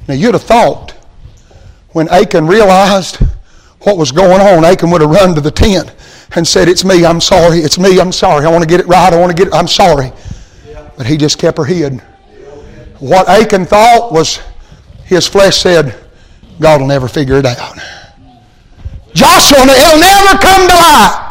Now 0.07 0.13
you'd 0.13 0.35
have 0.35 0.43
thought 0.43 0.92
when 1.93 2.09
Achan 2.09 2.45
realized 2.47 3.17
what 3.81 3.97
was 3.97 4.11
going 4.11 4.41
on, 4.41 4.65
Achan 4.65 4.89
would 4.91 5.01
have 5.01 5.09
run 5.09 5.35
to 5.35 5.41
the 5.41 5.51
tent 5.51 5.93
and 6.35 6.47
said, 6.47 6.67
It's 6.67 6.83
me, 6.83 7.05
I'm 7.05 7.21
sorry, 7.21 7.59
it's 7.59 7.79
me, 7.79 7.99
I'm 7.99 8.11
sorry, 8.11 8.45
I 8.45 8.49
want 8.49 8.63
to 8.63 8.67
get 8.67 8.79
it 8.79 8.87
right, 8.87 9.13
I 9.13 9.19
want 9.19 9.35
to 9.35 9.37
get 9.37 9.47
it, 9.47 9.53
I'm 9.53 9.67
sorry. 9.67 10.11
But 10.97 11.05
he 11.05 11.17
just 11.17 11.39
kept 11.39 11.57
her 11.57 11.65
hid. 11.65 11.99
What 12.99 13.27
Achan 13.27 13.65
thought 13.65 14.11
was 14.11 14.41
his 15.05 15.27
flesh 15.27 15.57
said, 15.57 15.95
God 16.59 16.81
will 16.81 16.87
never 16.87 17.07
figure 17.07 17.35
it 17.35 17.45
out. 17.45 17.77
Joshua, 19.13 19.59
it'll 19.59 19.99
never 19.99 20.37
come 20.39 20.67
to 20.67 20.75
light. 20.75 21.29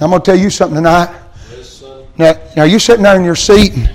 I'm 0.00 0.10
going 0.10 0.22
to 0.22 0.24
tell 0.24 0.38
you 0.38 0.50
something 0.50 0.76
tonight. 0.76 1.14
Now, 2.16 2.34
now 2.56 2.64
you 2.64 2.78
sitting 2.78 3.02
there 3.02 3.16
in 3.16 3.24
your 3.24 3.36
seat 3.36 3.74
and 3.74 3.88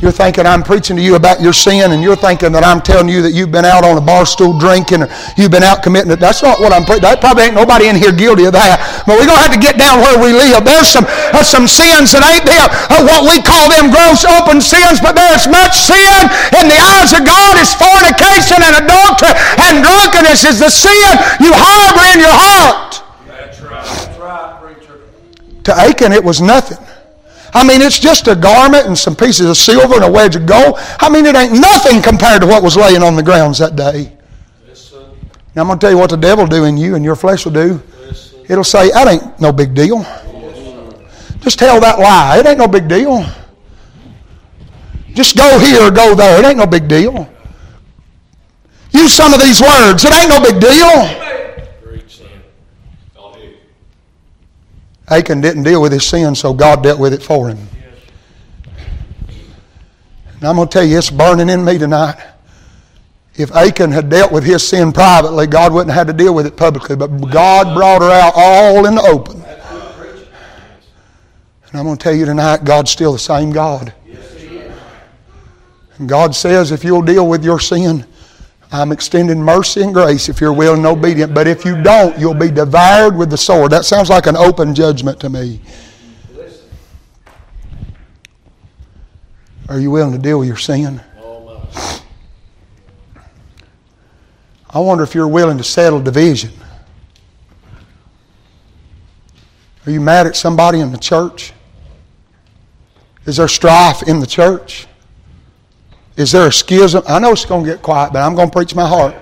you're 0.00 0.12
thinking 0.12 0.48
I'm 0.48 0.64
preaching 0.64 0.96
to 0.96 1.02
you 1.02 1.14
about 1.14 1.40
your 1.44 1.52
sin, 1.52 1.92
and 1.92 2.02
you're 2.02 2.16
thinking 2.16 2.52
that 2.56 2.64
I'm 2.64 2.80
telling 2.80 3.08
you 3.08 3.20
that 3.20 3.36
you've 3.36 3.52
been 3.52 3.68
out 3.68 3.84
on 3.84 4.00
a 4.00 4.00
bar 4.00 4.24
stool 4.24 4.56
drinking, 4.56 5.04
or 5.04 5.08
you've 5.36 5.52
been 5.52 5.62
out 5.62 5.84
committing 5.84 6.10
it. 6.10 6.20
That's 6.20 6.40
not 6.42 6.56
what 6.56 6.72
I'm 6.72 6.88
preaching. 6.88 7.04
That 7.04 7.20
probably 7.20 7.52
ain't 7.52 7.54
nobody 7.54 7.92
in 7.92 7.96
here 8.00 8.08
guilty 8.08 8.48
of 8.48 8.56
that. 8.56 8.80
But 9.04 9.20
we're 9.20 9.28
gonna 9.28 9.44
have 9.44 9.52
to 9.52 9.60
get 9.60 9.76
down 9.76 10.00
where 10.00 10.16
we 10.16 10.32
live. 10.32 10.64
There's 10.64 10.88
some 10.88 11.04
uh, 11.04 11.44
some 11.44 11.68
sins 11.68 12.16
that 12.16 12.24
ain't 12.24 12.48
there. 12.48 12.68
Uh, 12.88 13.04
what 13.04 13.28
we 13.28 13.44
call 13.44 13.68
them 13.68 13.92
gross 13.92 14.24
open 14.24 14.64
sins, 14.64 15.04
but 15.04 15.12
there's 15.12 15.44
much 15.44 15.76
sin 15.76 16.20
in 16.56 16.72
the 16.72 16.80
eyes 16.80 17.12
of 17.12 17.28
God. 17.28 17.60
Is 17.60 17.76
fornication 17.76 18.56
and 18.64 18.80
adultery 18.80 19.36
and 19.68 19.84
drunkenness 19.84 20.48
is 20.48 20.64
the 20.64 20.72
sin 20.72 21.12
you 21.44 21.52
harbor 21.52 22.04
in 22.16 22.24
your 22.24 22.32
heart. 22.32 23.04
That's 23.28 23.60
right. 23.60 23.84
That's 23.84 24.16
right, 24.16 24.56
preacher. 24.64 24.96
To 25.68 25.72
Achan, 25.76 26.12
it 26.16 26.24
was 26.24 26.40
nothing. 26.40 26.80
I 27.52 27.66
mean, 27.66 27.82
it's 27.82 27.98
just 27.98 28.28
a 28.28 28.36
garment 28.36 28.86
and 28.86 28.96
some 28.96 29.16
pieces 29.16 29.48
of 29.48 29.56
silver 29.56 29.94
and 29.94 30.04
a 30.04 30.10
wedge 30.10 30.36
of 30.36 30.46
gold. 30.46 30.78
I 31.00 31.08
mean, 31.08 31.26
it 31.26 31.34
ain't 31.34 31.52
nothing 31.52 32.00
compared 32.02 32.42
to 32.42 32.46
what 32.46 32.62
was 32.62 32.76
laying 32.76 33.02
on 33.02 33.16
the 33.16 33.22
grounds 33.22 33.58
that 33.58 33.76
day. 33.76 34.16
Now, 35.54 35.62
I'm 35.62 35.66
going 35.66 35.78
to 35.78 35.84
tell 35.84 35.90
you 35.90 35.98
what 35.98 36.10
the 36.10 36.16
devil 36.16 36.44
will 36.44 36.50
do 36.50 36.64
in 36.64 36.76
you 36.76 36.94
and 36.94 37.04
your 37.04 37.16
flesh 37.16 37.44
will 37.44 37.52
do. 37.52 37.82
It'll 38.48 38.64
say, 38.64 38.90
that 38.90 39.08
ain't 39.08 39.40
no 39.40 39.52
big 39.52 39.74
deal. 39.74 40.02
Just 41.40 41.58
tell 41.58 41.80
that 41.80 41.98
lie. 41.98 42.38
It 42.38 42.46
ain't 42.46 42.58
no 42.58 42.68
big 42.68 42.86
deal. 42.88 43.24
Just 45.14 45.36
go 45.36 45.58
here 45.58 45.82
or 45.82 45.90
go 45.90 46.14
there. 46.14 46.38
It 46.38 46.46
ain't 46.46 46.58
no 46.58 46.66
big 46.66 46.86
deal. 46.86 47.28
Use 48.92 49.12
some 49.12 49.32
of 49.32 49.40
these 49.40 49.60
words. 49.60 50.04
It 50.04 50.12
ain't 50.12 50.28
no 50.28 50.40
big 50.40 50.60
deal. 50.60 51.19
Achan 55.10 55.40
didn't 55.40 55.64
deal 55.64 55.82
with 55.82 55.92
his 55.92 56.06
sin, 56.06 56.34
so 56.34 56.54
God 56.54 56.82
dealt 56.82 57.00
with 57.00 57.12
it 57.12 57.22
for 57.22 57.48
him. 57.48 57.58
And 60.34 60.48
I'm 60.48 60.56
going 60.56 60.68
to 60.68 60.72
tell 60.72 60.84
you, 60.84 60.96
it's 60.96 61.10
burning 61.10 61.48
in 61.48 61.64
me 61.64 61.76
tonight. 61.78 62.16
If 63.34 63.54
Achan 63.54 63.90
had 63.90 64.08
dealt 64.08 64.32
with 64.32 64.44
his 64.44 64.66
sin 64.66 64.92
privately, 64.92 65.46
God 65.46 65.72
wouldn't 65.72 65.90
have 65.90 66.06
had 66.06 66.16
to 66.16 66.24
deal 66.24 66.34
with 66.34 66.46
it 66.46 66.56
publicly. 66.56 66.96
But 66.96 67.08
God 67.08 67.74
brought 67.74 68.02
her 68.02 68.10
out 68.10 68.32
all 68.36 68.86
in 68.86 68.94
the 68.94 69.02
open. 69.02 69.42
And 71.70 71.78
I'm 71.78 71.84
going 71.84 71.96
to 71.96 72.02
tell 72.02 72.14
you 72.14 72.24
tonight, 72.24 72.64
God's 72.64 72.90
still 72.90 73.12
the 73.12 73.18
same 73.18 73.50
God. 73.50 73.92
And 75.98 76.08
God 76.08 76.34
says, 76.34 76.72
if 76.72 76.82
you'll 76.84 77.02
deal 77.02 77.28
with 77.28 77.44
your 77.44 77.60
sin, 77.60 78.06
I'm 78.72 78.92
extending 78.92 79.42
mercy 79.42 79.82
and 79.82 79.92
grace 79.92 80.28
if 80.28 80.40
you're 80.40 80.52
willing 80.52 80.78
and 80.78 80.86
obedient. 80.86 81.34
But 81.34 81.48
if 81.48 81.64
you 81.64 81.82
don't, 81.82 82.18
you'll 82.18 82.34
be 82.34 82.50
devoured 82.50 83.16
with 83.16 83.30
the 83.30 83.36
sword. 83.36 83.72
That 83.72 83.84
sounds 83.84 84.08
like 84.08 84.26
an 84.26 84.36
open 84.36 84.74
judgment 84.74 85.18
to 85.20 85.28
me. 85.28 85.60
Are 89.68 89.78
you 89.78 89.90
willing 89.90 90.12
to 90.12 90.18
deal 90.18 90.38
with 90.38 90.48
your 90.48 90.56
sin? 90.56 91.00
I 94.72 94.78
wonder 94.78 95.02
if 95.02 95.14
you're 95.14 95.28
willing 95.28 95.58
to 95.58 95.64
settle 95.64 96.00
division. 96.00 96.52
Are 99.86 99.90
you 99.90 100.00
mad 100.00 100.28
at 100.28 100.36
somebody 100.36 100.78
in 100.78 100.92
the 100.92 100.98
church? 100.98 101.52
Is 103.26 103.38
there 103.38 103.48
strife 103.48 104.02
in 104.04 104.20
the 104.20 104.26
church? 104.26 104.86
Is 106.16 106.32
there 106.32 106.48
a 106.48 106.52
schism? 106.52 107.02
I 107.08 107.18
know 107.18 107.32
it's 107.32 107.44
going 107.44 107.64
to 107.64 107.70
get 107.70 107.82
quiet, 107.82 108.12
but 108.12 108.20
I'm 108.20 108.34
going 108.34 108.50
to 108.50 108.56
preach 108.56 108.74
my 108.74 108.86
heart. 108.86 109.14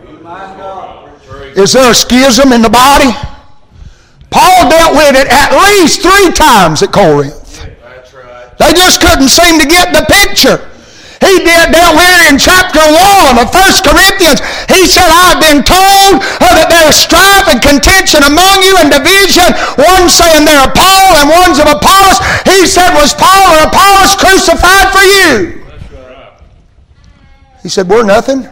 Is 1.56 1.72
there 1.72 1.90
a 1.90 1.94
schism 1.94 2.52
in 2.52 2.62
the 2.62 2.70
body? 2.70 3.10
Paul 4.30 4.70
dealt 4.70 4.94
with 4.94 5.16
it 5.16 5.26
at 5.26 5.50
least 5.58 6.02
three 6.02 6.30
times 6.32 6.82
at 6.82 6.92
Corinth. 6.92 7.66
They 8.58 8.72
just 8.74 9.00
couldn't 9.00 9.28
seem 9.30 9.58
to 9.58 9.66
get 9.66 9.94
the 9.94 10.06
picture. 10.06 10.58
He 11.18 11.42
did 11.42 11.74
dealt 11.74 11.98
with 11.98 12.14
it 12.14 12.30
in 12.30 12.38
chapter 12.38 12.78
1 12.78 13.42
of 13.42 13.50
1 13.50 13.86
Corinthians. 13.90 14.38
He 14.70 14.86
said, 14.86 15.10
I've 15.10 15.42
been 15.42 15.66
told 15.66 16.22
that 16.38 16.70
there 16.70 16.86
is 16.86 16.94
strife 16.94 17.50
and 17.50 17.58
contention 17.58 18.22
among 18.22 18.62
you 18.62 18.78
and 18.78 18.86
division. 18.86 19.50
One 19.82 20.06
saying 20.06 20.46
they're 20.46 20.70
Paul 20.70 21.18
and 21.18 21.26
one's 21.26 21.58
of 21.58 21.66
Apollos. 21.66 22.22
He 22.46 22.70
said, 22.70 22.94
was 22.94 23.18
Paul 23.18 23.50
or 23.58 23.66
Apollos 23.66 24.14
crucified 24.14 24.94
for 24.94 25.02
you? 25.02 25.57
He 27.62 27.68
said, 27.68 27.88
we're 27.88 28.04
nothing. 28.04 28.46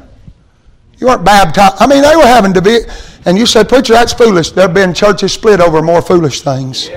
You 0.99 1.09
weren't 1.09 1.25
baptized. 1.25 1.75
I 1.79 1.87
mean, 1.87 2.03
they 2.03 2.17
were 2.17 2.27
having 2.27 2.53
to 2.55 2.63
be. 2.63 2.81
And 3.25 3.37
you 3.37 3.47
said, 3.47 3.69
preacher, 3.69 3.93
that's 3.93 4.13
foolish. 4.13 4.53
There 4.53 4.67
have 4.67 4.75
been 4.75 4.95
churches 4.95 5.33
split 5.33 5.61
over 5.61 5.83
more 5.83 6.01
foolish 6.01 6.43
things. 6.43 6.89
They 6.89 6.95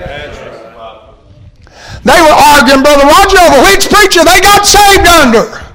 were 2.21 2.31
arguing, 2.31 2.81
Brother 2.81 3.05
Roger, 3.05 3.39
over 3.39 3.61
which 3.63 3.89
preacher 3.89 4.23
they 4.23 4.39
got 4.39 4.65
saved 4.65 5.05
under. 5.05 5.68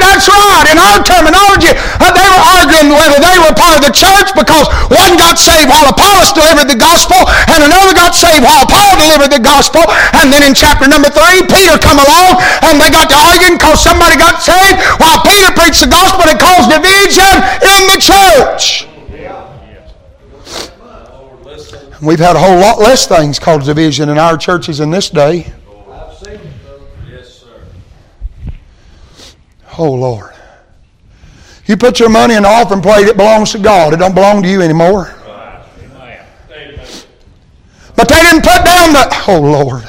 That's 0.00 0.28
right. 0.28 0.36
that's 0.36 0.48
right. 0.48 0.68
In 0.72 0.78
our 0.78 0.98
terminology, 1.04 1.72
uh, 1.76 2.10
they 2.12 2.26
were 2.26 2.44
arguing 2.58 2.90
whether 2.96 3.18
they 3.20 3.36
were 3.40 3.54
part 3.54 3.78
of 3.78 3.82
the 3.84 3.94
church 3.94 4.32
because 4.32 4.66
one 4.88 5.16
got 5.20 5.36
saved 5.36 5.68
while 5.68 5.86
Apollos 5.88 6.32
delivered 6.32 6.68
the 6.68 6.78
gospel 6.78 7.18
and 7.52 7.62
another 7.62 7.92
got 7.92 8.16
saved 8.16 8.42
while 8.42 8.66
Paul 8.66 8.96
delivered 8.98 9.32
the 9.32 9.42
gospel. 9.42 9.84
And 10.16 10.32
then 10.32 10.42
in 10.42 10.54
chapter 10.56 10.88
number 10.88 11.12
three, 11.12 11.44
Peter 11.46 11.76
come 11.78 12.00
along 12.00 12.40
and 12.66 12.80
they 12.80 12.90
got 12.90 13.12
to 13.12 13.18
arguing 13.18 13.60
because 13.60 13.80
somebody 13.82 14.16
got 14.16 14.40
saved 14.42 14.80
while 14.98 15.20
Peter 15.22 15.52
preached 15.52 15.84
the 15.84 15.92
gospel 15.92 16.26
and 16.26 16.38
caused 16.40 16.72
division 16.72 17.34
in 17.62 17.82
the 17.92 17.98
church. 18.00 18.88
We've 22.02 22.20
had 22.20 22.36
a 22.36 22.38
whole 22.38 22.60
lot 22.60 22.78
less 22.78 23.06
things 23.06 23.38
called 23.38 23.64
division 23.64 24.08
in 24.10 24.18
our 24.18 24.36
churches 24.36 24.80
in 24.80 24.90
this 24.90 25.08
day. 25.08 25.52
Oh, 29.78 29.92
Lord. 29.92 30.32
You 31.66 31.76
put 31.76 31.98
your 31.98 32.08
money 32.08 32.34
in 32.34 32.42
the 32.44 32.48
offering 32.48 32.80
plate, 32.80 33.08
it 33.08 33.16
belongs 33.16 33.52
to 33.52 33.58
God. 33.58 33.92
It 33.92 33.96
don't 33.96 34.14
belong 34.14 34.42
to 34.42 34.48
you 34.48 34.62
anymore. 34.62 35.12
But 37.96 38.08
they 38.08 38.22
didn't 38.22 38.42
put 38.42 38.64
down 38.64 38.92
the, 38.92 39.24
oh, 39.28 39.40
Lord. 39.40 39.82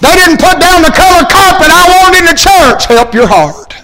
They 0.00 0.14
didn't 0.16 0.40
put 0.40 0.58
down 0.58 0.82
the 0.82 0.90
color 0.90 1.22
carpet 1.30 1.68
I 1.70 2.02
wanted 2.02 2.20
in 2.20 2.24
the 2.24 2.34
church. 2.34 2.86
Help 2.86 3.14
your 3.14 3.28
heart. 3.28 3.76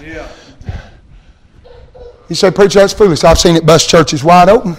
You 2.28 2.34
say, 2.34 2.50
Preacher, 2.50 2.80
that's 2.80 2.92
foolish. 2.92 3.24
I've 3.24 3.38
seen 3.38 3.56
it 3.56 3.64
bust 3.64 3.88
churches 3.88 4.24
wide 4.24 4.48
open. 4.48 4.76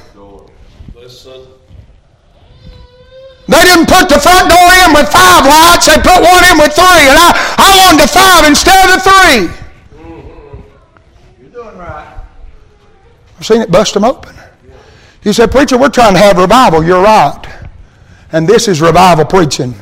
They 3.50 3.64
didn't 3.66 3.90
put 3.90 4.08
the 4.10 4.20
front 4.22 4.46
door 4.48 4.70
in 4.86 4.94
with 4.94 5.10
five 5.10 5.42
lights, 5.42 5.88
they 5.88 5.98
put 5.98 6.22
one 6.22 6.44
in 6.46 6.58
with 6.62 6.72
three. 6.78 7.06
And 7.10 7.18
I, 7.18 7.34
I 7.58 7.70
wanted 7.82 8.04
the 8.04 8.08
five 8.08 8.46
instead 8.46 8.78
of 8.86 8.90
the 8.94 9.10
3 9.10 10.00
mm-hmm. 10.00 11.42
You're 11.42 11.52
doing 11.52 11.78
right. 11.78 12.22
I've 13.40 13.46
seen 13.46 13.62
it 13.62 13.72
bust 13.72 13.96
them 13.96 14.04
open. 14.04 14.36
He 15.24 15.34
said, 15.34 15.50
Preacher, 15.50 15.80
we're 15.80 15.90
trying 15.90 16.14
to 16.14 16.20
have 16.20 16.38
revival. 16.38 16.84
You're 16.84 17.02
right. 17.02 17.44
And 18.32 18.48
this 18.48 18.68
is 18.68 18.82
revival 18.82 19.26
preaching. 19.26 19.74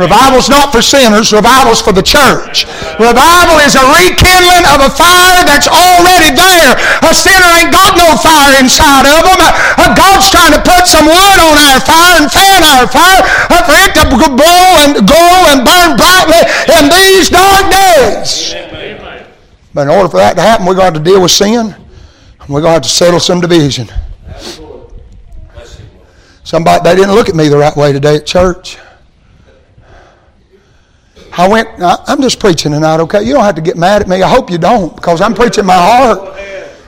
Revival's 0.00 0.48
not 0.48 0.72
for 0.72 0.80
sinners, 0.80 1.36
revival's 1.36 1.84
for 1.84 1.92
the 1.92 2.00
church. 2.00 2.64
Revival 2.96 3.60
is 3.60 3.76
a 3.76 3.84
rekindling 3.92 4.64
of 4.72 4.88
a 4.88 4.90
fire 4.92 5.44
that's 5.44 5.68
already 5.68 6.32
there. 6.32 6.72
A 7.04 7.12
sinner 7.12 7.50
ain't 7.60 7.68
got 7.68 7.92
no 7.92 8.16
fire 8.16 8.56
inside 8.56 9.04
of 9.04 9.20
them. 9.20 9.36
Uh, 9.36 9.92
God's 9.92 10.32
trying 10.32 10.56
to 10.56 10.62
put 10.64 10.88
some 10.88 11.04
wood 11.04 11.38
on 11.44 11.56
our 11.60 11.80
fire 11.84 12.24
and 12.24 12.28
fan 12.32 12.64
our 12.64 12.88
fire 12.88 13.20
for 13.52 13.76
it 13.84 13.92
to 14.00 14.04
blow 14.08 14.68
and 14.80 15.04
glow 15.04 15.38
and 15.52 15.60
burn 15.60 16.00
brightly 16.00 16.40
in 16.72 16.88
these 16.88 17.28
dark 17.28 17.68
days. 17.68 18.56
But 19.74 19.88
in 19.88 19.88
order 19.88 20.08
for 20.08 20.18
that 20.18 20.36
to 20.36 20.42
happen, 20.42 20.66
we're 20.66 20.74
going 20.74 20.94
to 20.94 21.02
to 21.02 21.04
deal 21.04 21.22
with 21.22 21.30
sin. 21.30 21.74
We're 22.48 22.60
going 22.60 22.70
to 22.70 22.80
have 22.80 22.82
to 22.82 22.88
settle 22.88 23.20
some 23.20 23.40
division. 23.40 23.88
Somebody, 26.44 26.82
they 26.82 26.96
didn't 26.96 27.14
look 27.14 27.28
at 27.28 27.34
me 27.34 27.48
the 27.48 27.56
right 27.56 27.76
way 27.76 27.92
today 27.92 28.16
at 28.16 28.26
church. 28.26 28.78
I 31.32 31.48
went, 31.48 31.68
I'm 31.80 32.20
just 32.20 32.38
preaching 32.40 32.72
tonight, 32.72 33.00
okay? 33.00 33.22
You 33.22 33.32
don't 33.32 33.44
have 33.44 33.56
to 33.56 33.64
get 33.64 33.76
mad 33.76 34.02
at 34.02 34.08
me. 34.08 34.20
I 34.20 34.28
hope 34.28 34.50
you 34.50 34.58
don't, 34.58 34.94
because 34.94 35.20
I'm 35.20 35.32
preaching 35.32 35.64
my 35.64 35.80
heart. 35.80 36.36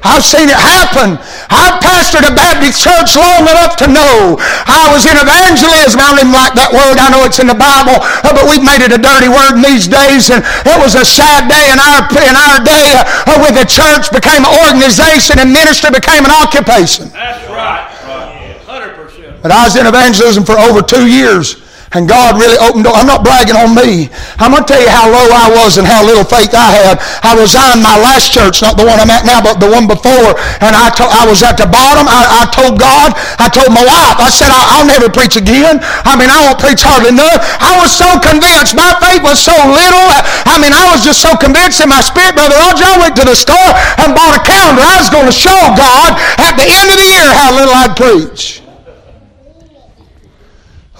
I've 0.04 0.20
seen 0.20 0.52
it 0.52 0.60
happen. 0.60 1.16
I've 1.48 1.80
pastored 1.80 2.28
a 2.28 2.34
Baptist 2.36 2.84
church 2.84 3.16
long 3.16 3.48
enough 3.48 3.80
to 3.80 3.88
know 3.88 4.36
I 4.68 4.92
was 4.92 5.08
in 5.08 5.16
evangelism. 5.16 5.96
I 5.96 6.12
don't 6.12 6.28
even 6.28 6.36
like 6.36 6.52
that 6.60 6.76
word. 6.76 7.00
I 7.00 7.08
know 7.08 7.24
it's 7.24 7.40
in 7.40 7.48
the 7.48 7.56
Bible, 7.56 7.96
uh, 8.04 8.36
but 8.36 8.44
we've 8.44 8.60
made 8.60 8.84
it 8.84 8.92
a 8.92 9.00
dirty 9.00 9.32
word 9.32 9.56
in 9.56 9.64
these 9.64 9.88
days. 9.88 10.28
And 10.28 10.44
it 10.44 10.76
was 10.76 10.92
a 10.92 11.08
sad 11.08 11.48
day 11.48 11.72
in 11.72 11.80
our 11.80 12.04
in 12.20 12.36
our 12.36 12.60
day 12.60 13.00
uh, 13.00 13.32
uh 13.32 13.48
the 13.48 13.64
church 13.64 14.12
became 14.12 14.44
an 14.44 14.52
organization 14.68 15.40
and 15.40 15.48
ministry 15.48 15.88
became 15.88 16.28
an 16.28 16.34
occupation. 16.36 17.08
That's 17.16 17.40
right. 17.48 17.88
right. 18.04 18.60
100%. 18.68 19.40
But 19.40 19.56
I 19.56 19.64
was 19.64 19.72
in 19.80 19.88
evangelism 19.88 20.44
for 20.44 20.60
over 20.60 20.84
two 20.84 21.08
years. 21.08 21.63
And 21.94 22.10
God 22.10 22.34
really 22.34 22.58
opened 22.58 22.82
doors. 22.82 22.98
I'm 22.98 23.06
not 23.06 23.22
bragging 23.22 23.54
on 23.54 23.70
me. 23.70 24.10
I'm 24.42 24.50
going 24.50 24.66
to 24.66 24.68
tell 24.68 24.82
you 24.82 24.90
how 24.90 25.06
low 25.06 25.30
I 25.30 25.46
was 25.62 25.78
and 25.78 25.86
how 25.86 26.02
little 26.02 26.26
faith 26.26 26.50
I 26.50 26.74
had. 26.74 26.98
I 27.22 27.38
resigned 27.38 27.86
my 27.86 27.94
last 27.94 28.34
church, 28.34 28.58
not 28.66 28.74
the 28.74 28.82
one 28.82 28.98
I'm 28.98 29.14
at 29.14 29.22
now, 29.22 29.38
but 29.38 29.62
the 29.62 29.70
one 29.70 29.86
before. 29.86 30.34
And 30.58 30.74
I, 30.74 30.90
to, 30.98 31.06
I 31.06 31.22
was 31.30 31.46
at 31.46 31.54
the 31.54 31.70
bottom. 31.70 32.10
I, 32.10 32.42
I 32.42 32.50
told 32.50 32.82
God, 32.82 33.14
I 33.38 33.46
told 33.46 33.70
my 33.70 33.86
wife, 33.86 34.18
I 34.18 34.26
said, 34.34 34.50
I, 34.50 34.82
will 34.82 34.90
never 34.90 35.06
preach 35.06 35.38
again. 35.38 35.78
I 36.02 36.18
mean, 36.18 36.26
I 36.26 36.50
won't 36.50 36.58
preach 36.58 36.82
hardly 36.82 37.14
none. 37.14 37.38
I 37.62 37.78
was 37.78 37.94
so 37.94 38.10
convinced. 38.18 38.74
My 38.74 38.90
faith 38.98 39.22
was 39.22 39.38
so 39.38 39.54
little. 39.54 40.06
I 40.50 40.58
mean, 40.58 40.74
I 40.74 40.90
was 40.90 41.06
just 41.06 41.22
so 41.22 41.38
convinced 41.38 41.78
in 41.78 41.86
my 41.86 42.02
spirit, 42.02 42.34
Brother 42.34 42.58
Roger. 42.58 42.90
I 42.90 42.98
went 43.06 43.14
to 43.22 43.24
the 43.24 43.38
store 43.38 43.70
and 44.02 44.18
bought 44.18 44.34
a 44.34 44.42
calendar. 44.42 44.82
I 44.82 44.98
was 44.98 45.14
going 45.14 45.30
to 45.30 45.36
show 45.36 45.62
God 45.78 46.18
at 46.42 46.58
the 46.58 46.66
end 46.66 46.90
of 46.90 46.98
the 46.98 47.06
year 47.06 47.28
how 47.38 47.54
little 47.54 47.74
I'd 47.74 47.94
preach 47.94 48.63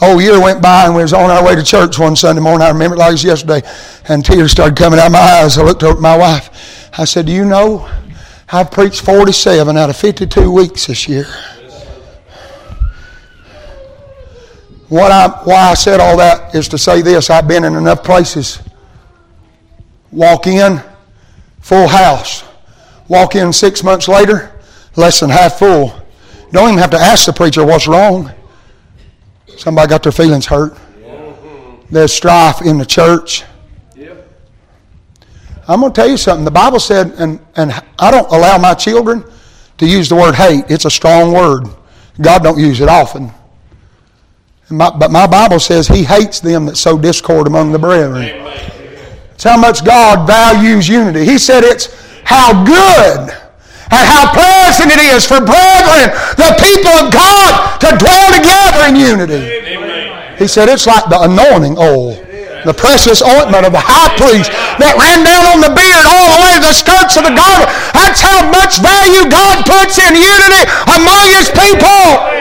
whole 0.04 0.20
year 0.20 0.40
went 0.40 0.62
by 0.62 0.86
and 0.86 0.94
we 0.94 1.02
was 1.02 1.12
on 1.12 1.30
our 1.30 1.44
way 1.44 1.54
to 1.54 1.62
church 1.62 1.98
one 1.98 2.14
Sunday 2.14 2.42
morning. 2.42 2.66
I 2.66 2.70
remember 2.70 2.96
it 2.96 2.98
like 2.98 3.10
it 3.10 3.12
was 3.12 3.24
yesterday. 3.24 3.62
And 4.08 4.24
tears 4.24 4.52
started 4.52 4.76
coming 4.76 4.98
out 4.98 5.06
of 5.06 5.12
my 5.12 5.18
eyes. 5.18 5.56
I 5.56 5.62
looked 5.62 5.82
over 5.82 5.96
at 5.96 6.00
my 6.00 6.16
wife. 6.16 6.90
I 6.98 7.04
said, 7.04 7.26
Do 7.26 7.32
you 7.32 7.44
know 7.44 7.88
I've 8.52 8.70
preached 8.70 9.00
47 9.00 9.76
out 9.76 9.90
of 9.90 9.96
52 9.96 10.50
weeks 10.50 10.86
this 10.86 11.08
year? 11.08 11.26
What 14.88 15.10
I, 15.10 15.28
why 15.44 15.70
I 15.70 15.74
said 15.74 16.00
all 16.00 16.16
that 16.18 16.54
is 16.54 16.68
to 16.68 16.78
say 16.78 17.00
this 17.00 17.30
I've 17.30 17.48
been 17.48 17.64
in 17.64 17.74
enough 17.74 18.04
places. 18.04 18.60
Walk 20.12 20.46
in, 20.46 20.80
full 21.60 21.88
house. 21.88 22.44
Walk 23.08 23.34
in 23.34 23.52
six 23.52 23.82
months 23.82 24.06
later, 24.06 24.52
less 24.96 25.20
than 25.20 25.30
half 25.30 25.58
full. 25.58 25.92
Don't 26.52 26.68
even 26.68 26.78
have 26.78 26.90
to 26.90 26.98
ask 26.98 27.26
the 27.26 27.32
preacher 27.32 27.64
what's 27.64 27.88
wrong. 27.88 28.30
Somebody 29.56 29.88
got 29.88 30.02
their 30.02 30.12
feelings 30.12 30.46
hurt. 30.46 30.76
There's 31.90 32.12
strife 32.12 32.62
in 32.62 32.78
the 32.78 32.86
church. 32.86 33.44
I'm 35.66 35.80
going 35.80 35.92
to 35.92 36.00
tell 36.00 36.08
you 36.08 36.16
something. 36.16 36.44
The 36.44 36.50
Bible 36.50 36.80
said, 36.80 37.12
and, 37.18 37.40
and 37.56 37.72
I 37.98 38.10
don't 38.10 38.30
allow 38.30 38.58
my 38.58 38.74
children 38.74 39.24
to 39.78 39.86
use 39.86 40.08
the 40.08 40.14
word 40.14 40.34
hate. 40.34 40.64
It's 40.68 40.84
a 40.84 40.90
strong 40.90 41.32
word. 41.32 41.68
God 42.20 42.42
don't 42.42 42.58
use 42.58 42.80
it 42.80 42.88
often. 42.88 43.30
My, 44.70 44.90
but 44.90 45.10
my 45.10 45.26
Bible 45.26 45.60
says 45.60 45.88
he 45.88 46.04
hates 46.04 46.40
them 46.40 46.66
that 46.66 46.76
sow 46.76 46.98
discord 46.98 47.46
among 47.46 47.72
the 47.72 47.78
brethren. 47.78 48.24
It's 49.34 49.44
how 49.44 49.58
much 49.58 49.84
God 49.84 50.26
values 50.26 50.88
unity. 50.88 51.24
He 51.24 51.38
said 51.38 51.64
it's 51.64 51.88
how 52.24 52.64
good 52.64 53.34
and 53.94 54.06
how 54.10 54.34
pleasant 54.34 54.90
it 54.90 55.00
is 55.14 55.22
for 55.22 55.38
brethren, 55.38 56.10
the 56.34 56.50
people 56.58 56.90
of 56.98 57.14
God, 57.14 57.78
to 57.78 57.94
dwell 57.94 58.28
together 58.34 58.90
in 58.90 58.94
unity. 58.98 59.42
Amen. 59.70 60.38
He 60.38 60.48
said 60.48 60.68
it's 60.68 60.86
like 60.86 61.06
the 61.06 61.22
anointing 61.22 61.78
oil, 61.78 62.18
the 62.66 62.74
precious 62.74 63.22
ointment 63.22 63.62
of 63.62 63.70
the 63.70 63.82
high 63.82 64.10
priest 64.18 64.50
that 64.82 64.98
ran 64.98 65.22
down 65.22 65.46
on 65.54 65.58
the 65.62 65.70
beard 65.70 66.04
all 66.10 66.28
the 66.34 66.40
way 66.42 66.52
to 66.58 66.62
the 66.66 66.74
skirts 66.74 67.14
of 67.14 67.22
the 67.22 67.34
garment. 67.34 67.70
That's 67.94 68.18
how 68.18 68.42
much 68.50 68.82
value 68.82 69.30
God 69.30 69.62
puts 69.62 70.02
in 70.02 70.18
unity 70.18 70.62
among 70.90 71.24
his 71.38 71.54
people. 71.54 72.34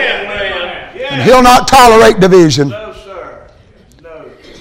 And 1.14 1.22
he'll 1.22 1.46
not 1.46 1.68
tolerate 1.68 2.18
division. 2.20 2.74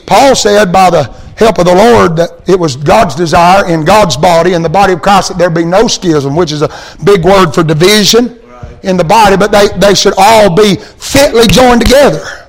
Paul 0.04 0.34
said 0.36 0.68
by 0.68 0.90
the 0.90 1.21
help 1.42 1.58
of 1.58 1.66
the 1.66 1.74
Lord 1.74 2.16
that 2.16 2.48
it 2.48 2.58
was 2.58 2.76
God's 2.76 3.14
desire 3.14 3.68
in 3.68 3.84
God's 3.84 4.16
body, 4.16 4.54
in 4.54 4.62
the 4.62 4.68
body 4.68 4.92
of 4.92 5.02
Christ, 5.02 5.28
that 5.28 5.38
there 5.38 5.50
be 5.50 5.64
no 5.64 5.86
schism, 5.86 6.36
which 6.36 6.52
is 6.52 6.62
a 6.62 6.70
big 7.04 7.24
word 7.24 7.52
for 7.52 7.62
division 7.62 8.38
right. 8.46 8.84
in 8.84 8.96
the 8.96 9.04
body, 9.04 9.36
but 9.36 9.50
they, 9.50 9.68
they 9.78 9.94
should 9.94 10.14
all 10.16 10.54
be 10.54 10.76
fitly 10.76 11.46
joined 11.46 11.82
together. 11.82 12.42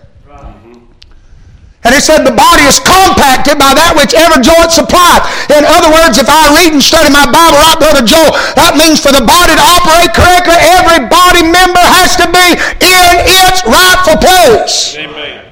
And 1.83 1.91
it 1.91 1.99
said 1.99 2.23
the 2.23 2.31
body 2.31 2.63
is 2.63 2.79
compacted 2.79 3.59
by 3.59 3.75
that 3.75 3.91
which 3.99 4.15
every 4.15 4.39
joint 4.39 4.71
supplies. 4.71 5.19
In 5.51 5.67
other 5.67 5.91
words, 5.91 6.15
if 6.15 6.31
I 6.31 6.47
read 6.55 6.71
and 6.71 6.79
study 6.79 7.11
my 7.11 7.27
Bible 7.27 7.59
right, 7.59 7.75
Brother 7.75 8.07
Joel, 8.07 8.31
that 8.55 8.79
means 8.79 9.03
for 9.03 9.11
the 9.11 9.19
body 9.19 9.51
to 9.51 9.65
operate 9.83 10.15
correctly, 10.15 10.55
every 10.79 11.03
body 11.11 11.43
member 11.43 11.83
has 11.83 12.15
to 12.23 12.27
be 12.31 12.55
in 12.79 13.13
its 13.43 13.67
rightful 13.67 14.15
place. 14.15 14.95
Amen. 14.95 15.42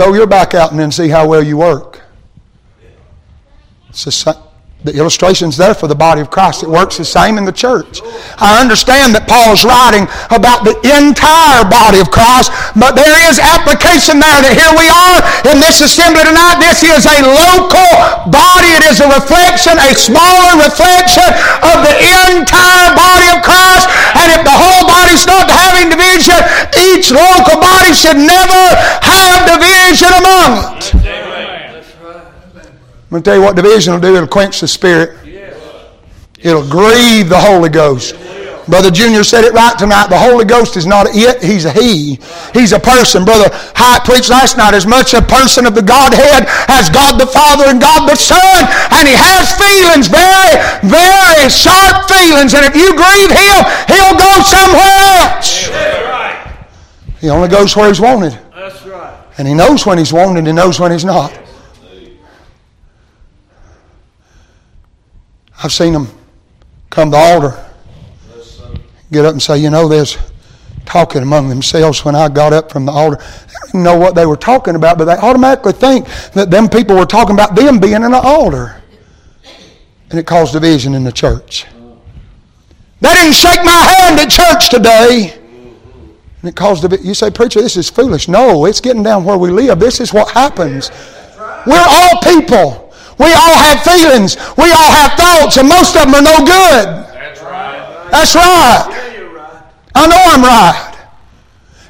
Throw 0.00 0.14
your 0.14 0.26
back 0.26 0.54
out 0.54 0.70
and 0.70 0.80
then 0.80 0.90
see 0.90 1.08
how 1.08 1.28
well 1.28 1.42
you 1.42 1.58
work. 1.58 2.00
It's 3.90 4.02
the, 4.04 4.42
the 4.84 4.96
illustration's 4.96 5.56
there 5.56 5.74
for 5.74 5.88
the 5.88 5.94
body 5.94 6.20
of 6.20 6.30
Christ. 6.30 6.62
It 6.62 6.70
works 6.70 6.96
the 6.96 7.04
same 7.04 7.36
in 7.36 7.44
the 7.44 7.52
church. 7.52 8.00
I 8.40 8.56
understand 8.64 9.12
that 9.12 9.28
Paul's 9.28 9.60
writing 9.60 10.08
about 10.32 10.64
the 10.64 10.72
entire 10.88 11.68
body 11.68 12.00
of 12.00 12.08
Christ, 12.08 12.48
but 12.72 12.96
there 12.96 13.12
is 13.28 13.36
application 13.36 14.16
there 14.16 14.40
that 14.40 14.56
here 14.56 14.72
we 14.72 14.88
are 14.88 15.20
in 15.52 15.60
this 15.60 15.84
assembly 15.84 16.24
tonight. 16.24 16.56
This 16.64 16.80
is 16.80 17.04
a 17.04 17.20
local 17.20 17.92
body. 18.32 18.72
It 18.80 18.88
is 18.88 19.04
a 19.04 19.08
reflection, 19.12 19.76
a 19.76 19.92
smaller 19.92 20.64
reflection 20.64 21.28
of 21.60 21.84
the 21.84 21.96
entire 22.32 22.90
body 22.96 23.28
of 23.36 23.44
Christ. 23.44 23.84
And 24.16 24.32
if 24.32 24.48
the 24.48 24.56
whole 24.56 24.88
body 24.88 25.12
starts 25.20 25.52
having 25.52 25.92
division, 25.92 26.40
each 26.88 27.12
local 27.12 27.60
body 27.60 27.92
should 27.92 28.16
never 28.16 28.64
have 29.04 29.44
division 29.44 30.08
among 30.24 30.80
it. 30.80 31.09
I'm 33.10 33.18
going 33.18 33.22
to 33.24 33.30
tell 33.30 33.36
you 33.36 33.42
what 33.42 33.56
division 33.56 33.92
will 33.92 34.00
do. 34.00 34.14
It'll 34.14 34.28
quench 34.28 34.60
the 34.60 34.68
spirit. 34.68 35.18
It'll 36.38 36.62
grieve 36.62 37.28
the 37.28 37.40
Holy 37.40 37.68
Ghost. 37.68 38.14
Brother 38.70 38.92
Junior 38.92 39.24
said 39.24 39.42
it 39.42 39.52
right 39.52 39.76
tonight. 39.76 40.06
The 40.06 40.16
Holy 40.16 40.44
Ghost 40.44 40.76
is 40.76 40.86
not 40.86 41.08
a 41.08 41.10
it, 41.10 41.42
he's 41.42 41.64
a 41.64 41.72
he. 41.74 42.20
He's 42.54 42.70
a 42.70 42.78
person. 42.78 43.24
Brother 43.24 43.50
Hyatt 43.74 44.06
preached 44.06 44.30
last 44.30 44.56
night 44.56 44.74
as 44.74 44.86
much 44.86 45.12
a 45.12 45.20
person 45.20 45.66
of 45.66 45.74
the 45.74 45.82
Godhead 45.82 46.46
as 46.70 46.86
God 46.86 47.18
the 47.18 47.26
Father 47.26 47.66
and 47.66 47.82
God 47.82 48.06
the 48.06 48.14
Son. 48.14 48.62
And 48.94 49.10
he 49.10 49.16
has 49.18 49.50
feelings, 49.58 50.06
very, 50.06 50.54
very 50.86 51.50
sharp 51.50 52.06
feelings. 52.06 52.54
And 52.54 52.62
if 52.62 52.78
you 52.78 52.94
grieve 52.94 53.34
him, 53.34 53.58
he'll 53.90 54.14
go 54.14 54.38
somewhere 54.46 55.02
else. 55.18 55.66
He 57.18 57.28
only 57.28 57.48
goes 57.48 57.74
where 57.74 57.88
he's 57.88 58.00
wanted. 58.00 58.38
That's 58.54 58.86
right. 58.86 59.18
And 59.36 59.48
he 59.48 59.54
knows 59.54 59.84
when 59.84 59.98
he's 59.98 60.12
wanted 60.12 60.38
and 60.38 60.46
he 60.46 60.52
knows 60.52 60.78
when 60.78 60.92
he's 60.92 61.04
not. 61.04 61.34
I've 65.62 65.72
seen 65.72 65.92
them 65.92 66.08
come 66.88 67.10
to 67.10 67.16
altar, 67.16 67.64
get 69.12 69.24
up 69.24 69.32
and 69.32 69.42
say, 69.42 69.58
you 69.58 69.70
know, 69.70 69.88
there's 69.88 70.16
talking 70.86 71.22
among 71.22 71.48
themselves 71.48 72.04
when 72.04 72.14
I 72.14 72.28
got 72.28 72.52
up 72.52 72.72
from 72.72 72.86
the 72.86 72.92
altar. 72.92 73.16
They 73.16 73.66
didn't 73.66 73.82
know 73.84 73.96
what 73.96 74.14
they 74.14 74.26
were 74.26 74.36
talking 74.36 74.74
about, 74.74 74.98
but 74.98 75.04
they 75.04 75.16
automatically 75.16 75.72
think 75.72 76.06
that 76.32 76.50
them 76.50 76.68
people 76.68 76.96
were 76.96 77.06
talking 77.06 77.34
about 77.34 77.54
them 77.54 77.78
being 77.78 78.02
in 78.02 78.10
the 78.10 78.20
altar. 78.20 78.82
And 80.10 80.18
it 80.18 80.26
caused 80.26 80.52
division 80.52 80.94
in 80.94 81.04
the 81.04 81.12
church. 81.12 81.66
They 83.00 83.12
didn't 83.12 83.34
shake 83.34 83.64
my 83.64 83.70
hand 83.70 84.18
at 84.18 84.30
church 84.30 84.68
today. 84.70 85.38
And 86.40 86.48
it 86.48 86.56
caused 86.56 86.90
a 86.90 86.96
You 87.02 87.14
say, 87.14 87.30
preacher, 87.30 87.60
this 87.60 87.76
is 87.76 87.88
foolish. 87.88 88.26
No, 88.28 88.64
it's 88.64 88.80
getting 88.80 89.02
down 89.02 89.24
where 89.24 89.38
we 89.38 89.50
live. 89.50 89.78
This 89.78 90.00
is 90.00 90.12
what 90.12 90.30
happens. 90.30 90.90
We're 91.66 91.86
all 91.86 92.20
people. 92.22 92.89
We 93.20 93.28
all 93.36 93.56
have 93.60 93.84
feelings. 93.84 94.40
We 94.56 94.72
all 94.72 94.92
have 94.96 95.12
thoughts, 95.20 95.60
and 95.60 95.68
most 95.68 95.92
of 95.92 96.08
them 96.08 96.16
are 96.16 96.24
no 96.24 96.40
good. 96.40 96.86
That's 97.12 97.44
right. 97.44 98.08
That's 98.08 98.34
right. 98.34 98.88
I 99.94 100.08
know 100.08 100.16
I'm 100.16 100.40
right. 100.40 100.90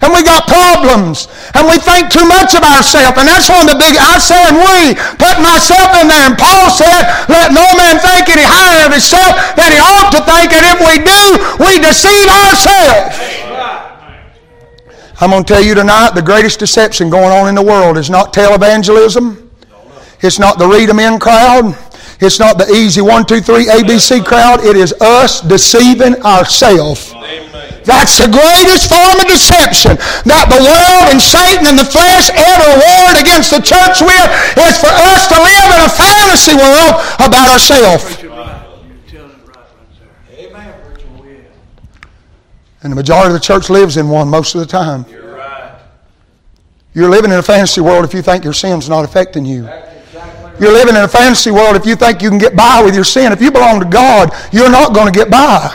And 0.03 0.11
we 0.17 0.25
got 0.25 0.49
problems. 0.49 1.29
And 1.55 1.69
we 1.69 1.77
think 1.77 2.09
too 2.09 2.25
much 2.25 2.57
of 2.57 2.65
ourselves. 2.65 3.21
And 3.21 3.29
that's 3.29 3.53
one 3.53 3.69
of 3.69 3.71
the 3.71 3.79
big, 3.79 4.01
I 4.01 4.17
said 4.17 4.57
we, 4.57 4.97
put 5.21 5.37
myself 5.45 5.93
in 6.01 6.09
there. 6.09 6.25
And 6.25 6.41
Paul 6.41 6.73
said, 6.73 7.05
let 7.29 7.53
no 7.53 7.69
man 7.77 8.01
think 8.01 8.33
any 8.33 8.43
higher 8.49 8.89
of 8.89 8.97
himself 8.97 9.37
than 9.61 9.71
he 9.71 9.79
ought 9.79 10.09
to 10.17 10.25
think. 10.25 10.57
And 10.57 10.65
if 10.73 10.81
we 10.81 11.05
do, 11.05 11.23
we 11.61 11.79
deceive 11.85 12.27
ourselves. 12.33 13.13
I'm 15.21 15.31
going 15.31 15.45
to 15.45 15.53
tell 15.53 15.63
you 15.63 15.75
tonight, 15.75 16.17
the 16.17 16.23
greatest 16.25 16.59
deception 16.59 17.11
going 17.11 17.31
on 17.31 17.47
in 17.49 17.55
the 17.55 17.63
world 17.63 17.99
is 17.99 18.09
not 18.09 18.33
televangelism. 18.33 19.50
It's 20.23 20.39
not 20.39 20.59
the 20.59 20.67
read 20.67 20.91
'em 20.91 20.99
in 20.99 21.19
crowd. 21.19 21.77
It's 22.21 22.39
not 22.39 22.59
the 22.59 22.71
easy 22.71 23.01
one, 23.01 23.25
two, 23.25 23.41
three 23.41 23.67
ABC 23.67 24.21
crowd. 24.21 24.63
It 24.63 24.77
is 24.77 24.93
us 25.01 25.41
deceiving 25.41 26.23
ourselves. 26.23 27.15
That's 27.85 28.19
the 28.19 28.29
greatest 28.29 28.91
form 28.91 29.19
of 29.19 29.27
deception 29.27 29.97
that 30.29 30.47
the 30.53 30.61
world 30.61 31.09
and 31.09 31.21
Satan 31.21 31.67
and 31.67 31.79
the 31.79 31.85
flesh 31.85 32.29
ever 32.29 32.69
warred 32.77 33.19
against 33.19 33.51
the 33.51 33.61
church 33.61 34.03
with 34.03 34.29
is 34.69 34.77
for 34.77 34.93
us 34.93 35.27
to 35.29 35.37
live 35.41 35.69
in 35.73 35.81
a 35.81 35.89
fantasy 35.89 36.55
world 36.55 37.01
about 37.19 37.49
ourselves. 37.49 38.19
And 42.83 42.93
the 42.93 42.97
majority 42.97 43.29
of 43.29 43.35
the 43.35 43.41
church 43.41 43.71
lives 43.71 43.97
in 43.97 44.09
one 44.11 44.29
most 44.29 44.55
of 44.55 44.61
the 44.61 44.67
time. 44.67 45.07
You're 46.93 47.09
living 47.09 47.31
in 47.31 47.39
a 47.39 47.43
fantasy 47.43 47.81
world 47.81 48.05
if 48.05 48.13
you 48.13 48.21
think 48.21 48.45
your 48.45 48.53
sin's 48.53 48.89
not 48.89 49.05
affecting 49.05 49.47
you. 49.47 49.69
You're 50.61 50.77
living 50.77 50.95
in 50.95 51.01
a 51.01 51.09
fantasy 51.09 51.51
world 51.51 51.75
if 51.75 51.89
you 51.89 51.97
think 51.97 52.21
you 52.21 52.29
can 52.29 52.39
get 52.39 52.55
by 52.55 52.85
with 52.85 52.95
your 52.95 53.09
sin. 53.09 53.33
If 53.33 53.41
you 53.41 53.51
belong 53.51 53.81
to 53.81 53.89
God, 53.89 54.29
you're 54.53 54.71
not 54.71 54.93
going 54.93 55.11
to 55.11 55.17
get 55.17 55.33
by. 55.33 55.73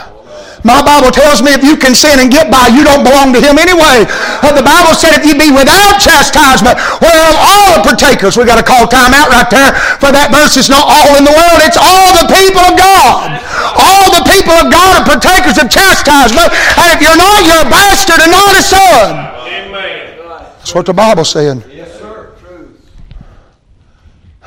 My 0.66 0.82
Bible 0.82 1.14
tells 1.14 1.46
me 1.46 1.54
if 1.54 1.62
you 1.62 1.78
can 1.78 1.94
sin 1.94 2.18
and 2.18 2.26
get 2.26 2.50
by, 2.50 2.66
you 2.66 2.82
don't 2.82 3.06
belong 3.06 3.30
to 3.34 3.38
Him 3.38 3.54
anyway. 3.54 4.02
But 4.42 4.58
the 4.58 4.66
Bible 4.66 4.98
said 4.98 5.14
if 5.14 5.22
you 5.22 5.38
be 5.38 5.54
without 5.54 6.02
chastisement, 6.02 6.74
well, 6.98 7.34
all 7.38 7.78
the 7.78 7.82
partakers, 7.86 8.34
we 8.34 8.42
got 8.42 8.58
to 8.58 8.66
call 8.66 8.90
time 8.90 9.14
out 9.14 9.30
right 9.30 9.46
there 9.46 9.78
for 10.02 10.10
that 10.10 10.34
verse. 10.34 10.58
It's 10.58 10.66
not 10.66 10.82
all 10.82 11.14
in 11.14 11.22
the 11.22 11.30
world, 11.30 11.62
it's 11.62 11.78
all 11.78 12.10
the 12.18 12.26
people 12.34 12.66
of 12.66 12.74
God. 12.74 13.38
All 13.78 14.10
the 14.10 14.26
people 14.26 14.58
of 14.58 14.66
God 14.66 14.90
are 14.98 15.06
partakers 15.06 15.54
of 15.54 15.70
chastisement. 15.70 16.50
And 16.50 16.86
if 16.94 16.98
you're 16.98 17.14
not, 17.14 17.46
you're 17.46 17.62
a 17.62 17.70
bastard 17.70 18.18
and 18.26 18.34
not 18.34 18.54
a 18.58 18.62
son. 18.66 19.10
Amen. 19.46 20.18
That's 20.58 20.74
what 20.74 20.86
the 20.86 20.94
Bible 20.94 21.22
said. 21.22 21.62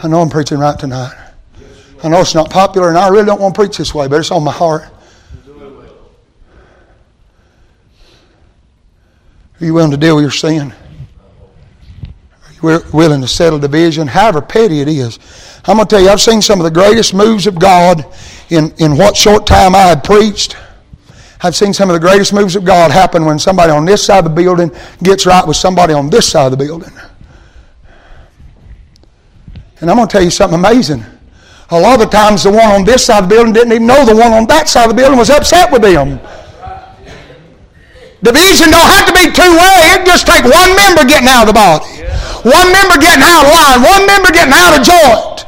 I 0.01 0.07
know 0.07 0.21
I'm 0.21 0.29
preaching 0.29 0.59
right 0.59 0.79
tonight. 0.79 1.13
I 2.01 2.07
know 2.07 2.21
it's 2.21 2.33
not 2.33 2.49
popular, 2.49 2.87
and 2.87 2.97
I 2.97 3.09
really 3.09 3.25
don't 3.25 3.41
want 3.41 3.53
to 3.53 3.61
preach 3.61 3.77
this 3.77 3.93
way, 3.93 4.07
but 4.07 4.19
it's 4.19 4.31
on 4.31 4.43
my 4.43 4.51
heart. 4.51 4.83
Are 9.59 9.65
you 9.65 9.73
willing 9.73 9.91
to 9.91 9.97
deal 9.97 10.15
with 10.15 10.23
your 10.23 10.31
sin? 10.31 10.73
Are 12.03 12.53
you 12.53 12.79
willing 12.93 13.19
to 13.19 13.27
settle 13.27 13.59
division, 13.59 14.07
however 14.07 14.41
petty 14.41 14.79
it 14.79 14.87
is? 14.87 15.19
I'm 15.65 15.75
going 15.75 15.85
to 15.85 15.95
tell 15.95 16.01
you, 16.01 16.07
I've 16.07 16.21
seen 16.21 16.41
some 16.41 16.61
of 16.61 16.63
the 16.63 16.71
greatest 16.71 17.13
moves 17.13 17.45
of 17.45 17.59
God 17.59 18.05
in, 18.49 18.71
in 18.77 18.95
what 18.95 19.17
short 19.17 19.45
time 19.45 19.75
I 19.75 19.79
had 19.79 20.05
preached. 20.05 20.55
I've 21.41 21.57
seen 21.57 21.73
some 21.73 21.89
of 21.89 21.93
the 21.93 21.99
greatest 21.99 22.31
moves 22.31 22.55
of 22.55 22.63
God 22.63 22.91
happen 22.91 23.25
when 23.25 23.37
somebody 23.37 23.73
on 23.73 23.83
this 23.83 24.01
side 24.05 24.19
of 24.19 24.33
the 24.33 24.41
building 24.41 24.71
gets 25.03 25.25
right 25.25 25.45
with 25.45 25.57
somebody 25.57 25.93
on 25.93 26.09
this 26.09 26.29
side 26.29 26.45
of 26.45 26.57
the 26.57 26.65
building. 26.65 26.91
And 29.81 29.89
I'm 29.89 29.95
going 29.95 30.07
to 30.07 30.11
tell 30.11 30.23
you 30.23 30.29
something 30.29 30.59
amazing. 30.59 31.05
A 31.71 31.79
lot 31.79 32.01
of 32.01 32.09
times, 32.09 32.43
the 32.43 32.51
one 32.51 32.71
on 32.71 32.83
this 32.83 33.05
side 33.05 33.23
of 33.23 33.29
the 33.29 33.35
building 33.35 33.53
didn't 33.53 33.73
even 33.73 33.87
know 33.87 34.03
the 34.05 34.15
one 34.15 34.33
on 34.33 34.47
that 34.47 34.67
side 34.67 34.89
of 34.89 34.95
the 34.95 34.95
building 34.95 35.17
was 35.17 35.29
upset 35.29 35.71
with 35.71 35.81
them. 35.81 36.19
Division 38.21 38.71
don't 38.71 38.89
have 38.89 39.07
to 39.07 39.13
be 39.13 39.31
two 39.31 39.51
way. 39.55 39.95
It 39.95 40.05
just 40.05 40.27
take 40.27 40.43
one 40.43 40.75
member 40.75 41.05
getting 41.05 41.29
out 41.29 41.47
of 41.47 41.47
the 41.47 41.53
body, 41.53 42.03
one 42.43 42.71
member 42.73 42.99
getting 42.99 43.23
out 43.23 43.45
of 43.45 43.51
line, 43.53 43.79
one 43.81 44.05
member 44.05 44.31
getting 44.31 44.53
out 44.53 44.75
of 44.75 44.83
joint. 44.83 45.45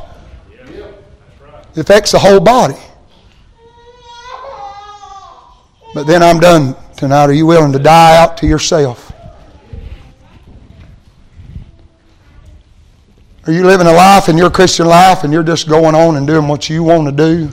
It 1.76 1.82
affects 1.82 2.12
the 2.12 2.20
whole 2.20 2.40
body. 2.40 2.80
But 5.94 6.08
then 6.08 6.24
I'm 6.24 6.40
done 6.40 6.76
tonight. 6.96 7.26
Are 7.26 7.34
you 7.34 7.46
willing 7.46 7.74
to 7.74 7.80
die 7.80 8.16
out 8.22 8.38
to 8.38 8.48
yourself? 8.48 9.11
Are 13.48 13.52
you 13.52 13.66
living 13.66 13.88
a 13.88 13.92
life 13.92 14.30
in 14.30 14.38
your 14.38 14.52
Christian 14.52 14.86
life 14.86 15.24
and 15.24 15.34
you're 15.34 15.42
just 15.42 15.68
going 15.68 15.96
on 15.96 16.16
and 16.16 16.28
doing 16.28 16.48
what 16.48 16.70
you 16.70 16.84
want 16.84 17.08
to 17.08 17.12
do? 17.12 17.50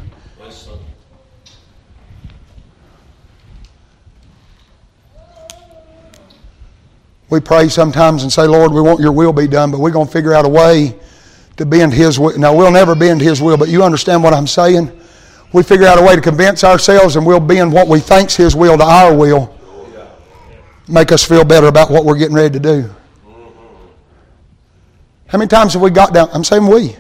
We 7.31 7.41
pray 7.41 7.69
sometimes 7.69 8.23
and 8.23 8.31
say, 8.31 8.47
Lord, 8.47 8.71
we 8.73 8.83
want 8.83 9.01
your 9.01 9.13
will 9.13 9.33
be 9.33 9.47
done, 9.47 9.71
but 9.71 9.81
we're 9.81 9.91
going 9.91 10.07
to 10.07 10.13
figure 10.13 10.35
out 10.35 10.45
a 10.45 10.49
way 10.49 10.95
to 11.57 11.65
bend 11.65 11.95
his 11.95 12.19
will. 12.19 12.39
Now, 12.39 12.55
we'll 12.55 12.71
never 12.71 12.95
bend 12.95 13.23
his 13.23 13.41
will, 13.41 13.57
but 13.57 13.69
you 13.69 13.83
understand 13.83 14.23
what 14.23 14.35
I'm 14.35 14.47
saying? 14.47 14.93
We 15.55 15.63
figure 15.63 15.87
out 15.87 15.99
a 15.99 16.03
way 16.03 16.15
to 16.15 16.21
convince 16.21 16.65
ourselves 16.65 17.17
and 17.17 17.25
we'll 17.25 17.41
bend 17.41 17.73
what 17.73 17.89
we 17.89 18.01
think's 18.01 18.37
his 18.37 18.55
will 18.55 18.77
to 18.77 18.85
our 18.85 19.15
will. 19.15 19.55
Make 20.87 21.13
us 21.13 21.25
feel 21.25 21.45
better 21.45 21.67
about 21.67 21.91
what 21.91 22.05
we're 22.05 22.19
getting 22.19 22.37
ready 22.37 22.53
to 22.53 22.61
do. 22.61 22.91
How 25.29 25.39
many 25.39 25.49
times 25.49 25.75
have 25.75 25.83
we 25.83 25.91
got 25.91 26.13
down? 26.13 26.29
I'm 26.33 26.43
saying 26.43 26.67
we. 26.67 26.97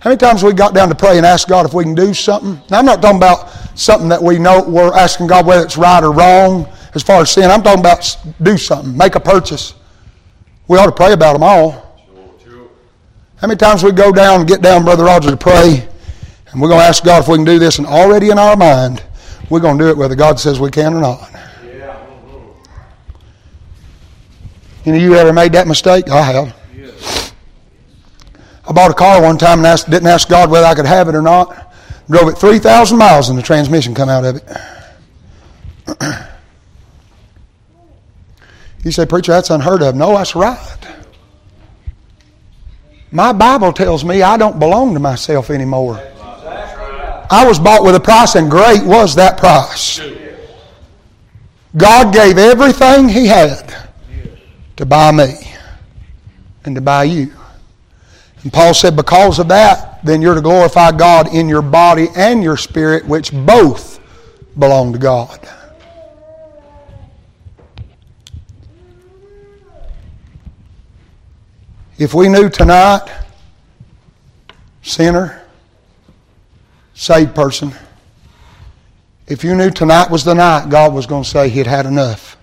How 0.00 0.10
many 0.10 0.18
times 0.18 0.42
have 0.42 0.50
we 0.50 0.54
got 0.54 0.74
down 0.74 0.90
to 0.90 0.94
pray 0.94 1.16
and 1.16 1.24
ask 1.24 1.48
God 1.48 1.64
if 1.64 1.72
we 1.72 1.82
can 1.82 1.94
do 1.94 2.12
something? 2.12 2.60
Now, 2.70 2.78
I'm 2.78 2.84
not 2.84 3.00
talking 3.00 3.16
about 3.16 3.48
something 3.74 4.08
that 4.10 4.22
we 4.22 4.38
know 4.38 4.62
we're 4.62 4.94
asking 4.94 5.28
God 5.28 5.46
whether 5.46 5.64
it's 5.64 5.78
right 5.78 6.04
or 6.04 6.12
wrong 6.12 6.68
as 6.94 7.02
far 7.02 7.22
as 7.22 7.30
sin. 7.30 7.50
I'm 7.50 7.62
talking 7.62 7.80
about 7.80 8.16
do 8.42 8.58
something, 8.58 8.94
make 8.94 9.14
a 9.14 9.20
purchase. 9.20 9.74
We 10.68 10.76
ought 10.76 10.86
to 10.86 10.92
pray 10.92 11.14
about 11.14 11.32
them 11.32 11.42
all. 11.42 11.82
How 13.36 13.48
many 13.48 13.56
times 13.56 13.82
we 13.82 13.92
go 13.92 14.12
down 14.12 14.40
and 14.40 14.48
get 14.48 14.60
down, 14.60 14.84
Brother 14.84 15.04
Roger, 15.04 15.30
to 15.30 15.36
pray, 15.36 15.88
and 16.50 16.60
we're 16.60 16.68
going 16.68 16.80
to 16.80 16.86
ask 16.86 17.02
God 17.02 17.22
if 17.22 17.28
we 17.28 17.36
can 17.36 17.44
do 17.44 17.58
this, 17.58 17.78
and 17.78 17.86
already 17.86 18.30
in 18.30 18.38
our 18.38 18.56
mind, 18.56 19.02
we're 19.48 19.60
going 19.60 19.78
to 19.78 19.84
do 19.84 19.88
it 19.88 19.96
whether 19.96 20.14
God 20.14 20.38
says 20.38 20.60
we 20.60 20.70
can 20.70 20.94
or 20.94 21.00
not. 21.00 21.30
Any 24.86 24.98
of 24.98 25.02
you 25.02 25.14
ever 25.14 25.32
made 25.32 25.52
that 25.52 25.66
mistake? 25.66 26.10
I 26.10 26.20
have. 26.20 26.54
Bought 28.72 28.90
a 28.90 28.94
car 28.94 29.22
one 29.22 29.36
time 29.38 29.58
and 29.58 29.66
asked, 29.66 29.90
didn't 29.90 30.08
ask 30.08 30.28
God 30.28 30.50
whether 30.50 30.66
I 30.66 30.74
could 30.74 30.86
have 30.86 31.08
it 31.08 31.14
or 31.14 31.22
not. 31.22 31.72
Drove 32.08 32.28
it 32.28 32.38
3,000 32.38 32.98
miles 32.98 33.28
and 33.28 33.38
the 33.38 33.42
transmission 33.42 33.94
come 33.94 34.08
out 34.08 34.24
of 34.24 34.36
it. 34.36 34.44
you 38.84 38.90
say, 38.90 39.06
Preacher, 39.06 39.32
that's 39.32 39.50
unheard 39.50 39.82
of. 39.82 39.94
No, 39.94 40.14
that's 40.14 40.34
right. 40.34 40.78
My 43.10 43.32
Bible 43.32 43.72
tells 43.72 44.04
me 44.04 44.22
I 44.22 44.36
don't 44.36 44.58
belong 44.58 44.94
to 44.94 45.00
myself 45.00 45.50
anymore. 45.50 46.02
I 47.30 47.46
was 47.46 47.58
bought 47.58 47.84
with 47.84 47.94
a 47.94 48.00
price, 48.00 48.34
and 48.34 48.50
great 48.50 48.84
was 48.84 49.14
that 49.14 49.38
price. 49.38 50.00
God 51.76 52.12
gave 52.12 52.38
everything 52.38 53.08
He 53.08 53.26
had 53.26 53.74
to 54.76 54.84
buy 54.84 55.10
me 55.12 55.34
and 56.64 56.74
to 56.74 56.80
buy 56.80 57.04
you. 57.04 57.32
And 58.44 58.52
Paul 58.52 58.74
said, 58.74 58.94
because 58.94 59.38
of 59.38 59.48
that, 59.48 60.04
then 60.04 60.20
you're 60.20 60.34
to 60.34 60.42
glorify 60.42 60.92
God 60.92 61.34
in 61.34 61.48
your 61.48 61.62
body 61.62 62.08
and 62.14 62.42
your 62.42 62.58
spirit, 62.58 63.06
which 63.06 63.32
both 63.32 63.98
belong 64.58 64.92
to 64.92 64.98
God. 64.98 65.40
If 71.96 72.12
we 72.12 72.28
knew 72.28 72.50
tonight, 72.50 73.08
sinner, 74.82 75.42
saved 76.92 77.34
person, 77.34 77.72
if 79.26 79.42
you 79.42 79.54
knew 79.54 79.70
tonight 79.70 80.10
was 80.10 80.22
the 80.24 80.34
night 80.34 80.68
God 80.68 80.92
was 80.92 81.06
going 81.06 81.22
to 81.22 81.28
say 81.28 81.48
He'd 81.48 81.66
had 81.66 81.86
enough, 81.86 82.36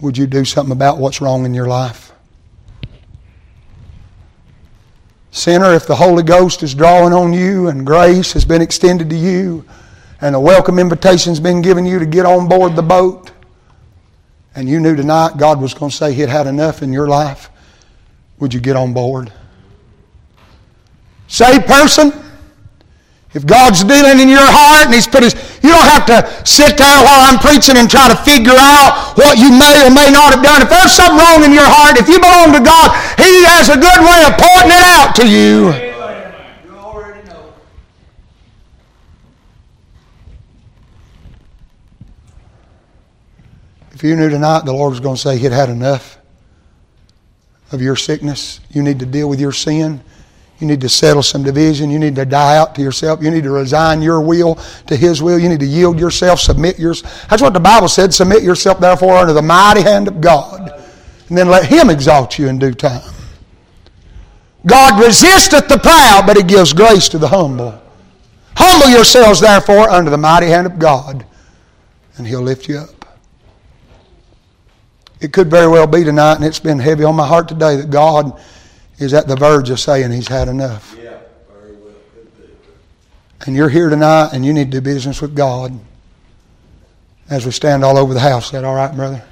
would 0.00 0.16
you 0.16 0.26
do 0.26 0.44
something 0.44 0.72
about 0.72 0.98
what's 0.98 1.20
wrong 1.20 1.44
in 1.44 1.54
your 1.54 1.66
life? 1.66 2.09
Sinner, 5.30 5.74
if 5.74 5.86
the 5.86 5.94
Holy 5.94 6.22
Ghost 6.22 6.62
is 6.62 6.74
drawing 6.74 7.12
on 7.12 7.32
you 7.32 7.68
and 7.68 7.86
grace 7.86 8.32
has 8.32 8.44
been 8.44 8.60
extended 8.60 9.08
to 9.10 9.16
you 9.16 9.64
and 10.20 10.34
a 10.34 10.40
welcome 10.40 10.78
invitation 10.78 11.30
has 11.30 11.40
been 11.40 11.62
given 11.62 11.86
you 11.86 11.98
to 11.98 12.06
get 12.06 12.26
on 12.26 12.48
board 12.48 12.76
the 12.76 12.82
boat, 12.82 13.30
and 14.54 14.68
you 14.68 14.80
knew 14.80 14.96
tonight 14.96 15.36
God 15.38 15.60
was 15.60 15.72
going 15.72 15.90
to 15.90 15.96
say 15.96 16.12
He'd 16.12 16.28
had 16.28 16.46
enough 16.46 16.82
in 16.82 16.92
your 16.92 17.08
life, 17.08 17.48
would 18.38 18.52
you 18.52 18.60
get 18.60 18.76
on 18.76 18.92
board? 18.92 19.32
Saved 21.28 21.66
person, 21.66 22.12
if 23.32 23.46
God's 23.46 23.84
dealing 23.84 24.18
in 24.18 24.28
your 24.28 24.42
heart 24.42 24.90
and 24.90 24.94
He's 24.94 25.06
put 25.06 25.22
His, 25.22 25.38
you 25.62 25.70
don't 25.70 25.86
have 25.86 26.02
to 26.10 26.18
sit 26.42 26.74
there 26.74 26.98
while 27.06 27.30
I'm 27.30 27.38
preaching 27.38 27.78
and 27.78 27.86
try 27.86 28.10
to 28.10 28.18
figure 28.26 28.58
out 28.58 29.14
what 29.14 29.38
you 29.38 29.54
may 29.54 29.86
or 29.86 29.90
may 29.90 30.10
not 30.10 30.34
have 30.34 30.42
done. 30.42 30.62
If 30.62 30.70
there's 30.70 30.90
something 30.90 31.14
wrong 31.14 31.46
in 31.46 31.54
your 31.54 31.68
heart, 31.68 31.94
if 31.94 32.10
you 32.10 32.18
belong 32.18 32.50
to 32.58 32.62
God, 32.62 32.90
He 33.22 33.46
has 33.46 33.70
a 33.70 33.78
good 33.78 34.00
way 34.02 34.20
of 34.26 34.34
pointing 34.34 34.74
it 34.74 34.82
out 34.82 35.14
to 35.22 35.24
you. 35.30 35.90
If 43.92 44.02
you 44.02 44.16
knew 44.16 44.30
tonight 44.30 44.64
the 44.64 44.72
Lord 44.72 44.90
was 44.90 45.00
going 45.00 45.16
to 45.16 45.20
say 45.20 45.38
He'd 45.38 45.52
had 45.52 45.68
enough 45.68 46.18
of 47.70 47.80
your 47.80 47.94
sickness, 47.94 48.58
you 48.70 48.82
need 48.82 48.98
to 48.98 49.06
deal 49.06 49.28
with 49.28 49.38
your 49.38 49.52
sin 49.52 50.02
you 50.60 50.66
need 50.66 50.80
to 50.82 50.88
settle 50.88 51.22
some 51.22 51.42
division. 51.42 51.90
You 51.90 51.98
need 51.98 52.14
to 52.16 52.26
die 52.26 52.56
out 52.56 52.74
to 52.74 52.82
yourself. 52.82 53.22
You 53.22 53.30
need 53.30 53.44
to 53.44 53.50
resign 53.50 54.02
your 54.02 54.20
will 54.20 54.56
to 54.86 54.94
His 54.94 55.22
will. 55.22 55.38
You 55.38 55.48
need 55.48 55.60
to 55.60 55.66
yield 55.66 55.98
yourself, 55.98 56.38
submit 56.38 56.78
yourself. 56.78 57.26
That's 57.30 57.40
what 57.40 57.54
the 57.54 57.60
Bible 57.60 57.88
said. 57.88 58.12
Submit 58.12 58.42
yourself, 58.42 58.78
therefore, 58.78 59.16
under 59.16 59.32
the 59.32 59.42
mighty 59.42 59.80
hand 59.80 60.06
of 60.06 60.20
God. 60.20 60.70
And 61.28 61.38
then 61.38 61.48
let 61.48 61.64
Him 61.64 61.88
exalt 61.88 62.38
you 62.38 62.48
in 62.48 62.58
due 62.58 62.74
time. 62.74 63.14
God 64.66 65.02
resisteth 65.02 65.68
the 65.68 65.78
proud, 65.78 66.24
but 66.26 66.36
He 66.36 66.42
gives 66.42 66.74
grace 66.74 67.08
to 67.08 67.18
the 67.18 67.28
humble. 67.28 67.80
Humble 68.56 68.90
yourselves, 68.90 69.40
therefore, 69.40 69.88
under 69.88 70.10
the 70.10 70.18
mighty 70.18 70.46
hand 70.46 70.66
of 70.66 70.78
God, 70.78 71.24
and 72.18 72.26
He'll 72.26 72.42
lift 72.42 72.68
you 72.68 72.78
up. 72.78 73.06
It 75.20 75.32
could 75.32 75.48
very 75.48 75.68
well 75.68 75.86
be 75.86 76.04
tonight, 76.04 76.34
and 76.34 76.44
it's 76.44 76.60
been 76.60 76.78
heavy 76.78 77.04
on 77.04 77.14
my 77.14 77.26
heart 77.26 77.48
today, 77.48 77.76
that 77.76 77.90
God 77.90 78.38
is 79.00 79.14
at 79.14 79.26
the 79.26 79.34
verge 79.34 79.70
of 79.70 79.80
saying 79.80 80.12
he's 80.12 80.28
had 80.28 80.46
enough. 80.46 80.94
Yeah, 80.96 81.18
very 81.50 81.74
well. 81.76 81.94
And 83.46 83.56
you're 83.56 83.70
here 83.70 83.88
tonight 83.88 84.30
and 84.32 84.44
you 84.44 84.52
need 84.52 84.70
to 84.70 84.78
do 84.78 84.80
business 84.82 85.20
with 85.22 85.34
God 85.34 85.76
as 87.30 87.46
we 87.46 87.50
stand 87.50 87.82
all 87.82 87.96
over 87.96 88.12
the 88.12 88.20
house. 88.20 88.50
said, 88.50 88.62
all 88.62 88.74
right, 88.74 88.94
brother? 88.94 89.24